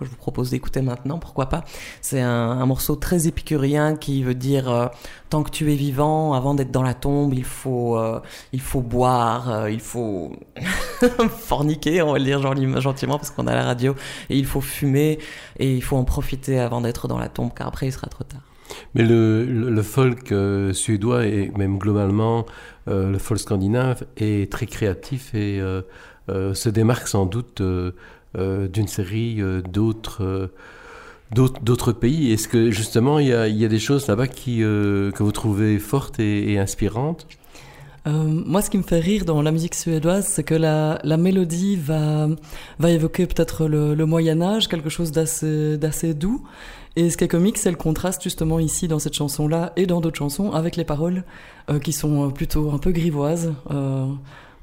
je 0.00 0.08
vous 0.08 0.16
propose 0.16 0.50
d'écouter 0.50 0.80
maintenant, 0.80 1.18
pourquoi 1.18 1.46
pas. 1.48 1.64
C'est 2.00 2.20
un, 2.20 2.64
morceau 2.64 2.96
très 2.96 3.26
épicurien 3.26 3.96
qui 3.96 4.22
veut 4.22 4.34
dire 4.34 4.70
euh, 4.70 4.86
tant 5.28 5.42
que 5.42 5.50
tu 5.50 5.70
es 5.70 5.74
vivant, 5.74 6.32
avant 6.32 6.54
d'être 6.54 6.70
dans 6.70 6.82
la 6.82 6.94
tombe, 6.94 7.34
il 7.34 7.44
faut, 7.44 7.98
euh, 7.98 8.20
il 8.52 8.60
faut 8.60 8.80
boire, 8.80 9.68
il 9.68 9.80
faut 9.80 10.32
forniquer, 11.38 12.00
on 12.02 12.12
va 12.12 12.18
le 12.18 12.24
dire 12.24 12.40
gen- 12.40 12.80
gentiment 12.80 13.18
parce 13.18 13.30
qu'on 13.30 13.46
a 13.46 13.54
la 13.54 13.64
radio, 13.64 13.94
et 14.30 14.38
il 14.38 14.46
faut 14.46 14.62
fumer, 14.62 15.18
et 15.58 15.74
il 15.74 15.82
faut 15.82 15.96
en 15.96 16.04
profiter 16.04 16.58
avant 16.58 16.80
d'être 16.80 17.08
dans 17.08 17.18
la 17.18 17.28
tombe, 17.28 17.50
car 17.54 17.66
après 17.66 17.86
il 17.86 17.92
sera 17.92 18.06
trop 18.06 18.24
tard. 18.24 18.40
Mais 18.94 19.04
le, 19.04 19.82
folk 19.82 20.32
suédois 20.72 21.26
et 21.26 21.52
même 21.58 21.76
globalement 21.76 22.46
le 22.86 23.18
folk 23.18 23.38
scandinave 23.38 24.04
est 24.16 24.50
très 24.50 24.66
créatif 24.66 25.34
et 25.34 25.60
euh, 25.60 25.82
euh, 26.28 26.54
se 26.54 26.68
démarque 26.68 27.08
sans 27.08 27.26
doute 27.26 27.60
euh, 27.60 27.92
euh, 28.36 28.68
d'une 28.68 28.88
série 28.88 29.40
euh, 29.40 29.60
d'autres 29.62 30.24
euh, 30.24 30.48
d'autres 31.34 31.92
pays. 31.92 32.32
Est-ce 32.32 32.46
que 32.48 32.70
justement 32.70 33.18
il 33.18 33.28
y 33.28 33.32
a, 33.32 33.48
il 33.48 33.56
y 33.56 33.64
a 33.64 33.68
des 33.68 33.78
choses 33.78 34.06
là-bas 34.06 34.26
qui 34.26 34.62
euh, 34.62 35.10
que 35.12 35.22
vous 35.22 35.32
trouvez 35.32 35.78
fortes 35.78 36.20
et, 36.20 36.58
inspirantes? 36.58 37.26
Euh, 38.06 38.10
moi, 38.10 38.62
ce 38.62 38.68
qui 38.68 38.78
me 38.78 38.82
fait 38.82 38.98
rire 38.98 39.24
dans 39.24 39.40
la 39.42 39.52
musique 39.52 39.76
suédoise, 39.76 40.26
c'est 40.26 40.42
que 40.42 40.56
la, 40.56 40.98
la 41.04 41.16
mélodie 41.16 41.76
va, 41.76 42.28
va 42.80 42.90
évoquer 42.90 43.26
peut-être 43.26 43.68
le, 43.68 43.94
le 43.94 44.06
Moyen 44.06 44.42
Âge, 44.42 44.66
quelque 44.66 44.90
chose 44.90 45.12
d'assez 45.12 46.14
doux. 46.14 46.42
Et 46.94 47.08
ce 47.08 47.16
qui 47.16 47.24
est 47.24 47.28
comique, 47.28 47.56
c'est 47.56 47.70
le 47.70 47.76
contraste 47.76 48.22
justement 48.22 48.58
ici 48.58 48.86
dans 48.86 48.98
cette 48.98 49.14
chanson-là 49.14 49.72
et 49.76 49.86
dans 49.86 50.00
d'autres 50.00 50.18
chansons 50.18 50.52
avec 50.52 50.76
les 50.76 50.84
paroles 50.84 51.24
euh, 51.70 51.78
qui 51.78 51.92
sont 51.92 52.28
euh, 52.28 52.30
plutôt 52.30 52.70
un 52.70 52.78
peu 52.78 52.92
grivoises, 52.92 53.54
euh, 53.70 54.06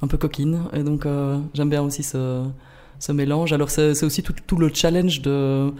un 0.02 0.08
peu 0.08 0.18
coquines. 0.18 0.64
Et 0.74 0.84
donc 0.84 1.08
j'aime 1.54 1.70
bien 1.70 1.82
aussi 1.82 2.04
ce, 2.04 2.46
ce 3.00 3.12
mélange. 3.12 3.54
Alors 3.54 3.70
c'est 3.70 4.04
aussi 4.04 4.24
tout, 4.24 4.34
tout 4.46 4.58
le 4.58 4.70
challenge 4.74 5.22
de 5.22 5.72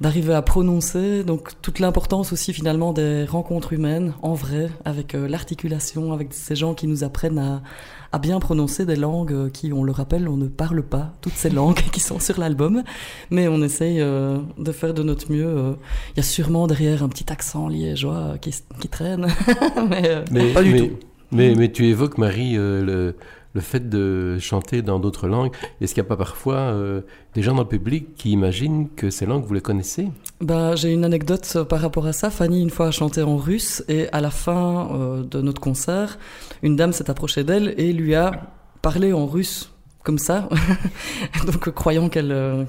d'arriver 0.00 0.34
à 0.34 0.42
prononcer, 0.42 1.22
donc 1.22 1.50
toute 1.62 1.78
l'importance 1.78 2.32
aussi 2.32 2.52
finalement 2.52 2.92
des 2.92 3.24
rencontres 3.26 3.72
humaines 3.72 4.12
en 4.22 4.34
vrai, 4.34 4.68
avec 4.84 5.14
euh, 5.14 5.28
l'articulation, 5.28 6.12
avec 6.12 6.28
ces 6.32 6.56
gens 6.56 6.74
qui 6.74 6.88
nous 6.88 7.04
apprennent 7.04 7.38
à, 7.38 7.62
à 8.10 8.18
bien 8.18 8.40
prononcer 8.40 8.86
des 8.86 8.96
langues 8.96 9.52
qui, 9.52 9.72
on 9.72 9.84
le 9.84 9.92
rappelle, 9.92 10.28
on 10.28 10.36
ne 10.36 10.48
parle 10.48 10.82
pas 10.82 11.12
toutes 11.20 11.34
ces 11.34 11.48
langues 11.48 11.76
qui 11.92 12.00
sont 12.00 12.18
sur 12.18 12.40
l'album, 12.40 12.82
mais 13.30 13.46
on 13.46 13.62
essaye 13.62 14.00
euh, 14.00 14.38
de 14.58 14.72
faire 14.72 14.94
de 14.94 15.04
notre 15.04 15.30
mieux. 15.30 15.46
euh. 15.46 15.72
Il 16.14 16.16
y 16.16 16.20
a 16.20 16.24
sûrement 16.24 16.66
derrière 16.66 17.04
un 17.04 17.08
petit 17.08 17.30
accent 17.32 17.68
liégeois 17.68 18.34
qui, 18.40 18.52
qui 18.80 18.88
traîne, 18.88 19.28
mais, 19.88 20.24
mais, 20.32 20.52
Pas 20.52 20.62
du 20.64 20.72
mais- 20.72 20.78
tout. 20.88 20.96
Mais, 21.30 21.54
mais 21.54 21.70
tu 21.70 21.86
évoques, 21.86 22.18
Marie, 22.18 22.56
euh, 22.56 22.84
le, 22.84 23.16
le 23.54 23.60
fait 23.60 23.88
de 23.88 24.38
chanter 24.38 24.82
dans 24.82 24.98
d'autres 24.98 25.28
langues. 25.28 25.52
Est-ce 25.80 25.94
qu'il 25.94 26.02
n'y 26.02 26.06
a 26.06 26.08
pas 26.08 26.16
parfois 26.16 26.56
euh, 26.56 27.02
des 27.34 27.42
gens 27.42 27.54
dans 27.54 27.62
le 27.62 27.68
public 27.68 28.14
qui 28.16 28.32
imaginent 28.32 28.88
que 28.94 29.10
ces 29.10 29.26
langues, 29.26 29.44
vous 29.44 29.54
les 29.54 29.60
connaissez? 29.60 30.08
Bah, 30.40 30.74
j'ai 30.74 30.92
une 30.92 31.04
anecdote 31.04 31.50
euh, 31.56 31.64
par 31.64 31.80
rapport 31.80 32.06
à 32.06 32.12
ça. 32.12 32.30
Fanny, 32.30 32.60
une 32.60 32.70
fois, 32.70 32.88
a 32.88 32.90
chanté 32.90 33.22
en 33.22 33.36
russe 33.36 33.84
et 33.88 34.08
à 34.12 34.20
la 34.20 34.30
fin 34.30 34.90
euh, 34.92 35.22
de 35.22 35.40
notre 35.40 35.60
concert, 35.60 36.18
une 36.62 36.76
dame 36.76 36.92
s'est 36.92 37.08
approchée 37.08 37.44
d'elle 37.44 37.74
et 37.78 37.92
lui 37.92 38.14
a 38.14 38.52
parlé 38.82 39.12
en 39.12 39.26
russe, 39.26 39.72
comme 40.02 40.18
ça, 40.18 40.48
donc 41.46 41.70
croyant 41.70 42.10
qu'elle 42.10 42.66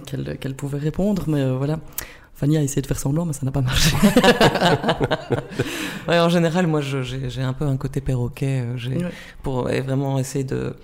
pouvait 0.56 0.78
répondre, 0.78 1.24
mais 1.28 1.52
voilà. 1.52 1.80
Fanny 2.36 2.58
a 2.58 2.62
essayé 2.62 2.82
de 2.82 2.88
faire 2.88 3.00
semblant, 3.00 3.26
mais 3.26 3.34
ça 3.34 3.46
n'a 3.46 3.52
pas 3.52 3.62
marché. 3.62 3.96
Ouais, 6.08 6.20
en 6.20 6.30
général, 6.30 6.68
moi, 6.68 6.82
j'ai 6.82 7.42
un 7.42 7.54
peu 7.54 7.66
un 7.66 7.78
côté 7.78 8.02
perroquet. 8.02 8.64
euh, 8.66 8.76
Ouais. 9.06 9.12
pour 9.42 9.64
vraiment 9.64 10.20
essayer 10.20 10.44
de 10.44 10.76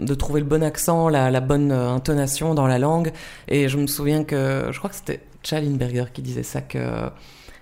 de 0.00 0.14
trouver 0.14 0.40
le 0.40 0.46
bon 0.46 0.64
accent, 0.64 1.08
la, 1.08 1.30
la 1.30 1.40
bonne 1.40 1.70
euh, 1.70 1.90
intonation 1.92 2.54
dans 2.54 2.66
la 2.66 2.78
langue. 2.80 3.12
Et 3.46 3.68
je 3.68 3.78
me 3.78 3.86
souviens 3.86 4.24
que 4.24 4.68
je 4.72 4.78
crois 4.78 4.90
que 4.90 4.96
c'était 4.96 5.20
Schallenberger 5.44 6.06
qui 6.12 6.22
disait 6.22 6.42
ça 6.42 6.60
que 6.60 7.08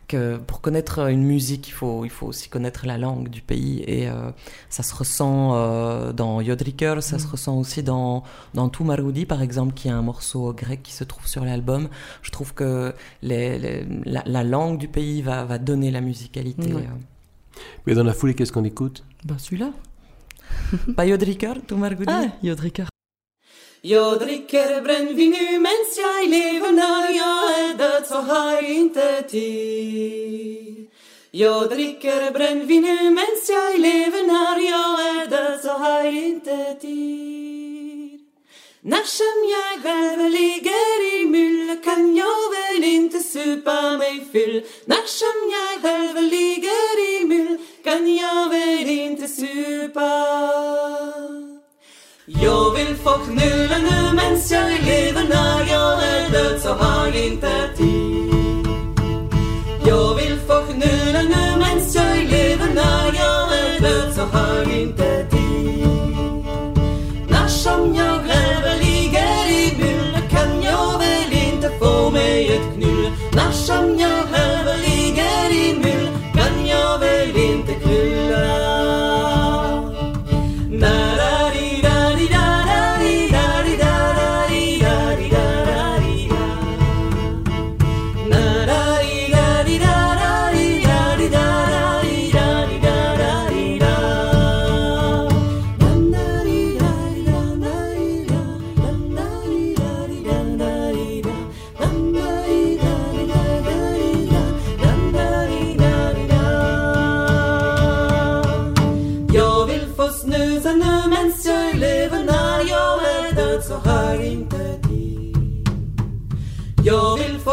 que 0.07 0.37
pour 0.37 0.61
connaître 0.61 0.99
une 1.11 1.23
musique, 1.25 1.69
il 1.69 1.73
faut 1.73 2.05
il 2.05 2.11
faut 2.11 2.27
aussi 2.27 2.49
connaître 2.49 2.87
la 2.87 2.99
langue 2.99 3.29
du 3.29 3.41
pays. 3.43 3.83
Et 3.87 4.09
euh, 4.09 4.31
ça 4.69 4.83
se 4.83 4.95
ressent 4.95 5.53
euh, 5.55 6.13
dans 6.13 6.43
Jodriker, 6.43 7.03
ça 7.03 7.19
se 7.19 7.27
ressent 7.27 7.57
aussi 7.59 7.83
dans 7.83 8.23
dans 8.55 8.69
Tout 8.69 8.85
Marudi, 8.85 9.27
par 9.27 9.43
exemple, 9.43 9.75
qui 9.75 9.89
est 9.89 9.93
un 9.93 10.03
morceau 10.03 10.53
grec 10.53 10.83
qui 10.83 10.93
se 10.93 11.05
trouve 11.05 11.27
sur 11.27 11.45
l'album. 11.45 11.89
Je 12.23 12.31
trouve 12.31 12.55
que 12.55 12.95
les, 13.23 13.59
les- 13.59 13.87
la, 14.05 14.23
la 14.27 14.45
langue 14.45 14.79
du 14.79 14.89
pays 14.89 15.23
va 15.23 15.45
va 15.45 15.59
donner 15.59 15.91
la 15.91 16.01
musicalité. 16.01 16.73
Ouais. 16.75 16.83
euh. 16.83 17.61
Mais 17.87 17.95
dans 17.95 18.05
la 18.05 18.13
foulée, 18.15 18.35
qu'est-ce 18.35 18.53
qu'on 18.53 18.65
écoute? 18.65 19.05
Bah, 19.25 19.37
celui-là. 19.39 19.71
Pas 20.97 21.07
Jodriker, 21.07 21.55
Tout 21.67 21.77
Marudi? 21.77 22.05
Ah, 22.09 22.25
Jodrika. 22.43 22.85
Jag 23.87 24.19
dricker 24.19 24.81
brännvin 24.83 25.31
nu 25.31 25.59
mens 25.59 25.99
jag 25.99 26.29
lever 26.29 26.73
när 26.73 27.11
jag 27.17 27.59
är 27.59 27.79
död 27.79 28.07
så 28.07 28.15
har 28.15 28.53
jag 28.53 28.71
inte 28.71 29.23
tid. 29.23 30.91
Jag 31.31 31.71
dricker 31.71 32.31
brännvin 32.31 32.83
nu 32.83 33.11
mens 33.11 33.49
jag 33.49 33.81
lever 33.81 34.27
när 34.27 34.71
jag 34.71 35.07
är 35.07 35.27
död 35.31 35.61
så 35.63 35.69
har 35.69 36.05
jag 36.05 36.15
inte 36.15 36.75
tid. 36.81 38.21
När 38.81 39.05
som 39.05 39.37
jag 39.55 39.83
själv 39.83 40.31
ligger 40.31 41.15
i 41.15 41.27
myll 41.27 41.81
kan 41.85 42.17
jag 42.17 42.51
väl 42.57 42.85
inte 42.85 43.21
supa 43.21 43.97
mig 43.99 44.27
full 44.33 44.63
När 44.85 45.07
som 45.07 45.53
jag 45.57 45.83
själv 45.83 46.23
ligger 46.23 47.21
i 47.21 47.27
myll 47.27 47.59
kan 47.85 48.15
jag 48.15 48.49
väl 48.49 48.91
inte 48.91 49.29
supa 49.29 50.11
jag 52.27 52.71
vill 52.71 52.97
få 52.97 53.11
knulla 53.11 53.79
nu 53.79 54.13
mens 54.15 54.51
jag 54.51 54.71
lever 54.71 55.23
När 55.29 55.73
jag 55.73 56.05
är 56.05 56.31
död 56.31 56.61
så 56.61 56.69
har 56.69 57.07
jag 57.07 57.17
inte 57.17 57.51
tid. 57.77 58.67
Jag 59.87 60.15
vill 60.15 60.39
få 60.39 60.63
knulla 60.63 61.23
nu 61.23 61.59
mens 61.59 61.95
jag 61.95 62.17
lever 62.17 62.75
När 62.75 63.05
jag 63.05 63.59
är 63.59 63.81
död 63.81 64.15
så 64.15 64.23
har 64.23 64.57
jag 64.57 64.81
inte 64.81 65.27
tid. 65.31 65.89
När 67.29 67.49
som 67.49 67.95
jag 67.95 68.21
lever 68.27 68.77
ligger 68.79 69.51
i 69.51 69.77
myll 69.79 70.19
Kan 70.31 70.63
jag 70.63 70.99
väl 70.99 71.33
inte 71.53 71.71
få 71.79 72.11
mig 72.11 72.57
ett 72.57 72.75
knull. 72.75 73.11
När 73.33 73.53
som 73.53 73.99
jag 73.99 74.25
lever 74.33 74.77
ligger 74.77 75.51
i 75.53 75.79
myll 75.79 76.09
Kan 76.35 76.67
jag 76.67 76.99
väl 76.99 77.37
inte 77.37 77.75
knulla. 77.75 78.64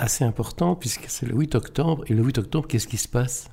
assez 0.00 0.24
importante 0.24 0.80
puisque 0.80 1.04
c'est 1.08 1.26
le 1.26 1.36
8 1.36 1.54
octobre. 1.54 2.02
Et 2.08 2.14
le 2.14 2.22
8 2.22 2.38
octobre, 2.38 2.66
qu'est-ce 2.66 2.88
qui 2.88 2.96
se 2.96 3.08
passe? 3.08 3.50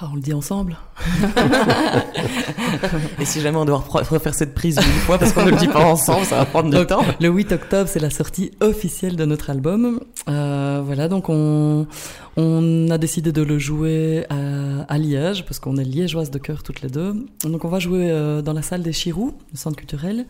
Ah, 0.00 0.08
on 0.10 0.16
le 0.16 0.20
dit 0.20 0.34
ensemble. 0.34 0.76
Et 3.20 3.24
si 3.24 3.40
jamais 3.40 3.58
on 3.58 3.64
doit 3.64 3.78
refaire 3.78 4.34
cette 4.34 4.52
prise 4.52 4.76
une 4.76 4.82
fois 4.82 5.18
parce 5.18 5.32
qu'on 5.32 5.44
ne 5.44 5.52
le 5.52 5.56
dit 5.56 5.68
pas 5.68 5.84
ensemble, 5.84 6.26
ça 6.26 6.38
va 6.38 6.46
prendre 6.46 6.68
du 6.68 6.76
Donc, 6.76 6.88
temps. 6.88 7.04
Le 7.20 7.28
8 7.28 7.52
octobre, 7.52 7.88
c'est 7.88 8.00
la 8.00 8.10
sortie 8.10 8.50
officielle 8.60 9.14
de 9.14 9.24
notre 9.24 9.50
album. 9.50 10.00
Euh, 10.28 10.82
voilà, 10.84 11.06
donc 11.06 11.28
on, 11.28 11.86
on 12.36 12.90
a 12.90 12.98
décidé 12.98 13.30
de 13.30 13.42
le 13.42 13.60
jouer 13.60 14.26
à, 14.30 14.82
à 14.88 14.98
Liège, 14.98 15.44
parce 15.44 15.60
qu'on 15.60 15.76
est 15.76 15.84
liégeoises 15.84 16.32
de 16.32 16.38
cœur 16.38 16.64
toutes 16.64 16.82
les 16.82 16.88
deux. 16.88 17.14
Donc 17.44 17.64
on 17.64 17.68
va 17.68 17.78
jouer 17.78 18.10
euh, 18.10 18.42
dans 18.42 18.52
la 18.52 18.62
salle 18.62 18.82
des 18.82 18.92
Chirous, 18.92 19.32
le 19.52 19.56
centre 19.56 19.76
culturel. 19.76 20.26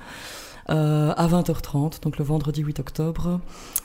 Euh, 0.71 1.13
à 1.17 1.27
20h30, 1.29 2.03
donc 2.03 2.19
le 2.19 2.25
vendredi 2.25 2.63
8 2.63 2.81
octobre. 2.81 3.41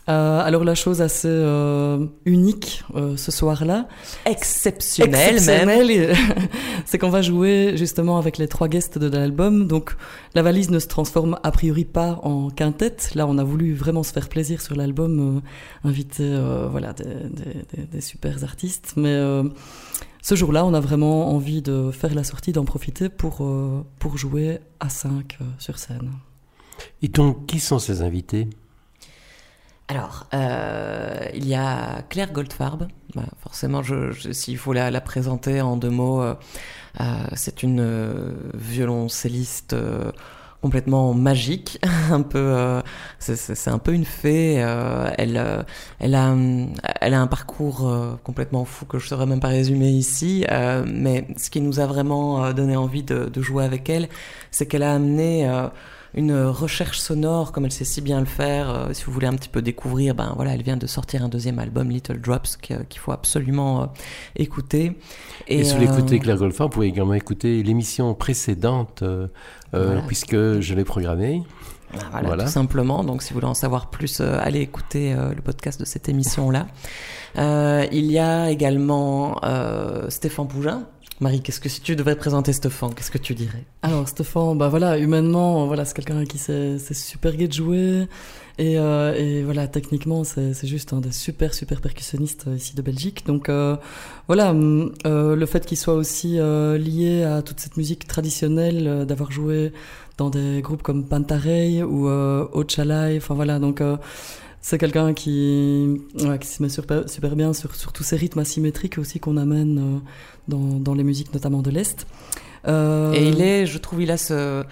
Euh, 0.08 0.40
alors 0.42 0.64
la 0.64 0.76
chose 0.76 1.02
assez 1.02 1.28
euh, 1.30 2.06
unique 2.26 2.84
euh, 2.96 3.16
ce 3.18 3.32
soir-là, 3.32 3.88
Exceptionnel, 4.26 5.12
même. 5.12 5.36
exceptionnel, 5.36 6.16
c'est 6.86 6.98
qu'on 6.98 7.10
va 7.10 7.22
jouer 7.22 7.74
justement 7.76 8.18
avec 8.18 8.38
les 8.38 8.48
trois 8.48 8.68
guests 8.68 8.98
de 8.98 9.08
l'album. 9.16 9.68
Donc 9.68 9.96
la 10.36 10.42
valise 10.42 10.70
ne 10.72 10.80
se 10.80 10.88
transforme 10.88 11.38
a 11.44 11.52
priori 11.52 11.86
pas 11.86 12.20
en 12.24 12.50
quintette. 12.50 13.12
Là, 13.16 13.28
on 13.28 13.38
a 13.38 13.44
voulu 13.44 13.74
vraiment 13.74 14.04
se 14.04 14.14
faire 14.14 14.30
plaisir 14.30 14.62
sur 14.62 14.76
l'album, 14.76 15.42
euh, 15.84 15.88
inviter 15.90 16.24
euh, 16.24 16.68
voilà 16.72 16.94
des, 16.94 17.04
des, 17.04 17.54
des- 17.76 17.86
des 17.86 18.02
super 18.02 18.44
artistes. 18.44 18.94
Mais 18.96 19.10
euh, 19.10 19.44
ce 20.22 20.36
jour-là, 20.36 20.66
on 20.66 20.74
a 20.74 20.80
vraiment 20.80 21.34
envie 21.34 21.62
de 21.62 21.92
faire 21.92 22.16
la 22.16 22.24
sortie, 22.24 22.52
d'en 22.52 22.66
profiter 22.66 23.10
pour 23.10 23.38
euh, 23.42 23.84
pour 24.00 24.18
jouer 24.18 24.60
à 24.80 24.90
5 24.90 25.38
sur 25.60 25.78
scène. 25.78 26.12
Et 27.02 27.08
donc, 27.08 27.46
qui 27.46 27.60
sont 27.60 27.80
ces 27.80 28.02
invités? 28.02 28.50
Alors, 29.90 30.28
euh, 30.36 31.18
il 31.34 31.48
y 31.48 31.56
a 31.56 32.04
Claire 32.10 32.32
Goldfarb. 32.32 32.88
Bah, 33.16 33.24
forcément, 33.42 33.82
s'il 34.32 34.58
faut 34.60 34.72
la, 34.72 35.02
présenter 35.02 35.62
en 35.62 35.78
deux 35.78 35.90
mots, 35.90 36.22
euh, 36.22 36.36
euh, 37.02 37.04
c'est 37.34 37.64
une 37.64 38.36
violoncelliste 38.54 39.76
complètement 40.62 41.16
magique, 41.16 41.80
un 42.12 42.22
peu, 42.22 42.82
c'est- 43.18 43.68
un 43.68 43.80
peu 43.80 43.94
une 43.94 44.06
fée. 44.06 44.56
elle, 45.18 45.66
elle 46.00 46.16
a, 46.16 46.36
elle 47.02 47.14
a 47.16 47.22
un 47.22 47.28
parcours 47.28 47.92
complètement 48.24 48.66
fou 48.66 48.86
que 48.86 49.00
je 49.00 49.08
saurais 49.08 49.26
même 49.26 49.40
pas 49.40 49.48
résumer 49.48 49.90
ici. 49.90 50.46
mais 50.86 51.26
ce 51.36 51.50
qui 51.50 51.62
nous 51.62 51.80
a 51.80 51.88
vraiment 51.88 52.54
donné 52.54 52.76
envie 52.76 53.04
de, 53.04 53.42
jouer 53.42 53.64
avec 53.66 53.90
elle, 53.90 54.08
c'est 54.52 54.68
qu'elle 54.68 54.84
a 54.84 54.94
amené 54.94 55.50
une 56.14 56.34
recherche 56.46 57.00
sonore 57.00 57.52
comme 57.52 57.66
elle 57.66 57.72
sait 57.72 57.86
si 57.86 58.02
bien 58.02 58.20
le 58.20 58.26
faire. 58.26 58.70
Euh, 58.70 58.94
si 58.94 59.04
vous 59.04 59.12
voulez 59.12 59.28
un 59.28 59.36
petit 59.36 59.50
peu 59.50 59.62
découvrir, 59.62 60.16
ben 60.16 60.34
voilà, 60.36 60.54
elle 60.54 60.64
vient 60.64 60.78
de 60.78 60.88
sortir 60.88 61.24
un 61.24 61.30
deuxième 61.30 61.60
album, 61.60 61.90
Little 61.90 62.20
Drops, 62.20 62.58
qu'il 62.58 63.00
faut 63.00 63.12
absolument 63.12 63.84
euh, 63.84 63.86
écouter. 64.36 64.98
Et, 65.48 65.64
si 65.64 65.76
vous 65.76 65.86
voulez 65.86 66.16
euh, 66.16 66.20
Claire 66.20 66.38
Golfin, 66.38 66.66
vous 66.66 66.70
pouvez 66.70 66.88
également 66.88 67.14
écouter 67.14 67.62
l'émission 67.64 68.14
précédente, 68.14 69.04
Voilà. 69.72 70.02
puisque 70.08 70.60
je 70.60 70.74
l'ai 70.74 70.84
programmée. 70.84 71.44
Ah, 71.94 71.98
Voilà, 72.12 72.28
Voilà. 72.28 72.44
tout 72.46 72.52
simplement. 72.52 73.04
Donc, 73.04 73.24
si 73.24 73.30
vous 73.30 73.40
voulez 73.40 73.48
en 73.50 73.54
savoir 73.54 73.90
plus, 73.90 74.20
euh, 74.22 74.38
allez 74.40 74.62
écouter 74.62 75.14
euh, 75.14 75.34
le 75.34 75.42
podcast 75.42 75.80
de 75.80 75.86
cette 75.86 76.08
émission-là. 76.10 76.68
Euh, 77.38 77.86
il 77.92 78.12
y 78.12 78.20
a 78.20 78.50
également 78.52 79.40
Stéphane 80.10 80.48
Pougin. 80.48 80.84
Marie, 81.22 81.42
qu'est-ce 81.42 81.60
que 81.60 81.68
si 81.68 81.82
tu 81.82 81.98
devais 81.98 82.16
présenter 82.16 82.54
Stéphane, 82.54 82.94
qu'est-ce 82.96 83.12
que 83.12 83.18
tu 83.18 83.36
dirais? 83.36 83.66
Alors 83.82 84.08
Stéphane, 84.08 84.58
bah 84.58 84.70
voilà, 84.70 84.98
humainement, 84.98 85.68
voilà, 85.68 85.84
c'est 85.84 85.94
quelqu'un 85.94 86.24
qui 86.24 86.38
c'est 86.38 86.94
super 86.94 87.36
gai 87.36 87.50
de 87.50 87.54
jouer. 87.54 88.08
Et, 88.58 88.78
euh, 88.78 89.14
et 89.16 89.44
voilà, 89.44 89.68
techniquement, 89.68 90.24
c'est 90.24 90.66
juste 90.66 90.94
un 90.94 91.02
des 91.02 91.12
super 91.12 91.54
super 91.54 91.82
percussionnistes 91.82 92.46
euh, 92.48 92.56
ici 92.56 92.74
de 92.76 92.82
Belgique. 92.82 93.26
Donc 93.26 93.50
euh, 93.50 93.76
voilà, 94.28 94.54
euh, 94.54 95.36
le 95.36 95.46
fait 95.46 95.66
qu'il 95.66 95.78
soit 95.78 95.96
aussi 95.96 96.38
lié 96.38 97.24
à 97.24 97.42
toute 97.42 97.60
cette 97.60 97.76
musique 97.76 98.08
traditionnelle, 98.08 99.06
d'avoir 99.06 99.32
joué 99.32 99.74
dans 100.18 100.30
des 100.30 100.62
groupes 100.62 100.84
comme 100.84 101.06
Pantarei 101.06 101.84
ou 101.84 102.08
euh, 102.08 102.46
Ochalai, 102.54 103.18
enfin 103.18 103.34
voilà, 103.36 103.60
donc 103.60 103.82
c'est 104.62 104.78
quelqu'un 104.78 105.14
qui, 105.14 106.02
qui 106.18 106.48
se 106.48 106.62
met 106.62 106.68
super, 106.70 107.06
bien 107.36 107.54
sur, 107.54 107.72
tous 107.94 108.04
ces 108.04 108.18
rythmes 108.18 108.40
asymétriques 108.40 108.98
aussi 108.98 109.22
qu'on 109.22 109.38
amène 109.38 110.02
dans, 110.50 110.80
dans 110.80 110.94
les 110.94 111.04
musiques 111.04 111.34
notamment 111.34 111.62
de 111.62 111.70
l'Est. 111.72 112.06
Euh, 112.68 113.14
Et 113.14 113.30
il 113.30 113.42
est, 113.42 113.66
je 113.66 113.78
trouve, 113.78 114.02
il 114.02 114.12
a 114.12 114.18
ce, 114.18 114.66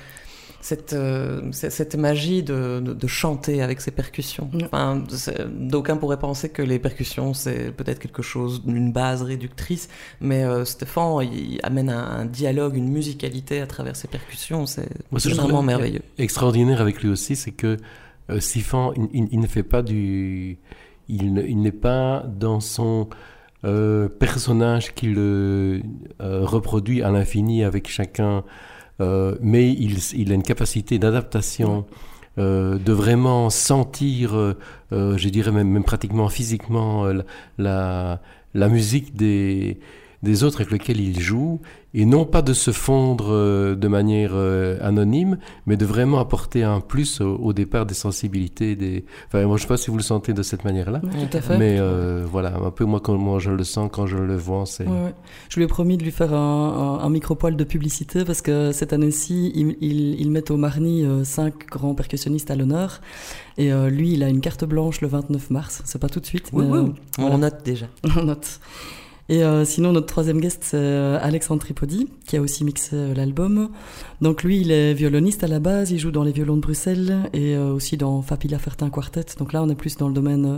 cette, 0.59 0.91
euh, 0.91 1.41
cette 1.53 1.95
magie 1.95 2.43
de, 2.43 2.81
de, 2.83 2.93
de 2.93 3.07
chanter 3.07 3.61
avec 3.61 3.79
ses 3.79 3.91
percussions. 3.91 4.49
Ouais. 4.53 4.65
Enfin, 4.65 5.01
d'aucuns 5.49 5.95
pourraient 5.95 6.19
penser 6.19 6.49
que 6.49 6.61
les 6.61 6.79
percussions, 6.79 7.33
c'est 7.33 7.71
peut-être 7.71 7.99
quelque 7.99 8.21
chose 8.21 8.65
d'une 8.65 8.91
base 8.91 9.21
réductrice, 9.21 9.87
mais 10.19 10.43
euh, 10.43 10.65
Stéphane, 10.65 11.21
il 11.31 11.59
amène 11.63 11.89
un, 11.89 12.03
un 12.19 12.25
dialogue, 12.25 12.75
une 12.75 12.89
musicalité 12.89 13.61
à 13.61 13.67
travers 13.67 13.95
ses 13.95 14.09
percussions. 14.09 14.65
C'est 14.65 14.89
vraiment 15.13 15.61
merveilleux. 15.63 16.01
Extraordinaire 16.17 16.81
avec 16.81 17.01
lui 17.01 17.09
aussi, 17.09 17.37
c'est 17.37 17.51
que 17.51 17.77
euh, 18.29 18.41
Sifan, 18.41 18.91
il, 18.97 19.07
il- 19.13 19.29
il 19.31 19.39
ne 19.39 19.47
fait 19.47 19.63
pas 19.63 19.81
du. 19.81 20.57
Il, 21.07 21.33
ne- 21.33 21.43
il 21.43 21.61
n'est 21.61 21.71
pas 21.71 22.25
dans 22.37 22.59
son 22.59 23.07
euh, 23.65 24.07
personnage 24.09 24.93
qu'il 24.93 25.15
euh, 25.17 25.81
euh, 26.21 26.45
reproduit 26.45 27.01
à 27.01 27.11
l'infini 27.11 27.63
avec 27.63 27.89
chacun, 27.89 28.43
euh, 29.01 29.35
mais 29.41 29.71
il, 29.71 29.97
il 30.15 30.31
a 30.31 30.35
une 30.35 30.43
capacité 30.43 30.99
d'adaptation. 30.99 31.85
euh, 32.39 32.77
de 32.77 32.93
vraiment 32.93 33.49
sentir, 33.49 34.35
euh, 34.35 34.57
euh, 34.91 35.17
je 35.17 35.29
dirais 35.29 35.51
même, 35.51 35.69
même 35.69 35.83
pratiquement 35.83 36.29
physiquement, 36.29 37.05
la, 37.57 38.21
la 38.53 38.69
musique 38.69 39.15
des, 39.15 39.79
des 40.23 40.43
autres 40.43 40.61
avec 40.61 40.71
lesquels 40.71 40.99
il 40.99 41.19
joue, 41.19 41.61
et 41.93 42.05
non 42.05 42.25
pas 42.25 42.41
de 42.41 42.53
se 42.53 42.71
fondre 42.71 43.27
euh, 43.29 43.75
de 43.75 43.87
manière 43.87 44.31
euh, 44.33 44.77
anonyme, 44.81 45.37
mais 45.65 45.77
de 45.77 45.85
vraiment 45.85 46.19
apporter 46.19 46.63
un 46.63 46.79
plus 46.79 47.21
au, 47.21 47.35
au 47.37 47.53
départ 47.53 47.85
des 47.85 47.93
sensibilités. 47.93 48.75
Des... 48.75 49.05
Enfin, 49.27 49.45
moi, 49.45 49.57
je 49.57 49.61
ne 49.63 49.67
sais 49.67 49.67
pas 49.67 49.77
si 49.77 49.89
vous 49.91 49.97
le 49.97 50.03
sentez 50.03 50.33
de 50.33 50.41
cette 50.43 50.63
manière-là, 50.65 51.01
Ouais, 51.03 51.27
tout 51.27 51.37
à 51.37 51.41
fait. 51.41 51.57
mais 51.57 51.77
euh, 51.79 52.25
voilà, 52.29 52.55
un 52.57 52.71
peu 52.71 52.83
moi 52.85 52.99
comment 52.99 53.39
je 53.39 53.51
le 53.51 53.63
sens 53.63 53.89
quand 53.91 54.05
je 54.07 54.17
le 54.17 54.35
vois, 54.35 54.65
c'est... 54.65 54.85
Ouais, 54.87 54.91
ouais. 54.91 55.13
Je 55.49 55.57
lui 55.57 55.63
ai 55.65 55.67
promis 55.67 55.97
de 55.97 56.03
lui 56.03 56.11
faire 56.11 56.33
un, 56.33 56.99
un, 56.99 57.05
un 57.05 57.09
micro-poil 57.09 57.55
de 57.55 57.63
publicité 57.63 58.25
parce 58.25 58.41
que 58.41 58.71
cette 58.71 58.93
année-ci, 58.93 59.51
ils 59.55 59.75
il, 59.81 60.19
il 60.19 60.31
mettent 60.31 60.51
au 60.51 60.57
Marny 60.57 61.05
euh, 61.05 61.23
cinq 61.23 61.67
grands 61.69 61.93
percussionnistes 61.95 62.51
à 62.51 62.55
l'honneur. 62.55 63.01
Et 63.59 63.71
euh, 63.71 63.89
lui, 63.89 64.13
il 64.13 64.23
a 64.23 64.29
une 64.29 64.41
carte 64.41 64.65
blanche 64.65 65.01
le 65.01 65.07
29 65.07 65.49
mars. 65.51 65.81
C'est 65.85 65.99
pas 66.01 66.09
tout 66.09 66.19
de 66.19 66.25
suite, 66.25 66.49
Oui, 66.53 66.65
mais 66.65 66.71
oui. 66.71 66.79
euh, 66.79 66.91
voilà. 67.17 67.35
On 67.35 67.37
note 67.39 67.63
déjà. 67.65 67.87
on 68.17 68.23
note. 68.23 68.59
Et 69.29 69.43
euh, 69.43 69.65
sinon, 69.65 69.91
notre 69.91 70.07
troisième 70.07 70.39
guest, 70.39 70.59
c'est 70.63 70.77
euh, 70.77 71.19
Alexandre 71.21 71.59
Tripodi, 71.61 72.07
qui 72.25 72.37
a 72.37 72.41
aussi 72.41 72.63
mixé 72.63 72.95
euh, 72.95 73.13
l'album. 73.13 73.69
Donc 74.21 74.41
lui, 74.43 74.61
il 74.61 74.71
est 74.71 74.93
violoniste 74.93 75.43
à 75.43 75.47
la 75.47 75.59
base, 75.59 75.91
il 75.91 75.99
joue 75.99 76.11
dans 76.11 76.23
les 76.23 76.31
violons 76.31 76.55
de 76.55 76.61
Bruxelles 76.61 77.29
et 77.33 77.55
euh, 77.55 77.73
aussi 77.73 77.97
dans 77.97 78.21
Fapila 78.21 78.57
Fertin 78.57 78.89
Quartet. 78.89 79.25
Donc 79.37 79.51
là, 79.51 79.61
on 79.61 79.69
est 79.69 79.75
plus 79.75 79.97
dans 79.97 80.07
le 80.07 80.13
domaine 80.13 80.45
euh, 80.45 80.57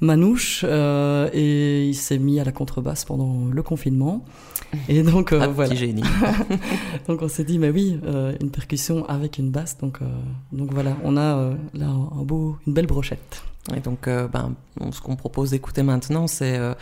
manouche 0.00 0.62
euh, 0.68 1.30
et 1.32 1.86
il 1.86 1.94
s'est 1.94 2.18
mis 2.18 2.38
à 2.38 2.44
la 2.44 2.52
contrebasse 2.52 3.06
pendant 3.06 3.46
le 3.50 3.62
confinement. 3.62 4.24
Et 4.88 5.02
donc 5.02 5.32
euh, 5.32 5.40
Ah, 5.42 5.48
voilà. 5.48 5.70
petit 5.70 5.78
génie. 5.78 6.02
Donc 7.08 7.20
on 7.22 7.28
s'est 7.28 7.44
dit, 7.44 7.58
mais 7.58 7.70
oui, 7.70 7.98
euh, 8.04 8.34
une 8.40 8.50
percussion 8.50 9.06
avec 9.06 9.38
une 9.38 9.50
basse. 9.50 9.76
Donc, 9.78 9.98
euh, 10.00 10.06
donc 10.52 10.72
voilà, 10.72 10.96
on 11.04 11.16
a 11.16 11.36
euh, 11.36 11.54
là 11.74 11.86
un, 11.88 12.22
beau, 12.22 12.56
une 12.66 12.72
belle 12.72 12.86
brochette. 12.86 13.42
Et 13.76 13.80
donc, 13.80 14.06
ben, 14.06 14.54
ce 14.90 15.00
qu'on 15.00 15.14
propose 15.14 15.50
d'écouter 15.50 15.82
maintenant, 15.82 16.26
c'est 16.26 16.56
euh, 16.58 16.74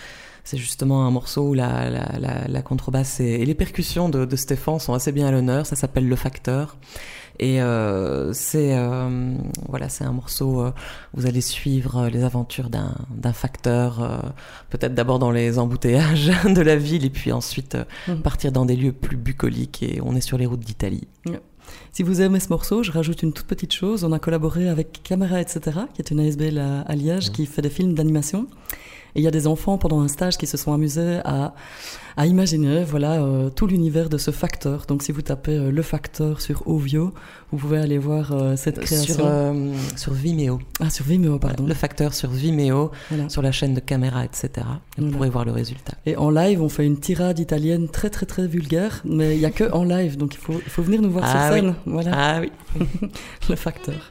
c'est 0.45 0.57
justement 0.59 1.07
un 1.07 1.11
morceau 1.11 1.49
où 1.51 1.55
la, 1.55 1.91
la, 1.91 2.19
la, 2.19 2.49
la 2.49 2.63
contrebasse 2.63 3.21
et, 3.21 3.25
et 3.25 3.45
les 3.47 3.55
percussions 3.55 4.09
de, 4.09 4.25
de 4.25 4.37
Stéphane 4.37 4.79
sont 4.79 4.95
assez 4.95 5.13
bien 5.13 5.27
à 5.27 5.31
l'honneur. 5.31 5.67
Ça 5.67 5.77
s'appelle 5.77 6.09
Le 6.09 6.17
Facteur. 6.17 6.77
Et 7.43 7.63
euh, 7.63 8.35
c'est 8.35 8.77
euh, 8.77 9.35
voilà, 9.69 9.89
c'est 9.89 10.05
un 10.05 10.13
morceau. 10.13 10.61
euh, 10.61 10.73
vous 11.15 11.25
allez 11.27 11.41
suivre 11.41 11.97
euh, 11.97 12.11
les 12.11 12.23
aventures 12.23 12.69
d'un 12.69 12.95
d'un 13.15 13.33
facteur, 13.33 14.23
peut-être 14.69 14.95
d'abord 14.95 15.19
dans 15.19 15.31
les 15.31 15.59
embouteillages 15.59 16.31
de 16.45 16.61
la 16.61 16.77
ville, 16.77 17.05
et 17.07 17.11
puis 17.11 17.33
ensuite 17.33 17.79
Mhm. 18.09 18.21
partir 18.23 18.53
dans 18.53 18.67
des 18.67 18.77
lieux 18.77 18.93
plus 18.93 19.17
bucoliques. 19.17 19.83
Et 19.83 20.01
on 20.05 20.15
est 20.17 20.21
sur 20.21 20.37
les 20.37 20.45
routes 20.47 20.61
d'Italie. 20.61 21.07
Si 21.93 22.03
vous 22.03 22.21
aimez 22.21 22.41
ce 22.41 22.49
morceau, 22.51 22.83
je 22.83 22.91
rajoute 22.93 23.23
une 23.23 23.33
toute 23.33 23.47
petite 23.47 23.73
chose. 23.73 24.05
On 24.05 24.13
a 24.13 24.19
collaboré 24.19 24.69
avec 24.69 25.01
Camera, 25.03 25.41
etc., 25.41 25.61
qui 25.95 26.03
est 26.03 26.11
une 26.11 26.21
ASBL 26.21 26.59
à, 26.59 26.81
à 26.83 26.95
Liège, 26.97 27.31
qui 27.31 27.47
fait 27.47 27.63
des 27.63 27.71
films 27.71 27.95
d'animation. 27.95 28.47
Et 29.15 29.21
il 29.21 29.23
y 29.23 29.29
a 29.29 29.31
des 29.31 29.47
enfants 29.47 29.79
pendant 29.79 30.01
un 30.01 30.09
stage 30.09 30.37
qui 30.39 30.47
se 30.47 30.57
sont 30.57 30.73
amusés 30.73 31.19
à, 31.25 31.55
à 32.17 32.27
imaginer 32.27 32.85
voilà, 32.85 33.23
euh, 33.23 33.51
tout 33.51 33.67
l'univers 33.67 34.09
de 34.09 34.19
ce 34.19 34.31
facteur. 34.31 34.85
Donc 34.87 35.03
si 35.03 35.13
vous 35.13 35.23
tapez 35.23 35.57
euh, 35.57 35.71
le 35.71 35.83
facteur 35.83 36.41
sur 36.41 36.67
Ovio, 36.69 37.13
vous 37.53 37.59
pouvez 37.59 37.79
aller 37.79 37.99
voir 37.99 38.33
euh, 38.33 38.57
cette 38.57 38.79
création. 38.81 39.15
Sur, 39.15 39.99
sur 39.99 40.13
Vimeo. 40.13 40.61
Ah, 40.81 40.91
sur 40.91 41.05
Vimeo, 41.05 41.39
pardon. 41.39 41.67
Le 41.67 41.75
facteur 41.75 42.15
sur 42.15 42.31
Vimeo, 42.31 42.91
Voilà. 43.11 43.29
sur 43.29 43.43
la 43.43 43.53
chaîne 43.53 43.75
de 43.75 43.81
caméra, 43.81 44.25
etc. 44.25 44.49
Et 44.49 44.61
vous 44.61 44.67
Voilà. 44.99 45.13
pourrez 45.17 45.31
voir 45.31 45.45
le 45.45 45.53
résultat. 45.53 45.95
Et 46.07 46.17
en 46.17 46.31
live, 46.31 46.63
on 46.63 46.69
fait 46.69 46.87
une 46.87 46.99
tirade 46.99 47.39
italienne 47.39 47.89
très 47.89 48.11
très 48.11 48.27
très 48.27 48.47
vulgaire, 48.47 49.03
mais 49.05 49.35
il 49.35 49.41
y 49.41 49.47
a 49.47 49.51
que 49.51 49.71
en 49.73 49.85
live, 49.85 50.17
donc 50.17 50.35
il 50.35 50.39
faut, 50.39 50.55
il 50.65 50.71
faut 50.71 50.83
venir 50.83 51.03
nous 51.03 51.11
voir 51.11 51.25
Ah 51.27 51.47
sur 51.49 51.55
oui. 51.55 51.61
scène. 51.61 51.75
Voilà, 51.87 52.11
Ah 52.15 52.41
oui. 52.41 52.51
le 53.49 53.57
facteur. 53.57 54.11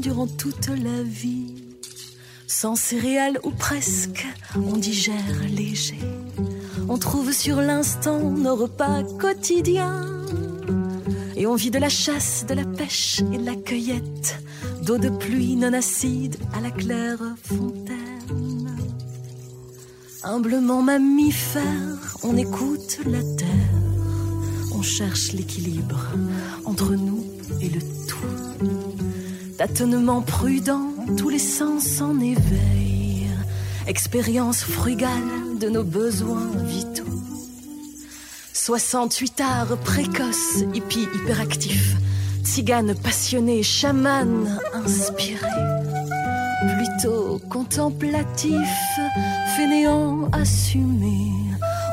Durant 0.00 0.26
toute 0.26 0.68
la 0.68 1.02
vie. 1.02 1.54
Sans 2.46 2.76
céréales 2.76 3.38
ou 3.44 3.50
presque, 3.50 4.26
on 4.56 4.78
digère 4.78 5.42
léger. 5.54 5.98
On 6.88 6.96
trouve 6.96 7.30
sur 7.30 7.60
l'instant 7.60 8.20
nos 8.20 8.56
repas 8.56 9.02
quotidiens. 9.20 10.06
Et 11.36 11.46
on 11.46 11.56
vit 11.56 11.70
de 11.70 11.78
la 11.78 11.90
chasse, 11.90 12.46
de 12.48 12.54
la 12.54 12.64
pêche 12.64 13.20
et 13.34 13.36
de 13.36 13.44
la 13.44 13.54
cueillette, 13.54 14.42
d'eau 14.80 14.96
de 14.96 15.10
pluie 15.10 15.56
non 15.56 15.74
acide 15.74 16.36
à 16.54 16.62
la 16.62 16.70
claire 16.70 17.20
fontaine. 17.44 18.70
Humblement 20.22 20.80
mammifère, 20.80 22.16
on 22.22 22.34
écoute 22.34 23.00
la 23.04 23.22
terre, 23.36 23.74
on 24.72 24.80
cherche 24.80 25.32
l'équilibre 25.32 26.00
entre 26.64 26.94
nous 26.94 27.26
et 27.60 27.68
le 27.68 27.80
tout. 28.07 28.07
Tâtonnement 29.58 30.22
prudent, 30.22 30.94
tous 31.16 31.30
les 31.30 31.40
sens 31.40 32.00
en 32.00 32.20
éveil, 32.20 33.26
expérience 33.88 34.62
frugale 34.62 35.58
de 35.60 35.68
nos 35.68 35.82
besoins 35.82 36.46
vitaux. 36.64 37.02
68 38.52 39.40
arts 39.40 39.76
précoces, 39.78 40.62
hippie 40.74 41.08
hyperactif, 41.12 41.96
tzigane 42.44 42.94
passionné, 42.94 43.64
chaman 43.64 44.46
inspiré, 44.74 45.50
plutôt 46.76 47.40
contemplatif, 47.50 48.70
fainéant 49.56 50.28
assumé. 50.30 51.32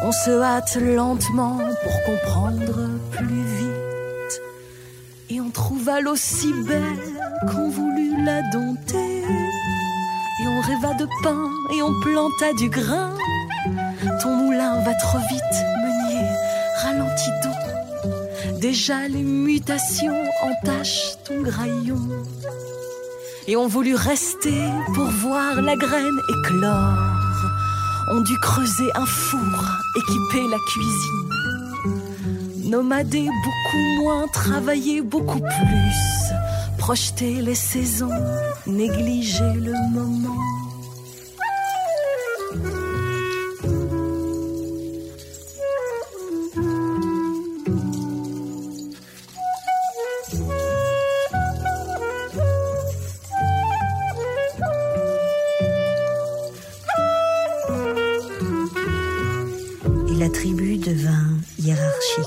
On 0.03 0.11
se 0.11 0.39
hâte 0.39 0.77
lentement 0.79 1.57
pour 1.57 2.03
comprendre 2.03 2.91
plus 3.09 3.41
vite. 3.41 4.41
Et 5.31 5.41
on 5.41 5.49
trouva 5.49 5.99
l'eau 5.99 6.15
si 6.15 6.53
belle 6.53 7.14
qu'on 7.41 7.69
voulut 7.69 8.23
la 8.23 8.41
dompter. 8.51 9.23
Et 10.41 10.47
on 10.47 10.61
rêva 10.61 10.93
de 10.95 11.07
pain 11.23 11.49
et 11.75 11.81
on 11.81 11.93
planta 12.01 12.53
du 12.57 12.69
grain. 12.69 13.11
Ton 14.21 14.35
moulin 14.35 14.79
va 14.83 14.93
trop 14.95 15.19
vite, 15.29 15.57
meunier, 15.83 16.27
ralentis 16.81 17.31
donc. 17.43 17.55
Déjà 18.59 19.07
les 19.07 19.23
mutations 19.23 20.23
entachent 20.41 21.15
ton 21.25 21.41
graillon. 21.41 22.01
Et 23.47 23.55
on 23.55 23.67
voulut 23.67 23.95
rester 23.95 24.63
pour 24.93 25.07
voir 25.07 25.61
la 25.61 25.75
graine 25.75 26.19
éclore. 26.29 26.97
On 28.11 28.21
dut 28.21 28.39
creuser 28.39 28.91
un 28.95 29.05
four, 29.05 29.79
équiper 29.95 30.47
la 30.49 30.57
cuisine. 30.67 31.29
Nomader 32.69 33.29
beaucoup 33.43 34.03
moins, 34.03 34.27
travailler 34.33 35.01
beaucoup 35.01 35.39
plus. 35.39 36.33
Projeter 36.85 37.41
les 37.41 37.55
saisons, 37.55 38.11
négliger 38.67 39.53
le 39.55 39.73
moment. 39.91 40.37
Et 60.07 60.19
la 60.19 60.29
tribu 60.29 60.77
devint 60.77 61.09
hiérarchique. 61.57 62.25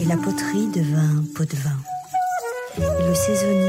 Et 0.00 0.06
la 0.06 0.16
poterie 0.16 0.68
devint 0.68 1.24
pot 1.34 1.44
de 1.44 1.56
vin. 1.58 1.91
Et 3.32 3.61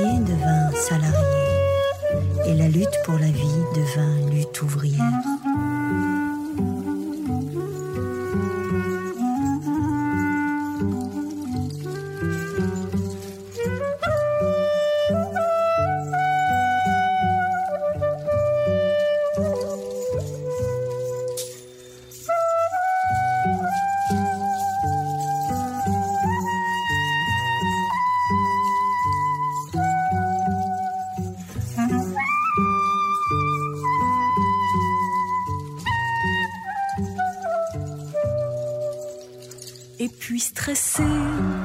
stressé, 40.44 41.04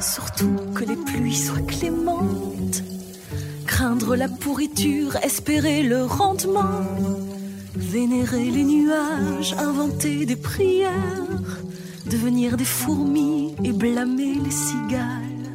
surtout 0.01 0.57
que 0.75 0.85
les 0.85 0.97
pluies 0.97 1.37
soient 1.37 1.67
clémentes. 1.67 2.83
Craindre 3.67 4.15
la 4.17 4.29
pourriture, 4.29 5.17
espérer 5.17 5.83
le 5.83 6.05
rendement. 6.05 6.87
Vénérer 7.75 8.51
les 8.51 8.65
nuages, 8.65 9.55
inventer 9.59 10.27
des 10.27 10.37
prières. 10.37 11.59
Devenir 12.07 12.57
des 12.57 12.65
fourmis 12.65 13.55
et 13.65 13.73
blâmer 13.73 14.35
les 14.35 14.51
cigales. 14.51 15.51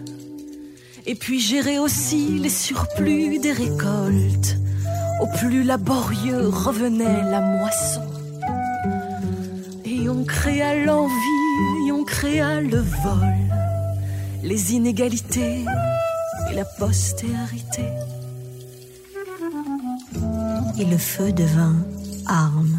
Et 1.06 1.16
puis 1.16 1.40
gérer 1.40 1.80
aussi 1.80 2.40
les 2.40 2.50
surplus 2.50 3.40
des 3.40 3.54
récoltes. 3.54 4.58
Au 5.22 5.28
plus 5.38 5.64
laborieux 5.64 6.50
revenait 6.50 7.24
la 7.32 7.42
moisson. 7.42 8.13
Le 12.42 12.80
vol, 12.80 13.28
les 14.42 14.74
inégalités 14.74 15.66
et 16.50 16.56
la 16.56 16.66
postérité. 16.66 17.86
Et 20.80 20.86
le 20.86 20.98
feu 20.98 21.32
devint 21.32 21.76
arme. 22.26 22.73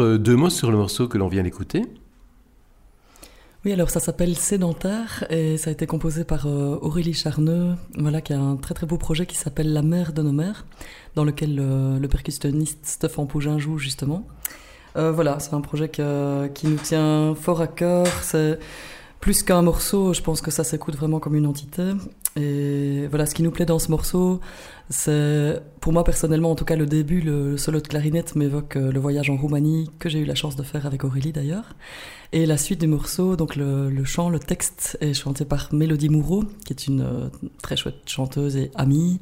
Deux 0.00 0.36
mots 0.36 0.50
sur 0.50 0.70
le 0.70 0.76
morceau 0.78 1.08
que 1.08 1.18
l'on 1.18 1.28
vient 1.28 1.42
d'écouter. 1.42 1.82
Oui, 3.64 3.72
alors 3.72 3.90
ça 3.90 4.00
s'appelle 4.00 4.36
Sédentaire 4.36 5.24
et 5.30 5.56
ça 5.56 5.70
a 5.70 5.72
été 5.72 5.86
composé 5.86 6.24
par 6.24 6.48
euh, 6.48 6.78
Aurélie 6.82 7.14
Charneux, 7.14 7.74
voilà, 7.96 8.20
qui 8.20 8.32
a 8.32 8.40
un 8.40 8.56
très 8.56 8.74
très 8.74 8.86
beau 8.86 8.96
projet 8.96 9.24
qui 9.24 9.36
s'appelle 9.36 9.72
La 9.72 9.82
mère 9.82 10.12
de 10.12 10.20
nos 10.20 10.32
mères, 10.32 10.66
dans 11.14 11.22
lequel 11.22 11.60
euh, 11.60 11.96
le 12.00 12.08
percussionniste 12.08 12.80
Stéphane 12.82 13.28
Pougin 13.28 13.58
joue 13.58 13.78
justement. 13.78 14.26
Euh, 14.96 15.12
voilà, 15.12 15.38
c'est 15.38 15.54
un 15.54 15.60
projet 15.60 15.88
qui 15.88 16.66
nous 16.66 16.76
tient 16.78 17.36
fort 17.36 17.60
à 17.60 17.68
cœur. 17.68 18.08
C'est 18.22 18.58
plus 19.20 19.44
qu'un 19.44 19.62
morceau, 19.62 20.12
je 20.12 20.22
pense 20.22 20.40
que 20.40 20.50
ça 20.50 20.64
s'écoute 20.64 20.96
vraiment 20.96 21.20
comme 21.20 21.36
une 21.36 21.46
entité. 21.46 21.92
Et 22.34 23.06
voilà, 23.10 23.26
ce 23.26 23.34
qui 23.36 23.44
nous 23.44 23.52
plaît 23.52 23.64
dans 23.64 23.78
ce 23.78 23.92
morceau, 23.92 24.40
c'est, 24.88 25.62
pour 25.80 25.92
moi 25.92 26.04
personnellement, 26.04 26.50
en 26.50 26.54
tout 26.54 26.64
cas, 26.64 26.76
le 26.76 26.86
début, 26.86 27.20
le, 27.20 27.56
solo 27.56 27.80
de 27.80 27.88
clarinette 27.88 28.36
m'évoque 28.36 28.76
euh, 28.76 28.92
le 28.92 29.00
voyage 29.00 29.30
en 29.30 29.36
Roumanie 29.36 29.90
que 29.98 30.08
j'ai 30.08 30.18
eu 30.18 30.24
la 30.24 30.34
chance 30.34 30.56
de 30.56 30.62
faire 30.62 30.86
avec 30.86 31.04
Aurélie 31.04 31.32
d'ailleurs. 31.32 31.74
Et 32.32 32.46
la 32.46 32.56
suite 32.56 32.80
du 32.80 32.86
morceau, 32.86 33.36
donc 33.36 33.56
le, 33.56 33.90
le 33.90 34.04
chant, 34.04 34.30
le 34.30 34.38
texte 34.38 34.96
est 35.00 35.14
chanté 35.14 35.44
par 35.44 35.72
Mélodie 35.72 36.08
Moureau, 36.08 36.44
qui 36.64 36.72
est 36.72 36.86
une 36.86 37.02
euh, 37.02 37.28
très 37.62 37.76
chouette 37.76 38.02
chanteuse 38.06 38.56
et 38.56 38.70
amie. 38.74 39.20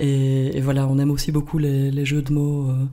Et, 0.00 0.56
et 0.56 0.60
voilà, 0.60 0.86
on 0.86 0.98
aime 0.98 1.10
aussi 1.10 1.32
beaucoup 1.32 1.58
les, 1.58 1.90
les 1.90 2.04
jeux 2.04 2.22
de 2.22 2.32
mots 2.32 2.68
euh, 2.70 2.84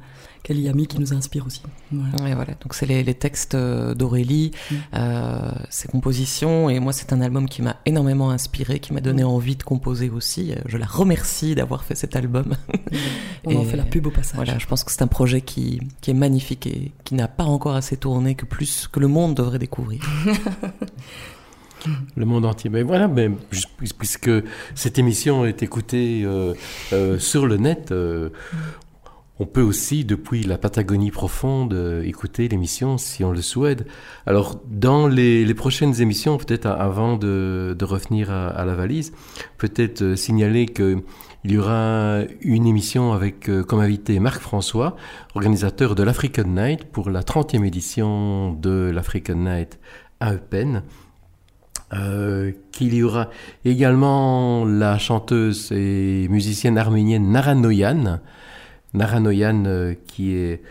qu'elle 0.41 0.59
y 0.59 0.69
a 0.69 0.73
mis 0.73 0.87
qui 0.87 0.99
nous 0.99 1.13
inspirent 1.13 1.45
aussi. 1.45 1.61
Voilà. 1.91 2.23
Ouais, 2.23 2.33
voilà. 2.35 2.53
Donc 2.61 2.73
c'est 2.73 2.85
les, 2.85 3.03
les 3.03 3.13
textes 3.13 3.55
euh, 3.55 3.93
d'Aurélie, 3.93 4.51
Mm. 4.71 4.75
euh, 4.95 5.51
ses 5.69 5.87
compositions, 5.89 6.69
et 6.69 6.79
moi 6.79 6.93
c'est 6.93 7.11
un 7.13 7.19
album 7.21 7.47
qui 7.49 7.61
m'a 7.61 7.77
énormément 7.85 8.29
inspiré, 8.29 8.79
qui 8.79 8.93
m'a 8.93 9.01
donné 9.01 9.23
envie 9.23 9.55
de 9.57 9.63
composer 9.63 10.09
aussi. 10.09 10.51
Euh, 10.53 10.55
Je 10.65 10.77
la 10.77 10.85
remercie 10.85 11.55
d'avoir 11.55 11.83
fait 11.83 11.95
cet 11.95 12.15
album. 12.15 12.55
On 13.45 13.55
en 13.57 13.61
Et 13.61 13.65
fait 13.65 13.77
la 13.77 13.83
pub 13.83 14.07
au 14.07 14.11
passage. 14.11 14.35
Voilà, 14.35 14.57
je 14.57 14.65
pense 14.65 14.83
que 14.85 14.91
c'est 14.91 15.01
un 15.01 15.07
projet 15.07 15.41
qui, 15.41 15.81
qui 16.01 16.11
est 16.11 16.15
magnifique 16.15 16.67
et 16.67 16.91
qui 17.03 17.15
n'a 17.15 17.27
pas 17.27 17.43
encore 17.43 17.75
assez 17.75 17.97
tourné, 17.97 18.35
que 18.35 18.45
plus 18.45 18.87
que 18.91 18.99
le 19.01 19.07
monde 19.07 19.35
devrait 19.35 19.59
découvrir. 19.59 20.01
Le 22.15 22.25
monde 22.25 22.45
entier. 22.45 22.69
Mais 22.69 22.83
voilà, 22.83 23.09
puisque 23.97 24.31
cette 24.75 24.99
émission 24.99 25.45
est 25.45 25.63
écoutée 25.63 26.21
euh, 26.23 26.53
euh, 26.93 27.19
sur 27.19 27.45
le 27.45 27.57
net, 27.57 27.91
euh, 27.91 28.29
on 29.39 29.45
peut 29.45 29.61
aussi, 29.61 30.05
depuis 30.05 30.43
la 30.43 30.57
Patagonie 30.57 31.11
profonde, 31.11 32.01
écouter 32.05 32.47
l'émission 32.47 32.97
si 32.97 33.23
on 33.23 33.31
le 33.31 33.41
souhaite. 33.41 33.85
Alors, 34.25 34.61
dans 34.69 35.07
les, 35.07 35.51
prochaines 35.53 35.99
émissions, 36.01 36.37
peut-être 36.37 36.67
avant 36.67 37.17
de, 37.17 37.75
revenir 37.81 38.31
à, 38.31 38.63
la 38.63 38.75
valise, 38.75 39.11
peut-être 39.57 40.15
signaler 40.15 40.67
que 40.67 41.03
il 41.45 41.51
y 41.51 41.57
aura 41.57 42.19
une 42.39 42.65
émission 42.65 43.11
avec 43.11 43.51
comme 43.67 43.81
invité 43.81 44.17
Marc 44.19 44.39
François, 44.39 44.95
organisateur 45.35 45.93
de 45.93 46.03
l'African 46.03 46.47
Night 46.47 46.85
pour 46.85 47.09
la 47.09 47.21
30e 47.21 47.65
édition 47.65 48.53
de 48.53 48.91
l'African 48.93 49.35
Night 49.35 49.77
à 50.21 50.35
Eupen. 50.35 50.83
Euh, 51.93 52.51
qu'il 52.71 52.95
y 52.95 53.03
aura 53.03 53.29
également 53.65 54.65
la 54.65 54.97
chanteuse 54.97 55.71
et 55.71 56.27
musicienne 56.29 56.77
arménienne 56.77 57.31
Nara 57.31 57.53
Noyan. 57.55 58.19
Nara 58.93 59.19
Noyan 59.19 59.65
euh, 59.65 59.93
qui 60.07 60.35
est 60.35 60.61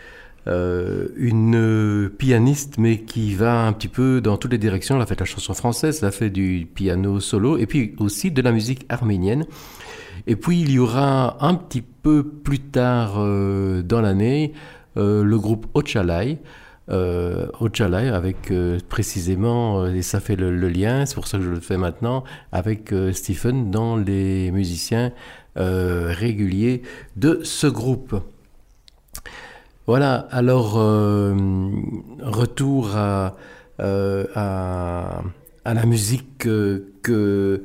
euh, 0.47 1.07
une 1.15 1.55
euh, 1.55 2.09
pianiste 2.09 2.77
mais 2.77 2.99
qui 2.99 3.35
va 3.35 3.65
un 3.65 3.71
petit 3.71 3.87
peu 3.87 4.19
dans 4.19 4.35
toutes 4.35 4.51
les 4.51 4.57
directions. 4.57 4.95
Elle 4.95 5.01
a 5.01 5.05
fait 5.05 5.15
de 5.15 5.21
la 5.21 5.25
chanson 5.25 5.53
française, 5.53 5.99
elle 6.01 6.09
a 6.09 6.11
fait 6.11 6.29
du 6.29 6.67
piano 6.73 7.21
solo 7.21 7.57
et 7.57 7.67
puis 7.67 7.95
aussi 7.99 8.31
de 8.31 8.41
la 8.41 8.51
musique 8.51 8.85
arménienne. 8.89 9.45
Et 10.27 10.35
puis 10.35 10.61
il 10.61 10.71
y 10.71 10.79
aura 10.79 11.37
un 11.45 11.55
petit 11.55 11.81
peu 11.81 12.23
plus 12.23 12.59
tard 12.59 13.15
dans 13.15 14.01
l'année 14.01 14.53
le 14.95 15.37
groupe 15.37 15.67
Ochalai 15.73 16.39
euh, 16.89 17.47
avec 18.13 18.51
euh, 18.51 18.79
précisément, 18.89 19.83
euh, 19.83 19.93
et 19.93 20.01
ça 20.01 20.19
fait 20.19 20.35
le, 20.35 20.51
lien, 20.67 21.05
c'est 21.05 21.15
pour 21.15 21.27
ça 21.27 21.37
que 21.37 21.43
je 21.43 21.49
le 21.49 21.59
fais 21.59 21.77
maintenant, 21.77 22.23
avec 22.51 22.91
euh, 22.91 23.13
Stephen 23.13 23.71
dans 23.71 23.95
les 23.95 24.51
musiciens 24.51 25.11
réguliers 25.55 26.81
de 27.15 27.41
ce 27.43 27.67
groupe. 27.67 28.19
Voilà, 29.85 30.27
alors 30.31 30.73
retour 32.23 32.95
à, 32.95 33.35
à, 33.77 35.21
la 35.65 35.85
musique 35.85 36.39
que, 36.39 37.63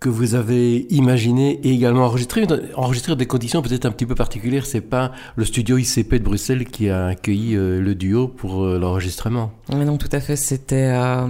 que 0.00 0.08
vous 0.08 0.34
avez 0.34 0.86
imaginée 0.90 1.60
et 1.64 1.72
également 1.72 2.04
enregistrée, 2.04 2.46
enregistrée 2.76 3.12
dans 3.12 3.18
des 3.18 3.26
conditions 3.26 3.62
peut-être 3.62 3.84
un 3.84 3.90
petit 3.90 4.06
peu 4.06 4.14
particulières. 4.14 4.64
C'est 4.64 4.80
pas 4.80 5.12
le 5.36 5.44
studio 5.44 5.76
ICP 5.76 6.14
de 6.14 6.24
Bruxelles 6.24 6.64
qui 6.66 6.88
a 6.88 7.06
accueilli 7.06 7.56
euh, 7.56 7.80
le 7.80 7.94
duo 7.94 8.28
pour 8.28 8.64
euh, 8.64 8.78
l'enregistrement. 8.78 9.50
Mais 9.70 9.84
non, 9.84 9.96
tout 9.98 10.08
à 10.12 10.20
fait. 10.20 10.36
C'était, 10.36 10.92
euh, 10.94 11.28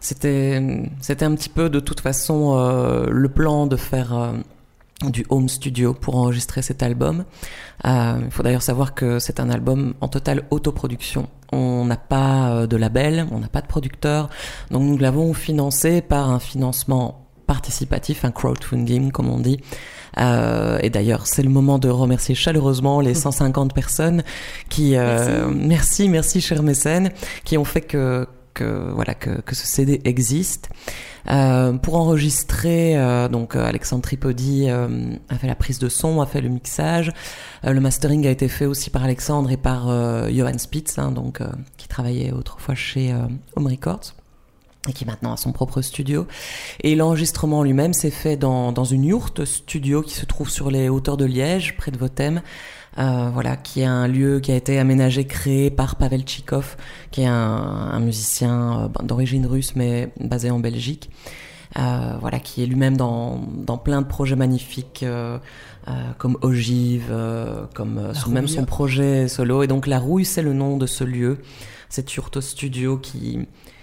c'était, 0.00 0.82
c'était 1.00 1.24
un 1.24 1.34
petit 1.36 1.48
peu 1.48 1.70
de 1.70 1.78
toute 1.78 2.00
façon 2.00 2.56
le 3.08 3.28
plan 3.28 3.66
de 3.66 3.76
faire 3.76 4.32
du 5.06 5.24
home 5.28 5.48
studio 5.48 5.94
pour 5.94 6.16
enregistrer 6.16 6.62
cet 6.62 6.82
album. 6.82 7.24
Il 7.84 8.30
faut 8.30 8.42
d'ailleurs 8.42 8.62
savoir 8.62 8.94
que 8.94 9.18
c'est 9.18 9.40
un 9.40 9.50
album 9.50 9.94
en 10.00 10.08
totale 10.08 10.42
autoproduction. 10.50 11.28
On 11.52 11.84
n'a 11.84 11.96
pas 11.96 12.66
de 12.66 12.76
label, 12.76 13.26
on 13.30 13.38
n'a 13.38 13.48
pas 13.48 13.60
de 13.60 13.66
producteur, 13.66 14.30
donc 14.70 14.82
nous 14.82 14.98
l'avons 14.98 15.34
financé 15.34 16.00
par 16.00 16.30
un 16.30 16.38
financement 16.38 17.29
participatif, 17.50 18.24
un 18.24 18.30
crowdfunding 18.30 19.10
comme 19.10 19.28
on 19.28 19.40
dit. 19.40 19.58
Euh, 20.18 20.78
et 20.82 20.90
d'ailleurs, 20.90 21.26
c'est 21.26 21.42
le 21.42 21.50
moment 21.50 21.80
de 21.80 21.88
remercier 21.88 22.36
chaleureusement 22.36 23.00
les 23.00 23.14
150 23.26 23.74
personnes 23.74 24.22
qui, 24.68 24.94
euh, 24.94 25.48
merci, 25.52 26.08
merci, 26.08 26.40
chers 26.40 26.62
mécènes, 26.62 27.10
qui 27.44 27.58
ont 27.58 27.64
fait 27.64 27.80
que 27.80 28.26
que 28.52 28.90
voilà 28.94 29.14
que, 29.14 29.40
que 29.40 29.54
ce 29.54 29.66
CD 29.66 30.00
existe. 30.04 30.70
Euh, 31.28 31.74
pour 31.74 31.96
enregistrer, 31.96 32.96
euh, 32.96 33.28
donc 33.28 33.54
euh, 33.54 33.64
Alexandre 33.64 34.02
Tripodi 34.02 34.68
a 34.68 35.36
fait 35.38 35.46
la 35.46 35.54
prise 35.54 35.78
de 35.78 35.88
son, 35.88 36.20
a 36.20 36.26
fait 36.26 36.40
le 36.40 36.48
mixage. 36.48 37.12
Le 37.64 37.80
mastering 37.80 38.26
a 38.26 38.30
été 38.30 38.48
fait 38.48 38.66
aussi 38.66 38.90
par 38.90 39.04
Alexandre 39.04 39.50
et 39.50 39.56
par 39.56 39.88
Johan 40.30 40.58
Spitz, 40.58 40.98
hein, 40.98 41.10
donc 41.10 41.40
qui 41.76 41.88
travaillait 41.88 42.32
autrefois 42.32 42.74
chez 42.74 43.12
Home 43.56 43.66
Records 43.66 44.14
et 44.88 44.92
qui 44.92 45.04
maintenant 45.04 45.32
a 45.32 45.36
son 45.36 45.52
propre 45.52 45.82
studio. 45.82 46.26
Et 46.82 46.94
l'enregistrement 46.94 47.62
lui-même 47.62 47.92
s'est 47.92 48.10
fait 48.10 48.36
dans, 48.36 48.72
dans 48.72 48.84
une 48.84 49.04
yourte 49.04 49.44
studio 49.44 50.02
qui 50.02 50.14
se 50.14 50.24
trouve 50.24 50.48
sur 50.48 50.70
les 50.70 50.88
hauteurs 50.88 51.16
de 51.16 51.24
Liège, 51.26 51.76
près 51.76 51.90
de 51.90 51.98
Votem. 51.98 52.40
Euh, 52.98 53.30
voilà, 53.32 53.56
qui 53.56 53.82
est 53.82 53.84
un 53.86 54.08
lieu 54.08 54.40
qui 54.40 54.50
a 54.50 54.56
été 54.56 54.78
aménagé, 54.78 55.24
créé 55.24 55.70
par 55.70 55.94
Pavel 55.94 56.22
Tchikov, 56.22 56.76
qui 57.12 57.22
est 57.22 57.26
un, 57.26 57.32
un 57.36 58.00
musicien 58.00 58.80
euh, 58.80 58.88
ben, 58.88 59.04
d'origine 59.06 59.46
russe 59.46 59.74
mais 59.76 60.12
basé 60.18 60.50
en 60.50 60.58
Belgique. 60.58 61.08
Euh, 61.78 62.14
voilà, 62.20 62.40
qui 62.40 62.64
est 62.64 62.66
lui-même 62.66 62.96
dans, 62.96 63.42
dans 63.54 63.78
plein 63.78 64.02
de 64.02 64.06
projets 64.08 64.34
magnifiques 64.34 65.04
euh, 65.04 65.38
euh, 65.86 65.92
comme 66.18 66.36
Ogive, 66.42 67.06
euh, 67.10 67.64
comme 67.74 67.98
euh, 67.98 68.12
son- 68.12 68.30
même 68.30 68.48
son 68.48 68.64
projet 68.64 69.28
solo. 69.28 69.62
Et 69.62 69.68
donc 69.68 69.86
La 69.86 70.00
Rouille, 70.00 70.24
c'est 70.24 70.42
le 70.42 70.52
nom 70.52 70.76
de 70.76 70.86
ce 70.86 71.04
lieu, 71.04 71.38
cette 71.88 72.12
yourte 72.14 72.40
studio 72.40 72.96
qui 72.98 73.38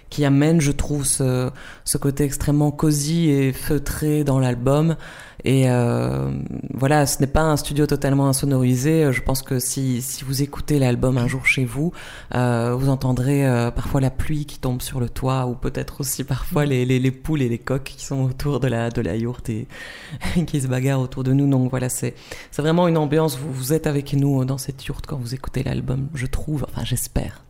qui 0.10 0.26
amène, 0.26 0.62
je 0.62 0.72
trouve, 0.72 1.06
ce, 1.06 1.50
ce 1.84 1.98
côté 1.98 2.24
extrêmement 2.24 2.72
cosy 2.72 3.30
et 3.30 3.54
feutré 3.54 4.24
dans 4.24 4.40
l'album. 4.40 4.96
Et 5.44 5.70
euh, 5.70 6.32
voilà, 6.74 7.06
ce 7.06 7.20
n'est 7.20 7.28
pas 7.28 7.42
un 7.42 7.58
studio 7.58 7.86
totalement 7.86 8.28
insonorisé. 8.28 9.12
Je 9.12 9.22
pense 9.22 9.44
que 9.44 9.60
si, 9.60 10.02
si 10.02 10.24
vous 10.24 10.42
écoutez 10.42 10.80
l'album 10.80 11.18
un 11.18 11.28
jour 11.28 11.46
chez 11.46 11.64
vous, 11.64 11.94
euh, 12.36 12.76
vous 12.78 12.90
entendrez 12.90 13.48
euh, 13.48 13.70
parfois 13.72 14.02
la 14.02 14.10
pluie 14.10 14.46
qui 14.46 14.60
tombe 14.60 14.82
sur 14.82 15.00
le 15.00 15.10
toit, 15.10 15.46
ou 15.46 15.54
peut-être 15.54 16.02
aussi 16.02 16.24
parfois 16.24 16.66
les, 16.66 16.86
les, 16.86 17.00
les 17.00 17.12
poules 17.12 17.42
et 17.42 17.50
les 17.50 17.60
coqs 17.60 17.84
qui 17.84 18.04
sont 18.04 18.24
autour 18.24 18.60
de 18.60 18.68
la, 18.68 18.90
de 18.90 19.02
la 19.02 19.16
yourte 19.16 19.50
et 19.50 19.68
qui 20.48 20.60
se 20.60 20.68
bagarrent 20.68 21.02
autour 21.02 21.24
de 21.24 21.34
nous. 21.34 21.50
Donc 21.50 21.70
voilà, 21.70 21.90
c'est 21.90 22.16
c'est 22.52 22.62
vraiment 22.62 22.88
une 22.88 22.98
ambiance. 22.98 23.38
Vous, 23.38 23.54
vous 23.54 23.74
êtes 23.74 23.88
avec 23.88 24.14
nous 24.14 24.44
dans 24.44 24.58
cette 24.58 24.84
yourte 24.86 25.06
quand 25.06 25.18
vous 25.18 25.36
écoutez 25.36 25.64
l'album, 25.64 26.08
je 26.14 26.26
trouve. 26.26 26.66
Enfin, 26.70 26.84
j'espère. 26.84 27.44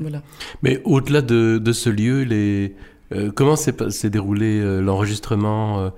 Voilà. 0.00 0.22
Mais 0.62 0.80
au-delà 0.84 1.22
de, 1.22 1.58
de 1.58 1.72
ce 1.72 1.90
lieu, 1.90 2.22
les, 2.22 2.74
euh, 3.12 3.30
comment 3.34 3.56
s'est 3.56 4.10
déroulé 4.10 4.60
euh, 4.60 4.80
l'enregistrement, 4.80 5.78
euh, 5.80 5.90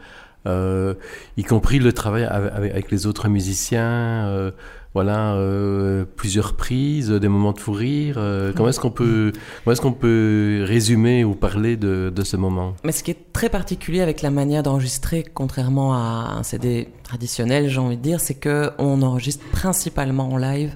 euh, 0.46 0.94
y 1.36 1.42
compris 1.42 1.78
le 1.78 1.92
travail 1.92 2.24
avec, 2.24 2.90
les 2.90 3.06
autres 3.06 3.28
musiciens 3.28 4.26
euh, 4.28 4.50
voilà, 4.94 5.34
euh, 5.34 6.06
plusieurs 6.16 6.54
prises, 6.56 7.10
des 7.10 7.28
moments 7.28 7.52
de 7.52 7.60
fou 7.60 7.72
rire. 7.72 8.14
euh, 8.18 8.52
comment 8.56 8.70
est-ce 8.70 8.80
qu'on 8.80 8.90
peut, 8.90 9.32
comment 9.62 9.72
est-ce 9.72 9.82
qu'on 9.82 9.92
peut 9.92 10.62
résumer 10.64 11.22
ou 11.22 11.34
parler 11.34 11.76
de, 11.76 12.10
de 12.14 12.22
ce 12.24 12.38
moment? 12.38 12.74
Mais 12.82 12.92
ce 12.92 13.02
qui 13.02 13.10
est 13.10 13.32
très 13.34 13.50
particulier 13.50 14.00
avec 14.00 14.22
la 14.22 14.30
manière 14.30 14.62
d'enregistrer, 14.62 15.22
contrairement 15.34 15.92
à 15.94 16.36
un 16.38 16.42
CD 16.42 16.88
traditionnel, 17.02 17.68
j'ai 17.68 17.78
envie 17.78 17.98
de 17.98 18.02
dire, 18.02 18.20
c'est 18.20 18.36
que 18.36 18.70
on 18.78 19.02
enregistre 19.02 19.44
principalement 19.52 20.30
en 20.32 20.38
live. 20.38 20.74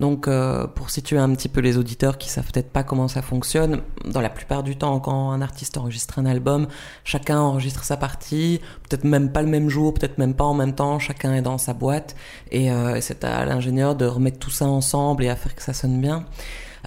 Donc, 0.00 0.28
euh, 0.28 0.66
pour 0.66 0.88
situer 0.88 1.18
un 1.18 1.32
petit 1.34 1.50
peu 1.50 1.60
les 1.60 1.76
auditeurs 1.76 2.16
qui 2.16 2.30
savent 2.30 2.50
peut-être 2.50 2.70
pas 2.70 2.82
comment 2.82 3.06
ça 3.06 3.20
fonctionne, 3.20 3.82
dans 4.06 4.22
la 4.22 4.30
plupart 4.30 4.62
du 4.62 4.76
temps, 4.76 4.98
quand 4.98 5.30
un 5.30 5.42
artiste 5.42 5.76
enregistre 5.76 6.18
un 6.18 6.24
album, 6.24 6.68
chacun 7.04 7.38
enregistre 7.38 7.84
sa 7.84 7.98
partie, 7.98 8.62
peut-être 8.88 9.04
même 9.04 9.30
pas 9.30 9.42
le 9.42 9.48
même 9.48 9.68
jour, 9.68 9.92
peut-être 9.92 10.16
même 10.16 10.32
pas 10.32 10.44
en 10.44 10.54
même 10.54 10.74
temps, 10.74 10.98
chacun 10.98 11.34
est 11.34 11.42
dans 11.42 11.58
sa 11.58 11.74
boîte, 11.74 12.16
et, 12.50 12.72
euh, 12.72 12.96
et 12.96 13.02
c'est 13.02 13.24
à 13.24 13.44
l'ingénieur 13.44 13.94
de 13.94 14.06
remettre 14.06 14.38
tout 14.38 14.50
ça 14.50 14.64
ensemble 14.64 15.22
et 15.24 15.28
à 15.28 15.36
faire 15.36 15.54
que 15.54 15.62
ça 15.62 15.74
sonne 15.74 16.00
bien. 16.00 16.24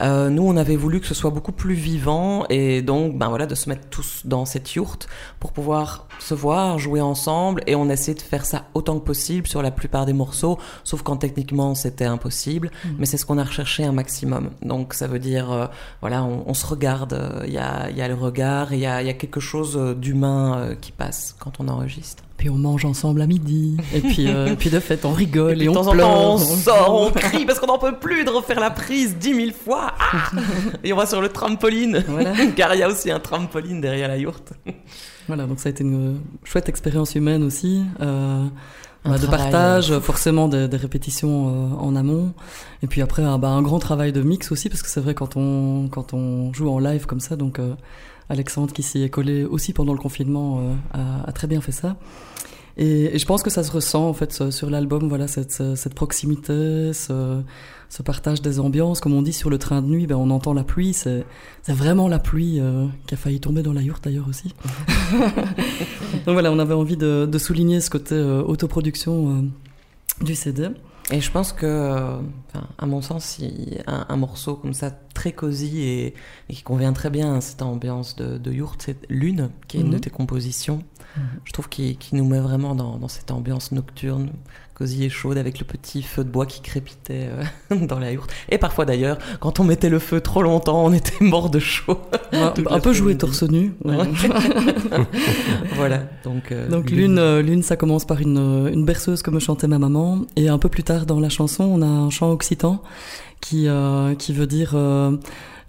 Euh, 0.02 0.30
nous, 0.30 0.44
on 0.44 0.58
avait 0.58 0.76
voulu 0.76 1.00
que 1.00 1.08
ce 1.08 1.14
soit 1.14 1.30
beaucoup 1.32 1.52
plus 1.52 1.76
vivant 1.76 2.46
et 2.50 2.82
donc, 2.82 3.18
ben 3.18 3.30
voilà, 3.30 3.46
de 3.46 3.56
se 3.56 3.70
mettre 3.70 3.88
tous 3.90 4.22
dans 4.26 4.46
cette 4.46 4.74
yourte 4.74 5.08
pour 5.40 5.52
pouvoir 5.52 6.08
se 6.20 6.34
voir, 6.34 6.80
jouer 6.80 7.02
ensemble 7.02 7.64
et 7.68 7.76
on 7.76 7.90
essaie 7.90 8.14
de 8.14 8.22
faire 8.22 8.46
ça 8.46 8.66
autant 8.74 9.00
que 9.00 9.06
possible 9.06 9.48
sur 9.48 9.62
la 9.62 9.72
plupart 9.72 10.06
des 10.06 10.14
morceaux, 10.14 10.58
sauf 10.84 11.02
quand 11.02 11.18
techniquement 11.18 11.76
c'était 11.76 12.06
impossible, 12.06 12.72
mais 12.98 13.06
c'est 13.06 13.18
ce 13.18 13.26
qu'on 13.26 13.38
a 13.38 13.44
recherché 13.44 13.84
un 13.84 13.92
maximum. 13.92 14.52
Donc 14.62 14.94
ça 14.94 15.08
veut 15.08 15.20
dire, 15.20 15.52
euh, 15.52 15.68
voilà, 16.02 16.24
on, 16.24 16.44
on 16.48 16.54
se 16.54 16.66
regarde, 16.66 17.14
euh, 17.14 17.44
il 17.46 17.54
y, 17.54 17.58
a, 17.58 17.90
il 17.90 17.98
y 17.98 18.02
a 18.02 18.08
le 18.08 18.16
regard, 18.16 18.74
il 18.74 18.80
y 18.80 18.86
a, 18.86 19.02
il 19.02 19.08
y 19.08 19.12
a 19.12 19.14
quelque 19.14 19.40
chose 19.40 19.78
euh, 19.78 19.94
d'humain 19.94 20.76
qui 20.82 20.92
passe 20.92 21.36
quand 21.40 21.60
on 21.60 21.68
enregistre. 21.68 22.24
Puis 22.44 22.50
on 22.50 22.58
mange 22.58 22.84
ensemble 22.84 23.22
à 23.22 23.26
midi. 23.26 23.78
Et 23.96 24.02
puis, 24.02 24.28
euh, 24.28 24.48
et 24.48 24.58
puis 24.58 24.70
de 24.70 24.82
fait, 24.82 25.06
on 25.06 25.14
rigole 25.14 25.62
et, 25.62 25.70
on 25.70 25.74
temps 25.76 25.88
en 25.88 25.92
pleure. 25.92 26.10
temps, 26.10 26.34
on 26.34 26.38
sort, 26.38 27.02
on 27.02 27.10
crie 27.10 27.46
parce 27.46 27.58
qu'on 27.58 27.68
n'en 27.68 27.78
peut 27.78 27.96
plus 27.96 28.26
de 28.26 28.30
refaire 28.30 28.60
la 28.60 28.70
prise 28.70 29.16
dix 29.16 29.34
mille 29.34 29.54
fois. 29.54 29.94
Ah 29.98 30.30
et 30.84 30.92
on 30.92 30.98
va 30.98 31.06
sur 31.06 31.22
le 31.22 31.30
trampoline. 31.30 32.04
Voilà. 32.06 32.34
Car 32.58 32.76
il 32.76 32.82
y 32.82 32.84
a 32.84 32.90
aussi 32.90 33.10
un 33.12 33.22
trampoline 33.22 33.80
derrière 33.80 34.10
la 34.10 34.18
yourte. 34.18 34.52
Voilà, 35.28 35.46
donc 35.46 35.62
ça 35.62 35.70
a 35.70 35.72
été 35.72 35.86
une 35.86 36.20
chouette 36.44 36.68
expérience 36.68 37.16
humaine 37.16 37.44
aussi. 37.44 37.82
euh, 38.02 38.46
bah, 39.06 39.18
de 39.18 39.26
partage, 39.26 39.92
euh, 39.92 40.02
forcément 40.02 40.50
des, 40.50 40.68
des 40.68 40.76
répétitions 40.76 41.48
euh, 41.48 41.76
en 41.78 41.96
amont. 41.96 42.34
Et 42.82 42.88
puis 42.88 43.02
après, 43.02 43.24
un, 43.24 43.38
bah, 43.38 43.48
un 43.48 43.62
grand 43.62 43.80
travail 43.80 44.12
de 44.12 44.22
mix 44.22 44.52
aussi, 44.52 44.68
parce 44.68 44.82
que 44.82 44.90
c'est 44.90 45.00
vrai 45.00 45.14
quand 45.14 45.38
on, 45.38 45.88
quand 45.88 46.14
on 46.14 46.52
joue 46.52 46.70
en 46.70 46.80
live 46.80 47.06
comme 47.06 47.22
ça, 47.22 47.38
donc 47.38 47.60
euh, 47.60 47.74
Alexandre 48.30 48.72
qui 48.74 48.84
s'y 48.84 49.04
est 49.04 49.10
collé 49.10 49.44
aussi 49.44 49.74
pendant 49.74 49.94
le 49.94 50.00
confinement 50.00 50.60
euh, 50.62 50.74
a, 50.94 51.30
a 51.30 51.32
très 51.34 51.48
bien 51.48 51.62
fait 51.62 51.72
ça. 51.72 51.98
Et, 52.78 53.16
et 53.16 53.20
je 53.20 53.26
pense 53.26 53.44
que 53.44 53.50
ça 53.52 53.64
se 53.64 53.72
ressent 53.72 54.08
en 54.10 54.14
fait 54.14 54.50
sur 54.52 54.70
l'album, 54.70 55.08
voilà 55.08 55.28
cette, 55.28 55.52
ce- 55.52 55.76
cette 55.76 55.94
proximité, 55.94 56.92
ce, 56.94 57.42
ce 57.90 58.02
partage 58.02 58.42
des 58.42 58.60
ambiances. 58.60 59.00
Comme 59.00 59.14
on 59.14 59.22
dit 59.22 59.34
sur 59.34 59.50
le 59.52 59.58
train 59.60 59.82
de 59.84 59.88
nuit, 59.88 60.08
ben, 60.08 60.16
on 60.16 60.32
entend 60.32 60.54
la 60.54 60.64
pluie. 60.64 60.94
C'est 60.94 61.24
vraiment 61.68 62.08
la 62.08 62.18
pluie 62.20 62.60
euh, 62.60 62.88
qui 63.06 63.14
a 63.14 63.18
failli 63.18 63.40
tomber 63.40 63.62
dans 63.62 63.74
la 63.74 63.82
yourte 63.82 64.04
d'ailleurs 64.04 64.28
aussi. 64.28 64.54
Donc 66.26 66.34
voilà, 66.34 66.52
on 66.52 66.60
avait 66.60 66.74
envie 66.74 66.98
de, 66.98 67.28
de 67.32 67.38
souligner 67.38 67.82
ce 67.82 67.90
côté 67.90 68.16
euh, 68.16 68.42
autoproduction 68.44 69.30
euh, 70.22 70.24
du 70.26 70.36
CD. 70.36 70.70
Et 71.12 71.20
je 71.20 71.30
pense 71.32 71.52
que, 71.52 71.66
euh, 71.66 72.16
à 72.78 72.86
mon 72.86 73.02
sens, 73.02 73.40
un, 73.88 74.06
un 74.08 74.16
morceau 74.16 74.56
comme 74.56 74.74
ça, 74.74 74.90
très 75.14 75.34
cosy 75.34 75.82
et, 75.82 76.14
et 76.50 76.54
qui 76.54 76.64
convient 76.64 76.94
très 76.94 77.10
bien 77.10 77.36
à 77.36 77.42
cette 77.42 77.62
ambiance 77.62 78.16
de, 78.16 78.38
de 78.38 78.52
yourte, 78.54 78.84
c'est 78.86 78.98
Lune, 79.10 79.50
qui 79.68 79.78
est 79.78 79.82
une 79.82 79.90
de 79.90 79.96
Mhm. 79.96 80.00
tes 80.02 80.10
compositions. 80.10 80.82
Je 81.46 81.52
trouve 81.52 81.70
qu'il 81.70 81.98
nous 82.14 82.26
met 82.26 82.40
vraiment 82.40 82.76
dans, 82.76 82.98
dans 82.98 83.08
cette 83.08 83.30
ambiance 83.32 83.72
nocturne, 83.72 84.30
cosy 84.74 85.04
et 85.04 85.10
chaude, 85.10 85.38
avec 85.38 85.60
le 85.60 85.66
petit 85.66 86.02
feu 86.02 86.24
de 86.24 86.30
bois 86.30 86.46
qui 86.46 86.62
crépitait 86.62 87.30
euh, 87.72 87.76
dans 87.88 88.00
la 88.00 88.12
yourte. 88.12 88.32
Et 88.50 88.58
parfois 88.58 88.86
d'ailleurs, 88.86 89.18
quand 89.40 89.60
on 89.60 89.64
mettait 89.64 89.90
le 89.90 90.00
feu 90.00 90.22
trop 90.22 90.42
longtemps, 90.42 90.84
on 90.84 90.92
était 90.94 91.24
mort 91.24 91.50
de 91.50 91.60
chaud. 91.60 92.00
Un, 92.32 92.80
peu 92.80 92.94
joué 92.94 93.16
torse 93.18 93.44
nu. 93.44 93.74
ouais. 93.86 93.98
voilà, 95.76 96.00
donc... 96.24 96.52
euh, 96.52 96.68
Donc 96.68 96.90
lune, 96.90 97.20
euh, 97.20 97.42
lune, 97.42 97.62
ça 97.62 97.76
commence 97.76 98.06
par 98.06 98.20
une, 98.20 98.70
une 98.74 98.86
berceuse 98.86 99.22
comme 99.22 99.40
chantait 99.40 99.68
ma 99.68 99.78
maman. 99.78 100.22
Et 100.36 100.50
un 100.50 100.58
peu 100.58 100.70
plus 100.70 100.84
tard 100.84 101.06
dans 101.06 101.20
la 101.20 101.30
chanson, 101.30 101.64
on 101.64 101.82
a 101.82 101.86
un 101.86 102.10
chant 102.10 102.32
occitan 102.32 102.82
qui, 103.40 103.68
qui 104.18 104.34
veut 104.34 104.48
dire 104.48 104.76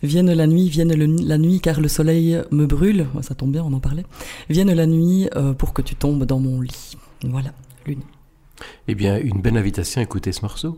Vienne 0.04 0.32
la 0.34 0.46
nuit, 0.46 0.68
vienne 0.68 0.92
le- 0.94 1.06
la 1.26 1.38
nuit 1.38 1.60
car 1.60 1.80
le 1.80 1.88
soleil 1.88 2.42
me 2.50 2.66
brûle. 2.66 3.06
Ça 3.22 3.34
tombe 3.34 3.52
bien, 3.52 3.64
on 3.64 3.72
en 3.72 3.80
parlait. 3.80 4.04
Vienne 4.50 4.70
la 4.72 4.86
nuit 4.86 5.28
euh, 5.34 5.54
pour 5.54 5.72
que 5.72 5.80
tu 5.80 5.94
tombes 5.96 6.24
dans 6.24 6.38
mon 6.38 6.60
lit. 6.60 6.96
Voilà, 7.24 7.52
lune. 7.86 8.02
Eh 8.86 8.94
bien, 8.94 9.18
une 9.18 9.40
bonne 9.40 9.56
invitation 9.56 10.00
à 10.00 10.04
écouter 10.04 10.32
ce 10.32 10.42
morceau. 10.42 10.76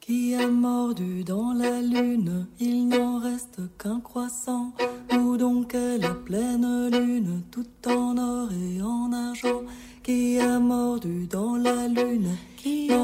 Qui 0.00 0.34
a 0.34 0.48
mordu 0.48 1.22
dans 1.22 1.52
la 1.52 1.80
lune, 1.80 2.46
il 2.58 2.88
n'en 2.88 3.20
reste 3.20 3.60
qu'un 3.78 4.00
croissant. 4.00 4.72
Où 5.16 5.36
donc 5.36 5.74
est 5.76 5.98
la 5.98 6.10
pleine 6.14 6.90
lune, 6.90 7.42
tout 7.52 7.64
en 7.86 8.18
or 8.18 8.48
et 8.52 8.82
en 8.82 9.12
argent? 9.12 9.62
Qui 10.02 10.40
a 10.40 10.58
mordu 10.58 11.28
dans 11.30 11.54
la 11.54 11.86
lune, 11.86 12.30
Qui 12.62 12.88
reste 12.88 13.00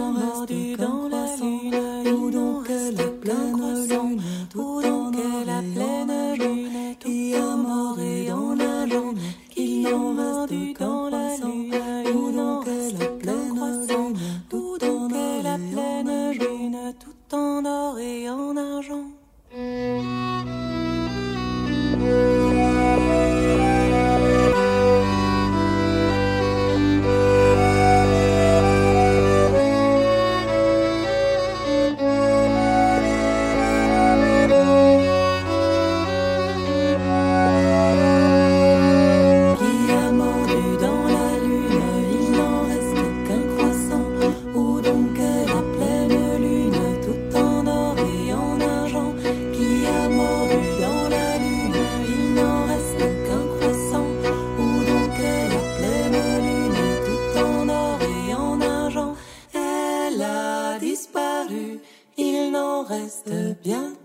qu'un 0.46 0.76
dans 0.76 1.08
la 1.08 1.34
lune, 1.34 1.72
n'en 2.04 2.30
donc 2.30 2.68
la 2.68 3.08
pleine 3.20 3.86
lune, 3.88 4.22
en 4.54 4.80
donc 4.80 5.16
la 5.46 5.58
en 5.58 5.62
pleine 5.74 6.34
lune, 6.38 6.94
Qui 7.00 7.34
tout 7.34 7.34
a 7.34 7.44
en 7.44 7.56
or 7.56 7.56
mordu 7.56 8.28
dans 8.28 8.54
en 8.54 8.54
la 8.54 8.86
lune, 8.86 9.18
Qui 9.50 9.84
mordu 10.14 10.72
reste 10.74 10.78
dans 10.78 11.10
la 11.10 11.34
lune, 11.34 12.36
donc 12.36 12.66
la 13.00 13.08
pleine 13.08 13.88
en 13.88 14.78
donc 14.78 15.12
la 15.42 15.58
en 15.58 16.32
lune, 16.38 16.94
tout 17.00 17.34
en 17.34 17.64
or 17.64 17.98
et 17.98 18.30
en 18.30 18.56
argent 18.56 19.10
reste 63.64 63.97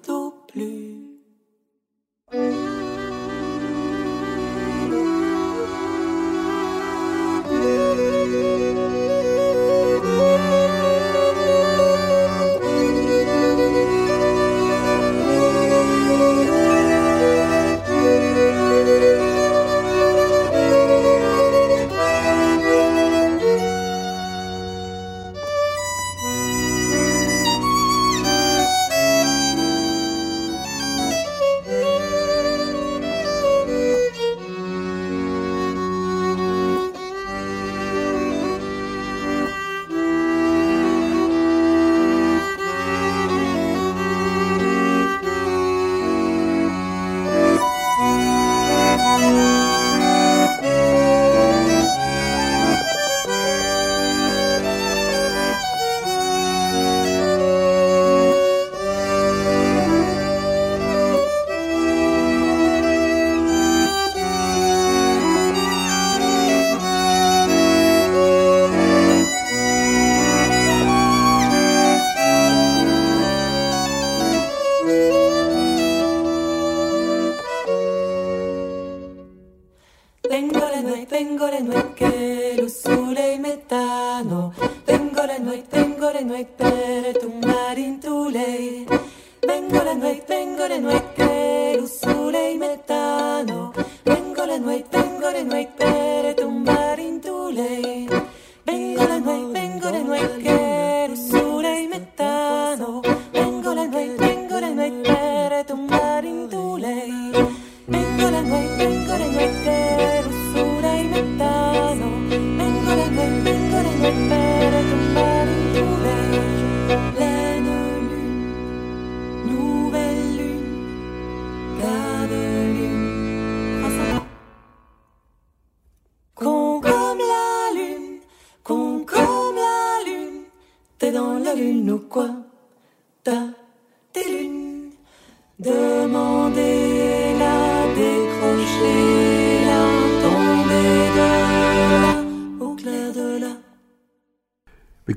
Tengo 84.86 85.26
la 85.26 85.38
nuit, 85.40 85.68
tengo 85.70 86.10
la 86.10 86.22
nuit, 86.22 86.48
tengo 86.56 86.83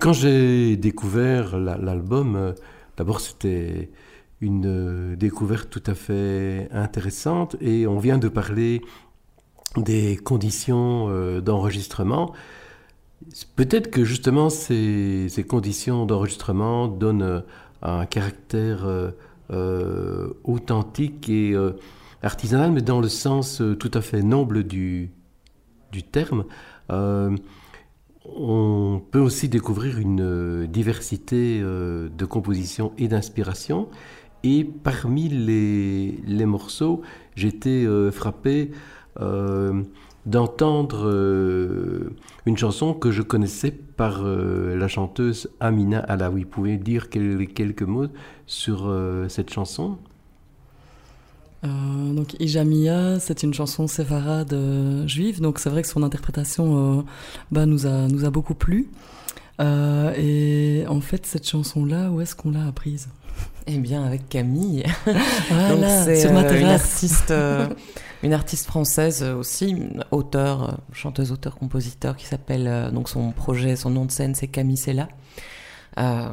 quand 0.07 0.13
j'ai 0.13 0.77
découvert 0.77 1.59
la- 1.59 1.77
l'album, 1.77 2.37
euh, 2.37 2.53
d'abord 2.97 3.19
c'était 3.19 3.91
une 4.41 4.65
euh, 4.65 5.17
découverte 5.17 5.69
tout 5.69 5.83
à 5.85 5.97
fait 5.97 6.69
intéressante 6.71 7.57
et 7.61 7.89
on 7.89 7.99
vient 7.99 8.17
de 8.17 8.29
parler 8.29 8.83
des 9.77 10.17
conditions 10.17 11.09
euh, 11.09 11.41
d'enregistrement. 11.41 12.33
Peut-être 13.57 13.91
que 13.91 14.05
justement 14.05 14.49
ces, 14.49 15.45
conditions 15.49 16.07
d'enregistrement 16.07 16.87
donnent 16.87 17.43
un 17.83 18.07
caractère 18.07 18.87
authentique 20.45 21.29
et 21.29 21.57
artisanal, 22.23 22.71
mais 22.71 22.83
dans 22.83 23.01
le 23.01 23.09
sens 23.09 23.61
tout 23.81 23.91
à 23.93 24.03
fait 24.03 24.23
noble 24.23 24.63
du, 24.63 25.11
terme. 26.13 26.45
On 28.35 29.01
peut 29.11 29.21
aussi 29.21 29.49
découvrir 29.49 29.99
une 29.99 30.21
euh, 30.21 30.67
diversité 30.67 31.61
euh, 31.63 32.09
de 32.09 32.25
compositions 32.25 32.93
et 32.99 33.09
d'inspiration. 33.09 33.89
Et 34.45 34.65
parmi 34.65 35.29
les, 35.29 36.19
les 36.27 36.47
morceaux, 36.47 37.03
j'étais 37.35 37.85
euh, 37.87 38.11
frappé 38.11 38.71
d'entendre 40.27 41.11
une 42.45 42.57
chanson 42.59 42.93
que 42.93 43.11
je 43.11 43.23
connaissais 43.23 43.71
par 43.71 44.23
la 44.23 44.89
chanteuse 44.89 45.49
Amina 45.59 46.01
Alaoui. 46.01 46.45
Vous 46.53 46.67
dire 46.77 47.09
quel- 47.09 47.49
quelques 47.49 47.83
mots 47.83 48.09
sur 48.47 48.95
cette 49.29 49.51
chanson? 49.51 49.97
Euh, 51.67 52.13
donc 52.13 52.37
Ijamia, 52.41 53.19
c'est 53.21 53.43
une 53.43 53.55
chanson 53.55 53.87
séfarade 53.87 54.53
euh, 54.53 55.07
juive, 55.07 55.41
donc 55.41 55.59
c'est 55.59 55.71
vrai 55.71 55.83
que 55.83 55.89
son 55.89 56.03
interprétation 56.03 56.99
euh, 56.99 57.03
bah, 57.51 57.67
nous, 57.67 57.87
a, 57.87 58.09
nous 58.09 58.25
a 58.25 58.31
beaucoup 58.31 58.55
plu. 58.55 58.89
Et 59.59 60.85
en 60.89 61.01
fait, 61.01 61.25
cette 61.27 61.49
chanson-là, 61.49 62.11
où 62.11 62.21
est-ce 62.21 62.37
qu'on 62.37 62.51
l'a 62.51 62.67
apprise? 62.67 63.09
Eh 63.67 63.79
bien, 63.79 64.05
avec 64.05 64.29
Camille. 64.29 64.85
Donc, 65.07 65.17
Voilà, 65.49 66.05
c'est 66.05 66.21
sur 66.21 66.33
ma 66.33 66.49
une 66.53 66.67
artiste, 66.67 67.33
une 68.23 68.33
artiste 68.33 68.67
française 68.67 69.23
aussi, 69.23 69.75
euh, 70.13 70.57
chanteuse, 70.93 71.33
auteur, 71.33 71.57
compositeur, 71.57 72.17
qui 72.17 72.27
s'appelle 72.27 72.91
donc 72.93 73.09
son 73.09 73.33
projet, 73.33 73.77
son 73.77 73.91
nom 73.91 74.05
de 74.05 74.11
scène, 74.11 74.35
c'est 74.35 74.47
Camille 74.47 74.77
Sella. 74.77 75.09
Euh, 75.99 76.29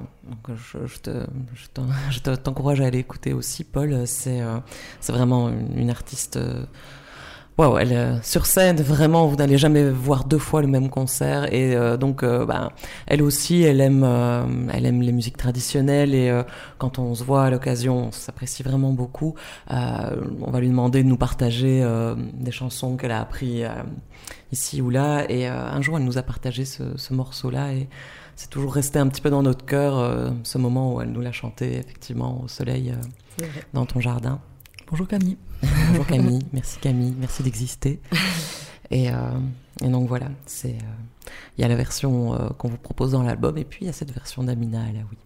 je, 0.47 2.19
te- 2.19 2.35
t'encourage 2.35 2.81
à 2.81 2.85
aller 2.85 2.99
écouter 2.99 3.33
aussi, 3.33 3.63
Paul. 3.63 4.05
C'est 4.05 4.41
euh, 4.41 4.57
vraiment 5.09 5.49
une, 5.49 5.89
artiste. 5.89 6.37
euh, 6.37 6.65
Waouh, 7.59 7.77
elle 7.77 7.93
euh, 7.93 8.21
sur 8.23 8.47
scène 8.47 8.77
vraiment 8.81 9.27
vous 9.27 9.35
n'allez 9.35 9.59
jamais 9.59 9.87
voir 9.87 10.25
deux 10.25 10.39
fois 10.39 10.63
le 10.63 10.67
même 10.67 10.89
concert 10.89 11.53
et 11.53 11.75
donc 11.99 12.25
bah, 12.25 12.71
elle 13.05 13.21
aussi 13.21 13.61
elle 13.61 13.79
aime 13.79 14.03
les 14.71 15.11
musiques 15.11 15.37
traditionnelles 15.37 16.15
et 16.15 16.35
quand 16.79 16.97
on 16.97 17.13
se 17.13 17.23
voit 17.23 17.43
à 17.43 17.49
l'occasion 17.51 18.07
on 18.07 18.11
s'apprécie 18.11 18.63
vraiment 18.63 18.91
beaucoup 18.91 19.35
on 19.69 20.49
va 20.49 20.59
lui 20.61 20.69
demander 20.69 21.03
de 21.03 21.07
nous 21.07 21.15
partager 21.17 21.87
des 22.33 22.51
chansons 22.51 22.97
qu'elle 22.97 23.11
a 23.11 23.21
appris 23.21 23.61
ici 24.51 24.81
ou 24.81 24.89
là 24.89 25.29
et 25.29 25.45
un 25.45 25.79
jour 25.83 25.99
elle 25.99 26.05
nous 26.05 26.17
a 26.17 26.23
partagé 26.23 26.65
ce, 26.65 26.97
ce 26.97 27.13
morceau 27.13 27.51
là 27.51 27.71
et 27.71 27.87
c'est 28.35 28.49
toujours 28.49 28.73
resté 28.73 28.99
un 28.99 29.07
petit 29.07 29.21
peu 29.21 29.29
dans 29.29 29.43
notre 29.43 29.65
cœur 29.65 29.97
euh, 29.97 30.29
ce 30.43 30.57
moment 30.57 30.93
où 30.93 31.01
elle 31.01 31.11
nous 31.11 31.21
l'a 31.21 31.31
chanté 31.31 31.77
effectivement 31.77 32.41
au 32.43 32.47
soleil 32.47 32.91
euh, 32.91 33.45
dans 33.73 33.85
ton 33.85 33.99
jardin 33.99 34.39
Bonjour 34.89 35.07
Camille. 35.07 35.37
Bonjour 35.89 36.05
Camille, 36.05 36.45
merci 36.53 36.77
Camille, 36.79 37.15
merci 37.19 37.41
d'exister. 37.41 37.99
Et, 38.91 39.09
euh, 39.09 39.15
et 39.81 39.87
donc 39.89 40.07
voilà, 40.07 40.29
c'est 40.45 40.73
euh, 40.73 41.29
il 41.57 41.61
y 41.61 41.63
a 41.63 41.67
la 41.67 41.75
version 41.75 42.35
euh, 42.35 42.49
qu'on 42.49 42.69
vous 42.69 42.77
propose 42.77 43.13
dans 43.13 43.23
l'album 43.23 43.57
et 43.57 43.63
puis 43.63 43.79
il 43.81 43.87
y 43.87 43.89
a 43.89 43.93
cette 43.93 44.11
version 44.11 44.43
d'Amina 44.43 44.83
Alaoui. 44.83 45.17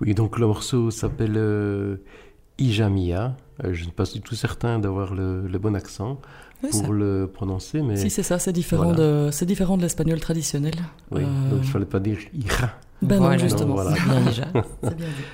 Oui, 0.00 0.14
donc 0.14 0.38
le 0.38 0.46
morceau 0.46 0.92
s'appelle 0.92 1.36
euh, 1.36 1.96
Ijamia. 2.62 3.34
Euh, 3.64 3.72
je 3.74 3.80
ne 3.80 3.84
suis 3.84 3.90
pas 3.92 4.04
du 4.04 4.20
tout 4.20 4.34
certain 4.34 4.78
d'avoir 4.78 5.14
le, 5.14 5.46
le 5.46 5.58
bon 5.58 5.74
accent 5.74 6.18
Oui, 6.62 6.70
pour 6.70 6.80
ça- 6.86 6.88
le 6.92 7.30
prononcer, 7.32 7.82
mais 7.82 7.96
Si 7.96 8.08
c'est 8.10 8.22
ça, 8.22 8.38
c'est 8.38 8.52
différent 8.52 8.92
Voilà. 8.92 9.26
de 9.26 9.30
c'est 9.32 9.46
différent 9.46 9.76
de 9.76 9.82
l'espagnol 9.82 10.20
traditionnel. 10.20 10.74
oui, 11.10 11.22
Euh, 11.24 11.50
donc 11.50 11.60
il 11.62 11.68
fallait 11.68 11.84
pas 11.86 12.00
dire 12.00 12.18
Ira. 12.34 12.70
Ben 13.02 13.16
non, 13.16 13.22
Voilà, 13.22 13.38
justement. 13.38 13.74
voilà. 13.74 13.94
c'est 13.94 14.04
bien 14.08 14.20
déjà. 14.20 14.44
C'est 14.82 14.96
bien 14.96 15.06
dit. 15.06 15.24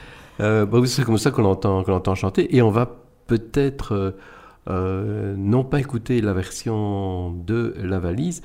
Euh, 0.41 0.65
bah 0.67 0.79
oui, 0.81 0.89
c'est 0.89 1.03
comme 1.05 1.19
ça 1.19 1.31
qu'on 1.33 1.45
entend, 1.45 1.83
qu'on 1.85 1.95
entend 1.95 2.15
chanter. 2.15 2.55
Et 2.57 2.63
on 2.63 2.71
va 2.71 2.87
peut-être 3.27 3.93
euh, 3.95 4.11
euh, 4.71 5.35
non 5.37 5.65
pas 5.65 5.81
écouter 5.81 6.21
la 6.21 6.33
version 6.33 7.33
de 7.33 7.75
la 7.83 7.99
valise, 7.99 8.41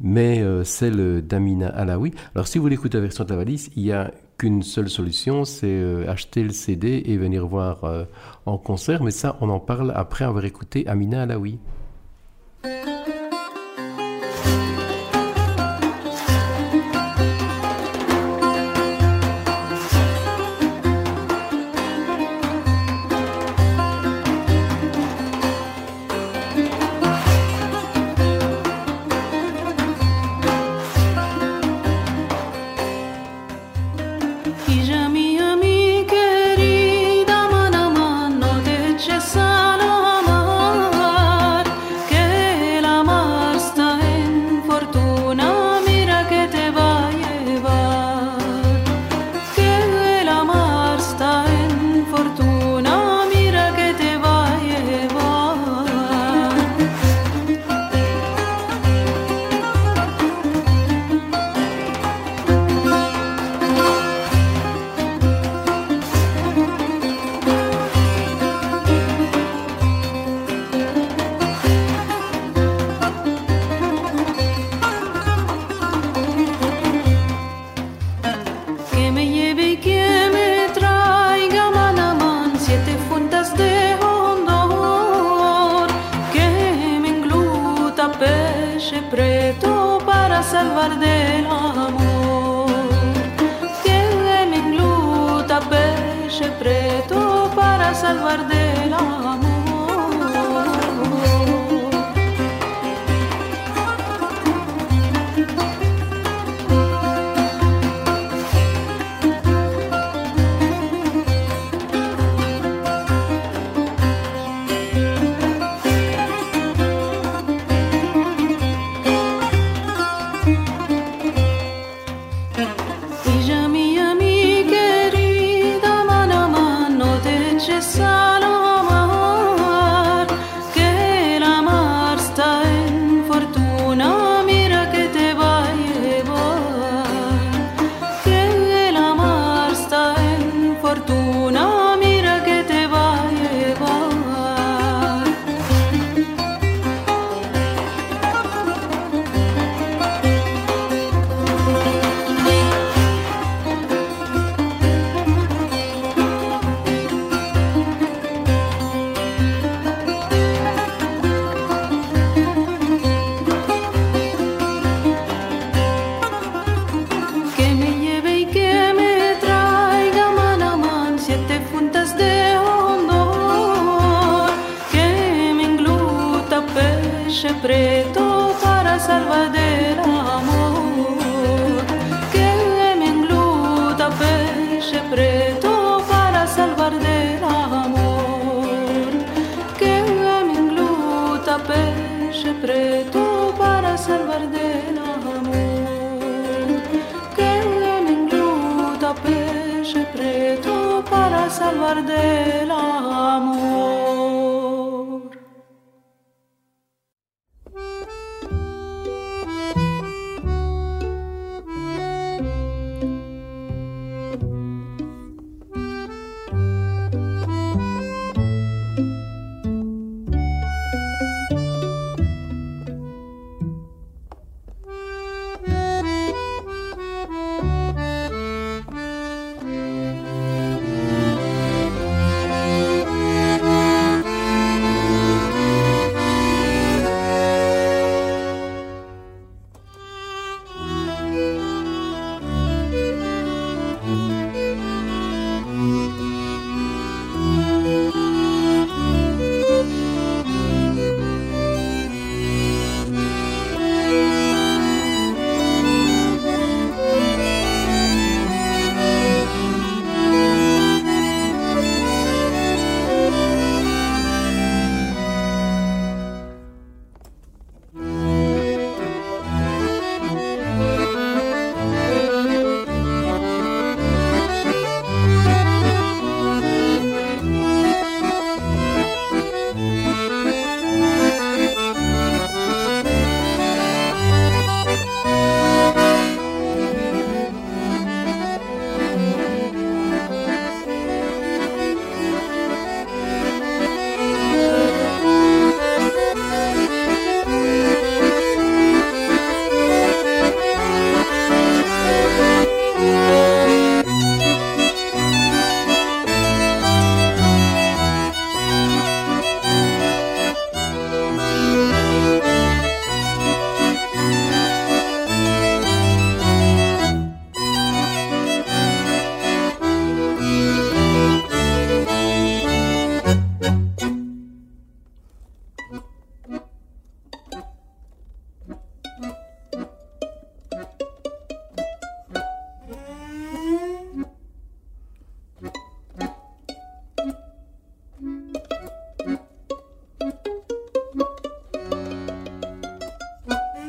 mais 0.00 0.40
euh, 0.42 0.62
celle 0.64 1.26
d'Amina 1.26 1.68
Alaoui. 1.68 2.12
Alors 2.34 2.46
si 2.46 2.58
vous 2.58 2.62
voulez 2.62 2.74
écouter 2.76 2.96
la 2.98 3.02
version 3.02 3.24
de 3.24 3.30
la 3.30 3.36
valise, 3.36 3.70
il 3.76 3.82
n'y 3.84 3.92
a 3.92 4.12
qu'une 4.38 4.62
seule 4.62 4.88
solution, 4.88 5.44
c'est 5.44 5.66
euh, 5.66 6.10
acheter 6.10 6.42
le 6.42 6.52
CD 6.52 7.02
et 7.06 7.16
venir 7.16 7.46
voir 7.46 7.84
euh, 7.84 8.04
en 8.44 8.58
concert. 8.58 9.02
Mais 9.02 9.10
ça, 9.10 9.36
on 9.40 9.48
en 9.48 9.60
parle 9.60 9.92
après 9.94 10.24
avoir 10.24 10.44
écouté 10.44 10.86
Amina 10.86 11.22
Alaoui. 11.22 11.58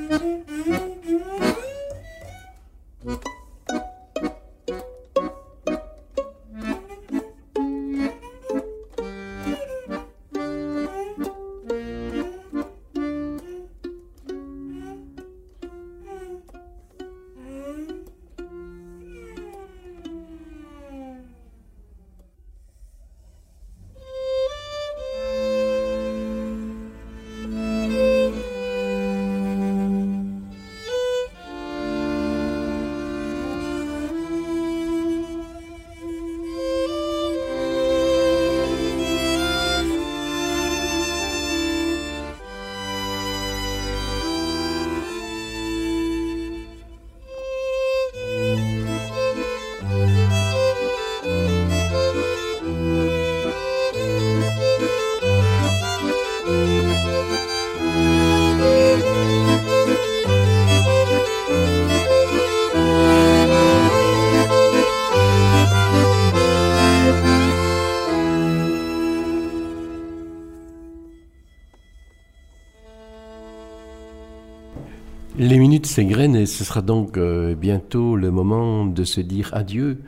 Mm-hmm. 0.10 0.36
S'égrènent 75.98 76.36
et 76.36 76.45
ce 76.45 76.64
sera 76.64 76.84
donc 76.84 77.18
euh, 77.18 77.56
bientôt 77.56 78.15
le 78.15 78.30
moment 78.30 78.86
de 78.86 79.03
se 79.03 79.19
dire 79.19 79.49
adieu. 79.53 80.03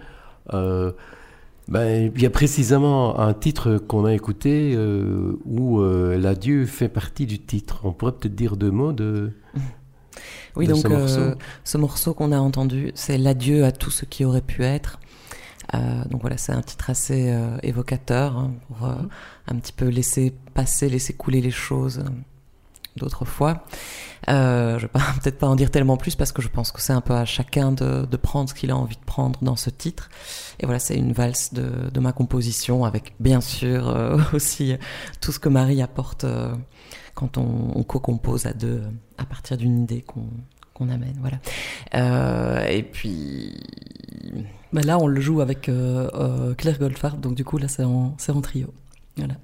Euh, 0.53 0.91
ben, 1.67 2.11
il 2.15 2.21
y 2.21 2.27
a 2.27 2.29
précisément 2.29 3.19
un 3.19 3.33
titre 3.33 3.79
qu'on 3.79 4.05
a 4.05 4.13
écouté 4.13 4.75
euh, 4.75 5.39
où 5.45 5.81
l'adieu 5.81 6.67
fait 6.67 6.89
partie 6.89 7.25
du 7.25 7.39
titre. 7.39 7.81
On 7.85 7.91
pourrait 7.91 8.11
peut-être 8.11 8.35
dire 8.35 8.55
deux 8.55 8.69
mots 8.69 8.93
de. 8.93 9.31
Oui, 10.55 10.67
de 10.67 10.73
donc 10.73 10.81
ce 10.81 10.87
morceau. 10.87 11.21
ce 11.63 11.77
morceau 11.77 12.13
qu'on 12.13 12.31
a 12.31 12.39
entendu, 12.39 12.91
c'est 12.93 13.17
l'adieu 13.17 13.65
à 13.65 13.71
tout 13.71 13.91
ce 13.91 14.05
qui 14.05 14.25
aurait 14.25 14.41
pu 14.41 14.63
être. 14.63 14.99
Euh, 15.73 16.03
donc 16.05 16.21
voilà, 16.21 16.37
c'est 16.37 16.51
un 16.51 16.61
titre 16.61 16.89
assez 16.89 17.29
euh, 17.29 17.57
évocateur 17.61 18.37
hein, 18.37 18.53
pour 18.67 18.87
euh, 18.87 18.95
un 19.47 19.55
petit 19.55 19.73
peu 19.73 19.87
laisser 19.87 20.33
passer, 20.53 20.89
laisser 20.89 21.13
couler 21.13 21.41
les 21.41 21.51
choses 21.51 22.03
euh, 22.99 23.05
d'autrefois. 23.05 23.63
Euh, 24.29 24.77
je 24.77 24.83
vais 24.83 24.89
pas- 24.89 24.99
peut-être 25.21 25.37
pas 25.37 25.47
en 25.47 25.55
dire 25.55 25.71
tellement 25.71 25.97
plus 25.97 26.15
parce 26.15 26.31
que 26.31 26.41
je 26.41 26.47
pense 26.47 26.71
que 26.71 26.81
c'est 26.81 26.93
un 26.93 27.01
peu 27.01 27.13
à 27.13 27.25
chacun 27.25 27.71
de, 27.71 28.05
prendre 28.17 28.49
ce 28.49 28.53
qu'il 28.53 28.71
a 28.71 28.77
envie 28.77 28.97
de 28.97 29.05
prendre 29.05 29.39
dans 29.41 29.55
ce 29.55 29.69
titre. 29.69 30.09
Et 30.59 30.65
voilà, 30.65 30.79
c'est 30.79 30.95
une 30.95 31.13
valse 31.13 31.53
de, 31.53 31.99
ma 31.99 32.11
composition 32.11 32.85
avec 32.85 33.13
bien 33.19 33.41
sûr 33.41 33.89
euh, 33.89 34.17
aussi 34.33 34.75
tout 35.21 35.31
ce 35.31 35.39
que 35.39 35.49
Marie 35.49 35.81
apporte 35.81 36.23
euh, 36.23 36.53
quand 37.13 37.37
on, 37.37 37.83
co-compose 37.83 38.45
à 38.45 38.53
deux 38.53 38.81
à 39.17 39.25
partir 39.25 39.57
d'une 39.57 39.83
idée 39.83 40.01
qu'on 40.01 40.89
amène. 40.89 41.19
Voilà. 41.19 42.69
Et 42.71 42.83
puis 42.83 43.59
Mais 44.71 44.83
là, 44.83 44.97
on 44.99 45.07
le 45.07 45.19
joue 45.19 45.41
avec 45.41 45.69
Claire 46.57 46.79
Goldfarb, 46.79 47.19
donc 47.19 47.35
du 47.35 47.43
coup, 47.43 47.57
là, 47.57 47.67
c'est 47.67 47.83
en, 47.83 48.15
en 48.27 48.41
trio. 48.41 48.73
Voilà. 49.17 49.35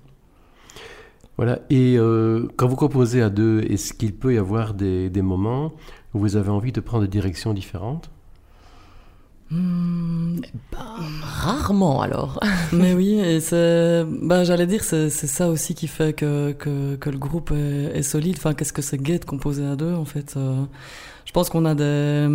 Voilà. 1.37 1.59
Et 1.69 1.97
euh, 1.97 2.47
quand 2.55 2.67
vous 2.67 2.75
composez 2.75 3.21
à 3.21 3.29
deux, 3.29 3.61
est-ce 3.69 3.93
qu'il 3.93 4.15
peut 4.15 4.33
y 4.33 4.37
avoir 4.37 4.73
des, 4.73 5.09
des 5.09 5.21
moments 5.21 5.73
où 6.13 6.19
vous 6.19 6.37
avez 6.37 6.49
envie 6.49 6.71
de 6.71 6.79
prendre 6.81 7.03
des 7.03 7.09
directions 7.09 7.53
différentes? 7.53 8.09
Hmm, 9.51 10.39
Rarement 11.21 12.01
alors. 12.01 12.39
Mais 12.73 12.93
oui, 12.93 13.19
et 13.19 13.39
c'est, 13.39 14.03
bah, 14.23 14.43
j'allais 14.43 14.65
dire, 14.65 14.83
c'est, 14.83 15.09
c'est 15.11 15.27
ça 15.27 15.49
aussi 15.49 15.75
qui 15.75 15.87
fait 15.87 16.13
que, 16.13 16.51
que, 16.53 16.95
que 16.95 17.09
le 17.09 17.17
groupe 17.17 17.51
est, 17.51 17.97
est 17.97 18.01
solide. 18.01 18.35
Enfin, 18.37 18.53
qu'est-ce 18.53 18.73
que 18.73 18.81
c'est 18.81 18.97
gai 18.97 19.19
de 19.19 19.25
composer 19.25 19.65
à 19.65 19.75
deux, 19.75 19.93
en 19.93 20.05
fait. 20.05 20.33
Euh, 20.35 20.63
je 21.25 21.31
pense 21.31 21.49
qu'on 21.49 21.65
a 21.65 21.75
des, 21.75 22.27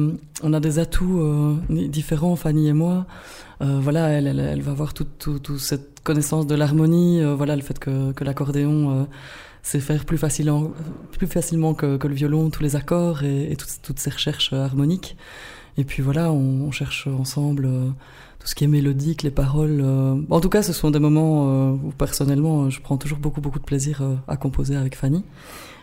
on 0.43 0.52
a 0.52 0.60
des 0.60 0.78
atouts 0.78 1.20
euh, 1.20 1.56
différents, 1.68 2.36
Fanny 2.36 2.68
et 2.68 2.72
moi. 2.72 3.06
Euh, 3.62 3.78
voilà, 3.81 4.09
elle, 4.10 4.27
elle, 4.27 4.39
elle 4.40 4.62
va 4.62 4.70
avoir 4.72 4.94
toute 4.94 5.18
tout, 5.18 5.39
tout 5.39 5.59
cette 5.59 5.90
connaissance 6.02 6.47
de 6.47 6.55
l'harmonie, 6.55 7.20
euh, 7.20 7.35
voilà, 7.35 7.56
le 7.56 7.62
fait 7.62 7.78
que, 7.78 8.12
que 8.12 8.24
l'accordéon 8.24 8.90
euh, 8.90 9.05
sait 9.62 9.81
faire 9.81 10.05
plus 10.05 10.18
facilement, 10.18 10.70
plus 11.12 11.27
facilement 11.27 11.74
que, 11.74 11.97
que 11.97 12.09
le 12.09 12.14
violon 12.14 12.51
tous 12.51 12.62
les 12.62 12.77
accords 12.77 13.22
et, 13.22 13.52
et 13.52 13.56
toutes, 13.56 13.81
toutes 13.82 13.98
ces 13.98 14.10
recherches 14.10 14.52
euh, 14.52 14.64
harmoniques. 14.64 15.16
Et 15.77 15.85
puis 15.85 16.02
voilà, 16.02 16.32
on, 16.32 16.66
on 16.66 16.70
cherche 16.70 17.06
ensemble 17.06 17.66
euh, 17.66 17.89
tout 18.39 18.47
ce 18.47 18.55
qui 18.55 18.64
est 18.64 18.68
mélodique, 18.68 19.22
les 19.22 19.31
paroles. 19.31 19.81
euh. 19.82 20.16
En 20.31 20.40
tout 20.40 20.48
cas, 20.48 20.62
ce 20.62 20.72
sont 20.72 20.90
des 20.90 20.98
moments 20.98 21.48
euh, 21.48 21.70
où 21.72 21.93
personnellement, 21.93 22.70
je 22.70 22.81
prends 22.81 22.97
toujours 22.97 23.18
beaucoup, 23.18 23.40
beaucoup 23.40 23.59
de 23.59 23.64
plaisir 23.64 24.02
à 24.27 24.36
composer 24.36 24.77
avec 24.77 24.97
Fanny. 24.97 25.24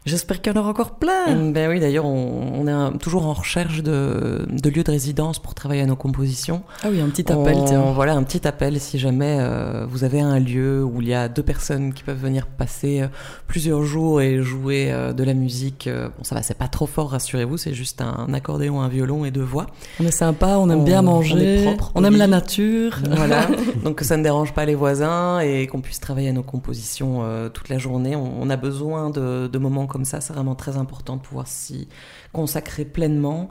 J'espère 0.05 0.41
qu'il 0.41 0.53
y 0.53 0.57
en 0.57 0.59
aura 0.59 0.69
encore 0.69 0.91
plein. 0.95 1.35
Mm, 1.35 1.53
Ben 1.53 1.69
oui, 1.69 1.79
d'ailleurs, 1.79 2.05
on, 2.05 2.51
on 2.61 2.67
est 2.67 2.71
un- 2.71 2.91
toujours 2.93 3.25
en 3.25 3.33
recherche 3.33 3.83
de, 3.83 4.45
de 4.49 4.69
lieux 4.69 4.83
de 4.83 4.91
résidence 4.91 5.39
pour 5.39 5.53
travailler 5.53 5.81
à 5.81 5.85
nos 5.85 5.95
compositions. 5.97 6.61
Ah 6.83 6.87
oui, 6.89 7.01
un 7.01 7.09
petit 7.09 7.29
appel, 7.31 7.55
On- 7.57 7.65
tiens. 7.65 7.81
Voilà, 7.93 8.13
un 8.13 8.23
petit 8.23 8.47
appel 8.47 8.79
si 8.79 8.99
jamais 8.99 9.37
euh, 9.39 9.85
vous 9.89 10.03
avez 10.05 10.21
un 10.21 10.39
lieu 10.39 10.83
où 10.83 11.01
il 11.01 11.09
y 11.09 11.13
a 11.13 11.27
deux 11.27 11.43
personnes 11.43 11.93
qui 11.93 12.03
peuvent 12.03 12.17
venir 12.21 12.45
passer 12.47 13.01
euh, 13.01 13.07
plusieurs 13.47 13.83
jours 13.83 14.21
et 14.21 14.41
jouer 14.41 14.91
euh, 14.91 15.11
de 15.13 15.23
la 15.23 15.33
musique. 15.33 15.89
bon, 15.89 16.23
ça 16.23 16.35
va, 16.35 16.41
c'est 16.41 16.57
pas 16.57 16.67
trop 16.69 16.85
fort, 16.85 17.09
rassurez-vous, 17.11 17.57
c'est 17.57 17.73
juste 17.73 18.01
un 18.01 18.33
accordéon, 18.33 18.79
un 18.81 18.87
violon 18.87 19.25
et 19.25 19.31
deux 19.31 19.41
voix. 19.43 19.67
On 19.99 20.05
est 20.05 20.11
sympa, 20.11 20.57
on 20.57 20.69
aime 20.69 20.79
On- 20.79 20.83
bien 20.83 20.99
on 21.01 21.03
manger, 21.17 21.61
est 21.61 21.65
propre, 21.65 21.91
on 21.95 22.03
aime 22.05 22.15
la 22.17 22.27
nature. 22.27 22.97
Voilà, 23.11 23.45
donc 23.83 23.95
que 23.97 24.05
ça 24.05 24.15
ne 24.15 24.23
dérange 24.23 24.53
pas 24.53 24.65
les 24.65 24.75
voisins 24.75 25.39
et 25.39 25.67
qu'on 25.67 25.81
puisse 25.81 25.99
travailler 25.99 26.29
à 26.29 26.33
nos 26.33 26.43
compositions 26.43 27.23
toute 27.53 27.67
la 27.69 27.77
journée. 27.77 28.15
On, 28.15 28.31
on 28.41 28.49
a 28.49 28.55
besoin 28.55 29.09
de, 29.09 29.47
de 29.51 29.57
moments 29.57 29.85
comme 29.87 29.96
ça, 30.05 30.21
c'est 30.21 30.33
vraiment 30.33 30.55
très 30.55 30.77
important 30.77 31.15
de 31.15 31.21
pouvoir 31.21 31.47
s'y 31.47 31.87
consacrer 32.33 32.85
pleinement. 32.85 33.49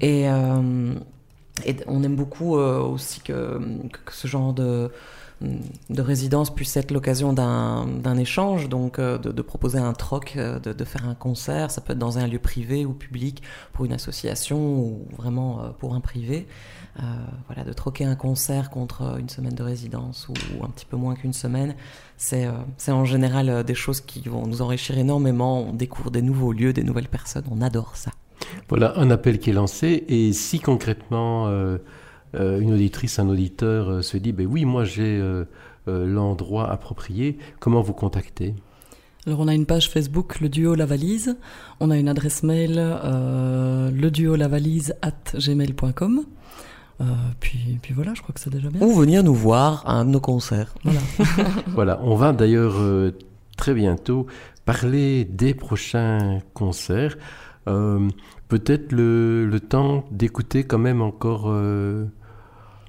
Et, 0.00 0.28
euh, 0.28 0.94
et 1.64 1.76
on 1.86 2.02
aime 2.02 2.16
beaucoup 2.16 2.58
euh, 2.58 2.80
aussi 2.80 3.20
que, 3.20 3.58
que 3.88 4.12
ce 4.12 4.26
genre 4.28 4.52
de, 4.52 4.90
de 5.42 6.00
résidence 6.00 6.54
puisse 6.54 6.76
être 6.78 6.90
l'occasion 6.90 7.32
d'un 7.34 8.16
échange, 8.16 8.70
donc 8.70 8.98
euh, 8.98 9.18
de, 9.18 9.42
proposer 9.42 9.78
un 9.78 9.92
troc, 9.92 10.34
euh, 10.36 10.58
de, 10.58 10.72
de 10.72 10.84
faire 10.84 11.06
un 11.06 11.14
concert. 11.14 11.70
Ça 11.70 11.82
peut 11.82 11.92
être 11.92 11.98
dans 11.98 12.18
un 12.18 12.26
lieu 12.26 12.38
privé 12.38 12.86
ou 12.86 12.94
public 12.94 13.42
pour 13.74 13.84
une 13.84 13.92
association 13.92 14.58
ou 14.58 15.06
vraiment 15.16 15.60
euh, 15.60 15.68
pour 15.78 15.94
un 15.94 16.00
privé. 16.00 16.46
Voilà, 17.48 17.62
de 17.62 17.74
troquer 17.74 18.06
un 18.06 18.14
concert 18.14 18.70
contre 18.70 19.18
une 19.20 19.28
semaine 19.28 19.54
de 19.54 19.62
résidence 19.62 20.30
ou, 20.30 20.64
un 20.64 20.68
petit 20.68 20.86
peu 20.86 20.96
moins 20.96 21.14
qu'une 21.14 21.34
semaine, 21.34 21.74
c'est 22.16 22.48
en 22.88 23.04
général 23.04 23.64
des 23.64 23.74
choses 23.74 24.00
qui 24.00 24.22
vont 24.30 24.46
nous 24.46 24.62
enrichir 24.62 24.96
énormément. 24.96 25.60
On 25.60 25.74
découvre 25.74 26.10
des 26.10 26.22
nouveaux 26.22 26.52
lieux, 26.52 26.72
des 26.72 26.84
nouvelles 26.84 27.08
personnes. 27.08 27.44
On 27.50 27.60
adore 27.60 27.96
ça. 27.96 28.12
Voilà 28.70 28.98
un 28.98 29.10
appel 29.10 29.38
qui 29.38 29.50
est 29.50 29.52
lancé. 29.52 30.04
Et 30.08 30.32
si 30.32 30.58
concrètement 30.58 31.50
une 32.38 32.72
auditrice, 32.72 33.18
un 33.18 33.28
auditeur 33.28 33.90
euh, 33.90 34.02
se 34.02 34.16
dit 34.16 34.32
ben 34.32 34.46
oui, 34.46 34.64
moi 34.64 34.84
j'ai 34.84 35.18
euh, 35.18 35.44
euh, 35.88 36.06
l'endroit 36.06 36.70
approprié, 36.70 37.38
comment 37.60 37.80
vous 37.82 37.92
contacter? 37.92 38.54
Alors 39.26 39.40
on 39.40 39.48
a 39.48 39.54
une 39.54 39.66
page 39.66 39.90
Facebook, 39.90 40.40
le 40.40 40.48
duo 40.48 40.74
La 40.74 40.86
Valise. 40.86 41.36
On 41.80 41.90
a 41.90 41.96
une 41.96 42.08
adresse 42.08 42.42
mail, 42.42 42.74
euh, 42.78 43.90
le 43.90 44.10
duo 44.10 44.36
la 44.36 44.48
valise 44.48 44.94
at 45.02 45.36
gmail.com. 45.36 46.24
Euh, 47.00 47.04
puis, 47.40 47.78
puis 47.82 47.92
voilà, 47.92 48.14
je 48.14 48.22
crois 48.22 48.32
que 48.32 48.40
c'est 48.40 48.50
déjà 48.50 48.70
bien. 48.70 48.80
Ou 48.80 48.94
venir 48.94 49.22
nous 49.22 49.34
voir 49.34 49.82
à 49.86 49.94
un 49.94 50.04
de 50.04 50.10
nos 50.10 50.20
concerts. 50.20 50.74
Voilà. 50.84 51.00
Voilà, 51.74 52.00
on 52.02 52.14
va 52.14 52.32
d'ailleurs 52.32 52.76
euh, 52.78 53.12
très 53.56 53.74
bientôt 53.74 54.26
parler 54.64 55.24
des 55.24 55.54
prochains 55.54 56.38
concerts. 56.54 57.18
Euh, 57.68 58.08
Peut-être 58.48 58.92
le, 58.92 59.44
le 59.44 59.60
temps 59.60 60.04
d'écouter 60.12 60.62
quand 60.62 60.78
même 60.78 61.02
encore 61.02 61.46
euh, 61.48 62.06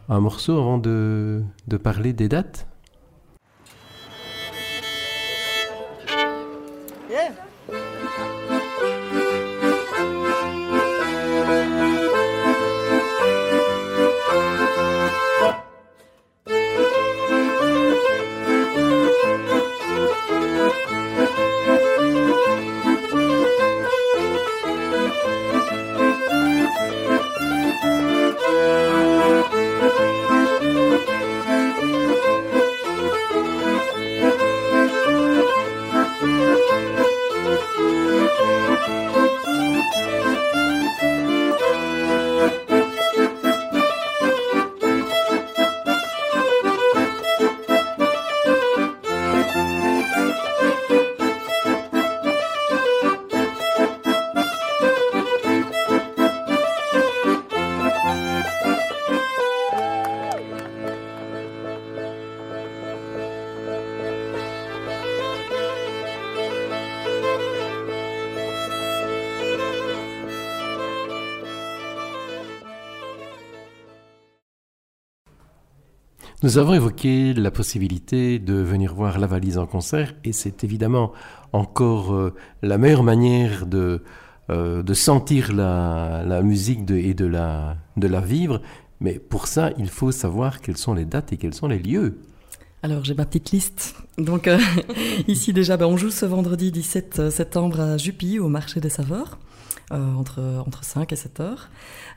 un 0.09 0.19
morceau 0.19 0.57
avant 0.57 0.77
de, 0.77 1.43
parler 1.83 2.13
des 2.13 2.29
dates 2.29 2.67
Nous 76.47 76.57
avons 76.57 76.75
évoqué 76.75 77.33
la 77.33 77.51
possibilité 77.51 78.39
de 78.39 78.53
venir 78.53 78.95
voir 78.95 79.19
la 79.19 79.27
valise 79.27 79.57
en 79.57 79.65
concert 79.65 80.13
et 80.23 80.31
c'est 80.31 80.63
évidemment 80.63 81.11
encore 81.51 82.13
euh, 82.13 82.33
la 82.61 82.77
meilleure 82.77 83.03
manière 83.03 83.65
de, 83.65 84.01
euh, 84.49 84.81
de 84.81 84.93
sentir 84.93 85.51
la, 85.51 86.23
la 86.25 86.41
musique 86.41 86.89
et 86.89 87.13
de 87.13 87.25
la, 87.25 87.75
de 87.97 88.07
la 88.07 88.21
vivre. 88.21 88.61
Mais 89.01 89.19
pour 89.19 89.45
ça, 89.45 89.71
il 89.77 89.89
faut 89.89 90.13
savoir 90.13 90.61
quelles 90.61 90.77
sont 90.77 90.93
les 90.93 91.03
dates 91.03 91.33
et 91.33 91.37
quels 91.37 91.53
sont 91.53 91.67
les 91.67 91.79
lieux. 91.79 92.17
Alors 92.81 93.03
j'ai 93.03 93.13
ma 93.13 93.25
petite 93.25 93.51
liste. 93.51 93.95
Donc 94.17 94.47
euh, 94.47 94.57
ici 95.27 95.51
déjà, 95.51 95.75
ben, 95.75 95.87
on 95.87 95.97
joue 95.97 96.11
ce 96.11 96.25
vendredi 96.25 96.71
17 96.71 97.29
septembre 97.29 97.81
à 97.81 97.97
Jupy 97.97 98.39
au 98.39 98.47
marché 98.47 98.79
des 98.79 98.87
Saveurs. 98.87 99.37
Euh, 99.91 100.13
entre, 100.15 100.41
entre 100.65 100.83
5 100.83 101.13
et 101.13 101.15
7 101.15 101.39
heures. 101.39 101.69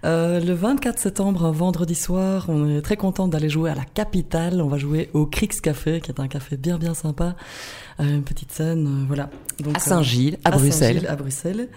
Euh, 0.05 0.41
le 0.41 0.55
24 0.55 0.99
septembre, 0.99 1.45
un 1.45 1.53
vendredi 1.53 1.95
soir, 1.95 2.47
on 2.49 2.69
est 2.69 2.83
très 2.83 2.97
content 2.97 3.29
d'aller 3.29 3.49
jouer 3.49 3.71
à 3.71 3.75
la 3.75 3.85
capitale. 3.85 4.61
On 4.61 4.69
va 4.69 4.79
jouer 4.79 5.11
au 5.13 5.27
Crix 5.27 5.61
Café, 5.63 6.01
qui 6.01 6.11
est 6.11 6.21
un 6.21 6.29
café 6.29 6.57
bien 6.57 6.79
bien 6.79 6.95
sympa, 6.95 7.37
euh, 8.01 8.05
une 8.05 8.23
petite 8.23 8.51
scène, 8.53 8.87
euh, 8.87 9.05
voilà. 9.07 9.31
Donc, 9.61 9.77
À 9.77 9.81
Saint-Gilles, 9.81 10.39
à 10.45 10.51
Bruxelles. 10.51 10.95
Saint-Gilles, 10.95 11.07
à 11.09 11.17
Bruxelles. 11.17 11.69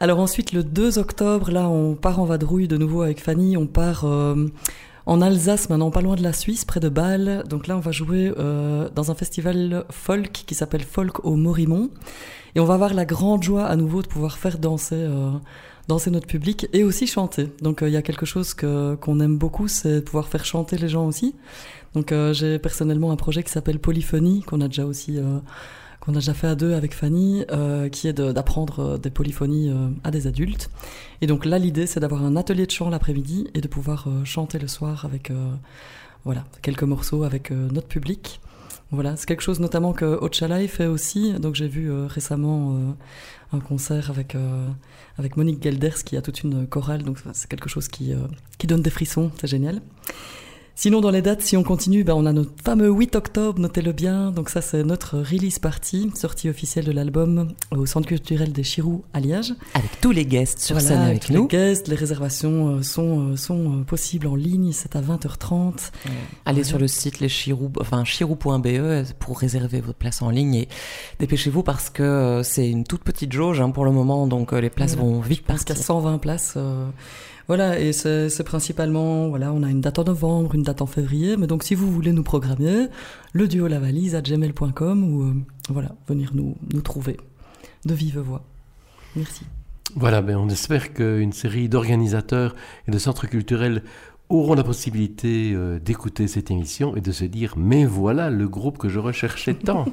Alors 0.00 0.18
ensuite, 0.18 0.52
le 0.52 0.64
2 0.64 0.98
octobre, 0.98 1.50
là, 1.50 1.68
on 1.68 1.94
part 1.94 2.20
en 2.20 2.24
vadrouille 2.24 2.68
de 2.68 2.76
nouveau 2.76 3.02
avec 3.02 3.22
Fanny. 3.22 3.56
On 3.56 3.66
part 3.66 4.04
euh, 4.04 4.46
en 5.10 5.20
Alsace, 5.22 5.68
maintenant 5.68 5.90
pas 5.90 6.02
loin 6.02 6.14
de 6.14 6.22
la 6.22 6.32
Suisse, 6.32 6.64
près 6.64 6.78
de 6.78 6.88
Bâle. 6.88 7.42
Donc 7.48 7.66
là, 7.66 7.76
on 7.76 7.80
va 7.80 7.90
jouer 7.90 8.32
euh, 8.38 8.88
dans 8.94 9.10
un 9.10 9.16
festival 9.16 9.84
folk 9.90 10.30
qui 10.30 10.54
s'appelle 10.54 10.84
Folk 10.84 11.24
au 11.24 11.34
Morimont. 11.34 11.90
Et 12.54 12.60
on 12.60 12.64
va 12.64 12.74
avoir 12.74 12.94
la 12.94 13.04
grande 13.04 13.42
joie 13.42 13.64
à 13.64 13.74
nouveau 13.74 14.02
de 14.02 14.06
pouvoir 14.06 14.38
faire 14.38 14.58
danser, 14.58 14.94
euh, 14.94 15.32
danser 15.88 16.12
notre 16.12 16.28
public 16.28 16.68
et 16.72 16.84
aussi 16.84 17.08
chanter. 17.08 17.48
Donc 17.60 17.82
euh, 17.82 17.88
il 17.88 17.92
y 17.92 17.96
a 17.96 18.02
quelque 18.02 18.24
chose 18.24 18.54
qu'on 18.54 19.18
aime 19.18 19.36
beaucoup, 19.36 19.66
c'est 19.66 19.96
de 19.96 20.00
pouvoir 20.00 20.28
faire 20.28 20.44
chanter 20.44 20.78
les 20.78 20.88
gens 20.88 21.08
aussi. 21.08 21.34
Donc 21.94 22.14
j'ai 22.30 22.60
personnellement 22.60 23.10
un 23.10 23.16
projet 23.16 23.42
qui 23.42 23.50
s'appelle 23.50 23.80
Polyphonie, 23.80 24.42
qu'on 24.44 24.60
a 24.60 24.68
déjà 24.68 24.84
aussi... 24.84 25.18
qu'on 26.00 26.12
a 26.12 26.16
déjà 26.16 26.34
fait 26.34 26.46
à 26.46 26.54
deux 26.54 26.72
avec 26.72 26.94
Fanny, 26.94 27.44
euh, 27.50 27.88
qui 27.88 28.08
est 28.08 28.14
d'apprendre 28.14 28.80
euh, 28.80 28.98
des 28.98 29.10
polyphonies 29.10 29.70
euh, 29.70 29.88
à 30.02 30.10
des 30.10 30.26
adultes. 30.26 30.70
Et 31.20 31.26
donc 31.26 31.44
là, 31.44 31.58
l'idée, 31.58 31.86
c'est 31.86 32.00
d'avoir 32.00 32.24
un 32.24 32.36
atelier 32.36 32.66
de 32.66 32.70
chant 32.70 32.88
l'après-midi 32.88 33.48
et 33.54 33.60
de 33.60 33.68
pouvoir 33.68 34.06
euh, 34.08 34.24
chanter 34.24 34.58
le 34.58 34.68
soir 34.68 35.04
avec 35.04 35.30
voilà, 36.24 36.44
quelques 36.62 36.82
morceaux 36.82 37.22
avec 37.24 37.50
notre 37.50 37.88
public. 37.88 38.40
Voilà, 38.90 39.16
c'est 39.16 39.26
quelque 39.26 39.42
chose 39.42 39.60
notamment 39.60 39.92
que 39.92 40.04
Ochalai 40.04 40.66
fait 40.68 40.86
aussi. 40.86 41.32
Donc 41.34 41.54
j'ai 41.54 41.68
vu 41.68 41.92
récemment 41.92 42.94
un 43.52 43.60
concert 43.60 44.10
avec, 44.10 44.36
avec 45.16 45.36
Monique 45.36 45.62
Gelders 45.62 46.04
qui 46.04 46.16
a 46.16 46.22
toute 46.22 46.42
une 46.42 46.66
chorale. 46.66 47.02
Donc 47.04 47.18
c'est 47.32 47.48
quelque 47.48 47.68
chose 47.68 47.88
qui, 47.88 48.12
qui 48.58 48.66
donne 48.66 48.82
des 48.82 48.90
frissons, 48.90 49.30
c'est 49.40 49.46
génial. 49.46 49.80
Sinon, 50.82 51.02
dans 51.02 51.10
les 51.10 51.20
dates, 51.20 51.42
si 51.42 51.58
on 51.58 51.62
continue, 51.62 52.04
ben, 52.04 52.14
on 52.14 52.24
a 52.24 52.32
notre 52.32 52.52
fameux 52.64 52.88
8 52.88 53.14
octobre, 53.14 53.58
notez-le 53.60 53.92
bien. 53.92 54.30
Donc 54.30 54.48
ça, 54.48 54.62
c'est 54.62 54.82
notre 54.82 55.18
release 55.18 55.58
party, 55.58 56.10
sortie 56.14 56.48
officielle 56.48 56.86
de 56.86 56.90
l'album 56.92 57.48
au 57.70 57.84
Centre 57.84 58.08
culturel 58.08 58.50
des 58.52 58.62
Chirous 58.62 59.04
à 59.12 59.20
Liège. 59.20 59.52
Avec 59.74 60.00
tous 60.00 60.10
les 60.10 60.24
guests 60.24 60.58
sur 60.60 60.76
Voilà, 60.76 60.88
scène 60.88 61.02
avec 61.02 61.26
tous 61.26 61.34
nous. 61.34 61.42
Les 61.42 61.48
guests, 61.48 61.86
les 61.88 61.96
réservations 61.96 62.76
euh, 62.76 62.82
sont, 62.82 63.32
euh, 63.32 63.36
sont 63.36 63.80
euh, 63.80 63.82
possibles 63.84 64.26
en 64.26 64.34
ligne, 64.34 64.72
c'est 64.72 64.96
à 64.96 65.02
20h30. 65.02 65.90
Allez 66.46 66.60
Ouais. 66.60 66.64
sur 66.64 66.78
le 66.78 66.88
site 66.88 67.20
les 67.20 67.28
Chirou, 67.28 67.70
enfin 67.78 68.02
chirou.be 68.04 69.04
pour 69.18 69.38
réserver 69.38 69.82
votre 69.82 69.98
place 69.98 70.22
en 70.22 70.30
ligne 70.30 70.54
et 70.54 70.68
dépêchez-vous 71.18 71.62
parce 71.62 71.90
que 71.90 72.40
c'est 72.42 72.70
une 72.70 72.84
toute 72.84 73.04
petite 73.04 73.32
jauge 73.32 73.60
hein, 73.60 73.68
pour 73.68 73.84
le 73.84 73.90
moment, 73.92 74.26
donc 74.26 74.52
les 74.52 74.70
places 74.70 74.96
vont 74.96 75.20
vite 75.20 75.44
Parce 75.46 75.62
qu'il 75.64 75.74
y 75.74 75.78
partir. 75.78 75.94
a 75.96 76.00
120 76.00 76.18
places. 76.18 76.54
euh, 76.56 76.86
voilà, 77.50 77.80
et 77.80 77.92
c'est 77.92 78.44
principalement, 78.44 79.28
voilà, 79.28 79.52
on 79.52 79.64
a 79.64 79.70
une 79.70 79.80
date 79.80 79.98
en 79.98 80.04
novembre, 80.04 80.54
une 80.54 80.62
date 80.62 80.82
en 80.82 80.86
février, 80.86 81.36
mais 81.36 81.48
donc 81.48 81.64
si 81.64 81.74
vous 81.74 81.90
voulez 81.90 82.12
nous 82.12 82.22
programmer, 82.22 82.86
le 83.32 83.48
duo 83.48 83.66
la 83.66 83.80
valise 83.80 84.14
à 84.14 84.22
gmail.com 84.22 85.02
ou 85.02 85.22
euh, 85.24 85.34
voilà, 85.68 85.96
venir 86.06 86.30
nous, 86.32 86.54
nous 86.72 86.80
trouver 86.80 87.16
de 87.84 87.92
vive 87.92 88.20
voix. 88.20 88.44
Merci. 89.16 89.42
Voilà, 89.96 90.22
ben 90.22 90.36
on 90.36 90.48
espère 90.48 90.94
qu'une 90.94 91.32
série 91.32 91.68
d'organisateurs 91.68 92.54
et 92.86 92.92
de 92.92 92.98
centres 92.98 93.26
culturels 93.26 93.82
auront 94.28 94.54
la 94.54 94.62
possibilité 94.62 95.50
euh, 95.52 95.80
d'écouter 95.80 96.28
cette 96.28 96.52
émission 96.52 96.94
et 96.94 97.00
de 97.00 97.10
se 97.10 97.24
dire 97.24 97.54
mais 97.56 97.84
voilà 97.84 98.30
le 98.30 98.46
groupe 98.46 98.78
que 98.78 98.88
je 98.88 99.00
recherchais 99.00 99.54
tant. 99.54 99.86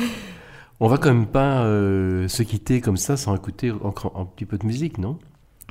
on 0.80 0.88
va 0.88 0.96
quand 0.96 1.12
même 1.12 1.26
pas 1.26 1.62
euh, 1.62 2.26
se 2.26 2.42
quitter 2.42 2.80
comme 2.80 2.96
ça 2.96 3.18
sans 3.18 3.36
écouter 3.36 3.70
encore 3.70 4.18
un 4.18 4.24
petit 4.24 4.46
peu 4.46 4.56
de 4.56 4.64
musique, 4.64 4.96
non? 4.96 5.18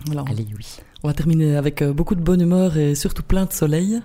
Voilà, 0.06 0.24
on- 0.24 0.32
Allez, 0.32 0.48
oui. 0.58 0.66
On 1.04 1.08
va 1.08 1.14
terminer 1.14 1.56
avec 1.56 1.82
euh, 1.82 1.94
beaucoup 1.94 2.16
de 2.16 2.22
bonne 2.22 2.42
humeur 2.42 2.78
et 2.78 2.94
surtout 2.96 3.24
plein 3.24 3.46
de 3.46 3.54
soleil. 3.54 4.02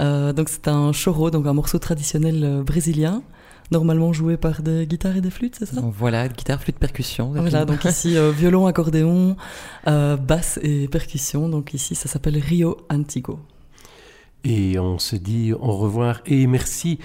Euh, 0.00 0.32
donc 0.32 0.48
c'est 0.48 0.68
un 0.68 0.92
choro, 0.92 1.30
donc 1.30 1.46
un 1.46 1.52
morceau 1.54 1.78
traditionnel 1.78 2.42
euh, 2.44 2.62
brésilien, 2.62 3.22
normalement 3.70 4.12
joué 4.12 4.36
par 4.36 4.60
des 4.62 4.86
guitares 4.86 5.16
et 5.16 5.20
des 5.22 5.30
flûtes, 5.30 5.56
c'est 5.58 5.66
ça? 5.66 5.80
Donc 5.80 5.94
voilà, 5.98 6.28
guitare, 6.28 6.60
flûte, 6.60 6.78
percussion. 6.78 7.32
Voilà, 7.32 7.64
donc 7.64 7.84
ici 7.86 8.16
euh, 8.18 8.30
violon, 8.32 8.66
accordéon, 8.66 9.36
euh, 9.88 10.16
basse 10.16 10.58
et 10.62 10.88
percussion. 10.88 11.48
Donc 11.48 11.72
ici 11.74 11.94
ça 11.94 12.08
s'appelle 12.08 12.36
Rio 12.38 12.76
Antigo. 12.90 13.38
Et 14.44 14.78
on 14.78 14.98
se 14.98 15.16
dit 15.16 15.52
au 15.52 15.72
revoir 15.76 16.20
et 16.26 16.46
merci 16.46 16.98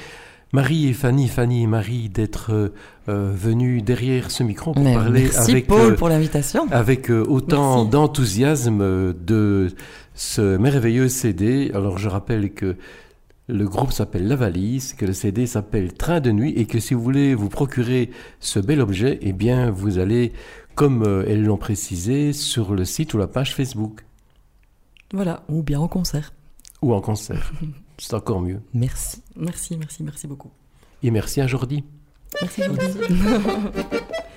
Marie 0.53 0.88
et 0.88 0.94
Fanny, 0.94 1.28
Fanny 1.30 1.64
et 1.64 1.68
Marie 1.68 2.10
d'être 2.10 2.52
euh, 2.53 2.73
euh, 3.07 3.32
venues 3.34 3.82
derrière 3.82 4.32
ce 4.32 4.44
micro 4.44 4.73
pour 4.73 4.84
Mais 4.84 4.94
parler 4.95 5.22
merci 5.23 5.52
avec 5.52 5.68
Paul 5.68 5.94
euh, 5.94 5.95
pour 5.95 6.10
l'invitation. 6.10 6.68
avec 6.72 7.10
euh, 7.10 7.23
autant 7.26 7.86
d'enthousiasme 7.86 9.14
de 9.14 9.69
ce 10.14 10.57
merveilleux 10.57 11.07
CD. 11.07 11.72
Alors 11.73 11.98
je 11.98 12.10
rappelle 12.10 12.52
que 12.53 12.76
le 13.48 13.68
groupe 13.68 13.91
s'appelle 13.94 14.28
La 14.28 14.36
Valise, 14.36 14.94
que 14.94 15.06
le 15.06 15.14
CD 15.14 15.45
s'appelle 15.48 15.94
Train 15.94 16.19
de 16.19 16.32
nuit 16.32 16.52
et 16.57 16.65
que 16.65 16.80
si 16.80 16.94
vous 16.94 17.02
voulez 17.02 17.34
vous 17.34 17.49
procurer 17.49 18.10
ce 18.41 18.60
bel 18.60 18.82
objet, 18.82 19.19
eh 19.22 19.32
bien 19.34 19.72
vous 19.72 19.99
allez, 19.99 20.34
comme 20.76 21.23
elles 21.28 21.44
l'ont 21.44 21.57
précisé, 21.57 22.34
sur 22.34 22.73
le 22.76 22.84
site 22.86 23.14
ou 23.14 23.18
la 23.18 23.28
page 23.28 23.56
Facebook 23.56 24.02
Voilà, 25.14 25.44
ou 25.49 25.64
bien 25.64 25.80
en 25.80 25.88
concert. 25.88 26.34
ou 26.82 26.94
en 26.94 27.02
concert. 27.02 27.52
C'est 28.02 28.15
encore 28.15 28.41
mieux. 28.41 28.61
Merci. 28.73 29.22
Merci, 29.36 29.78
merci, 29.78 30.03
merci 30.03 30.26
beaucoup. 30.28 30.49
Et 31.03 31.11
merci 31.11 31.40
à 31.40 31.48
Jordi. 31.48 31.84
Merci 32.41 32.64
Jordi. 32.64 32.86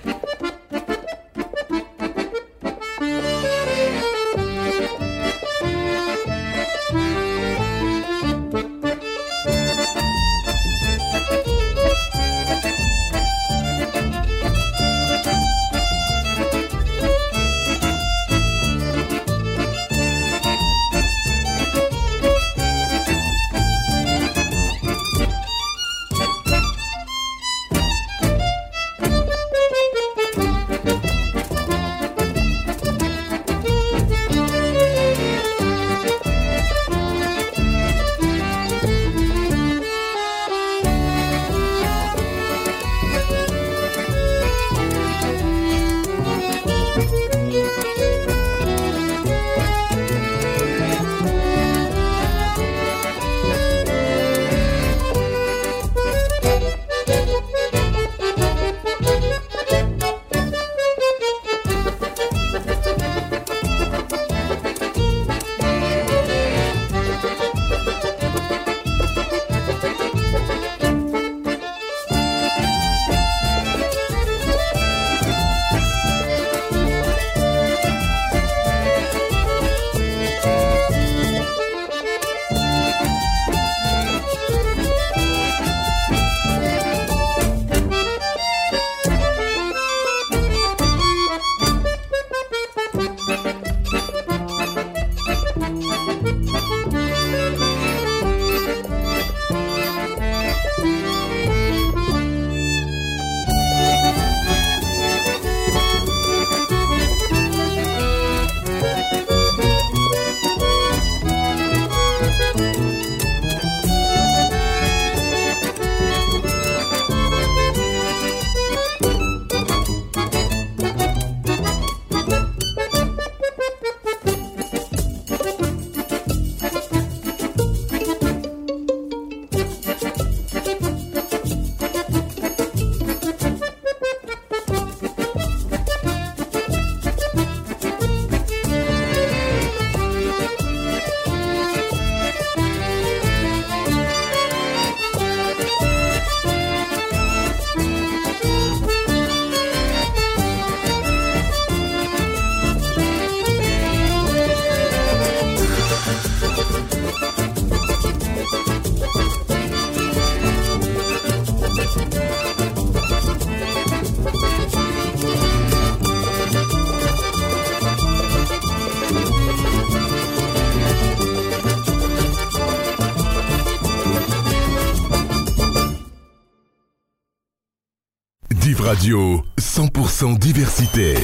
Radio, 178.95 179.43
100% 179.59 180.39
diversité. 180.39 181.15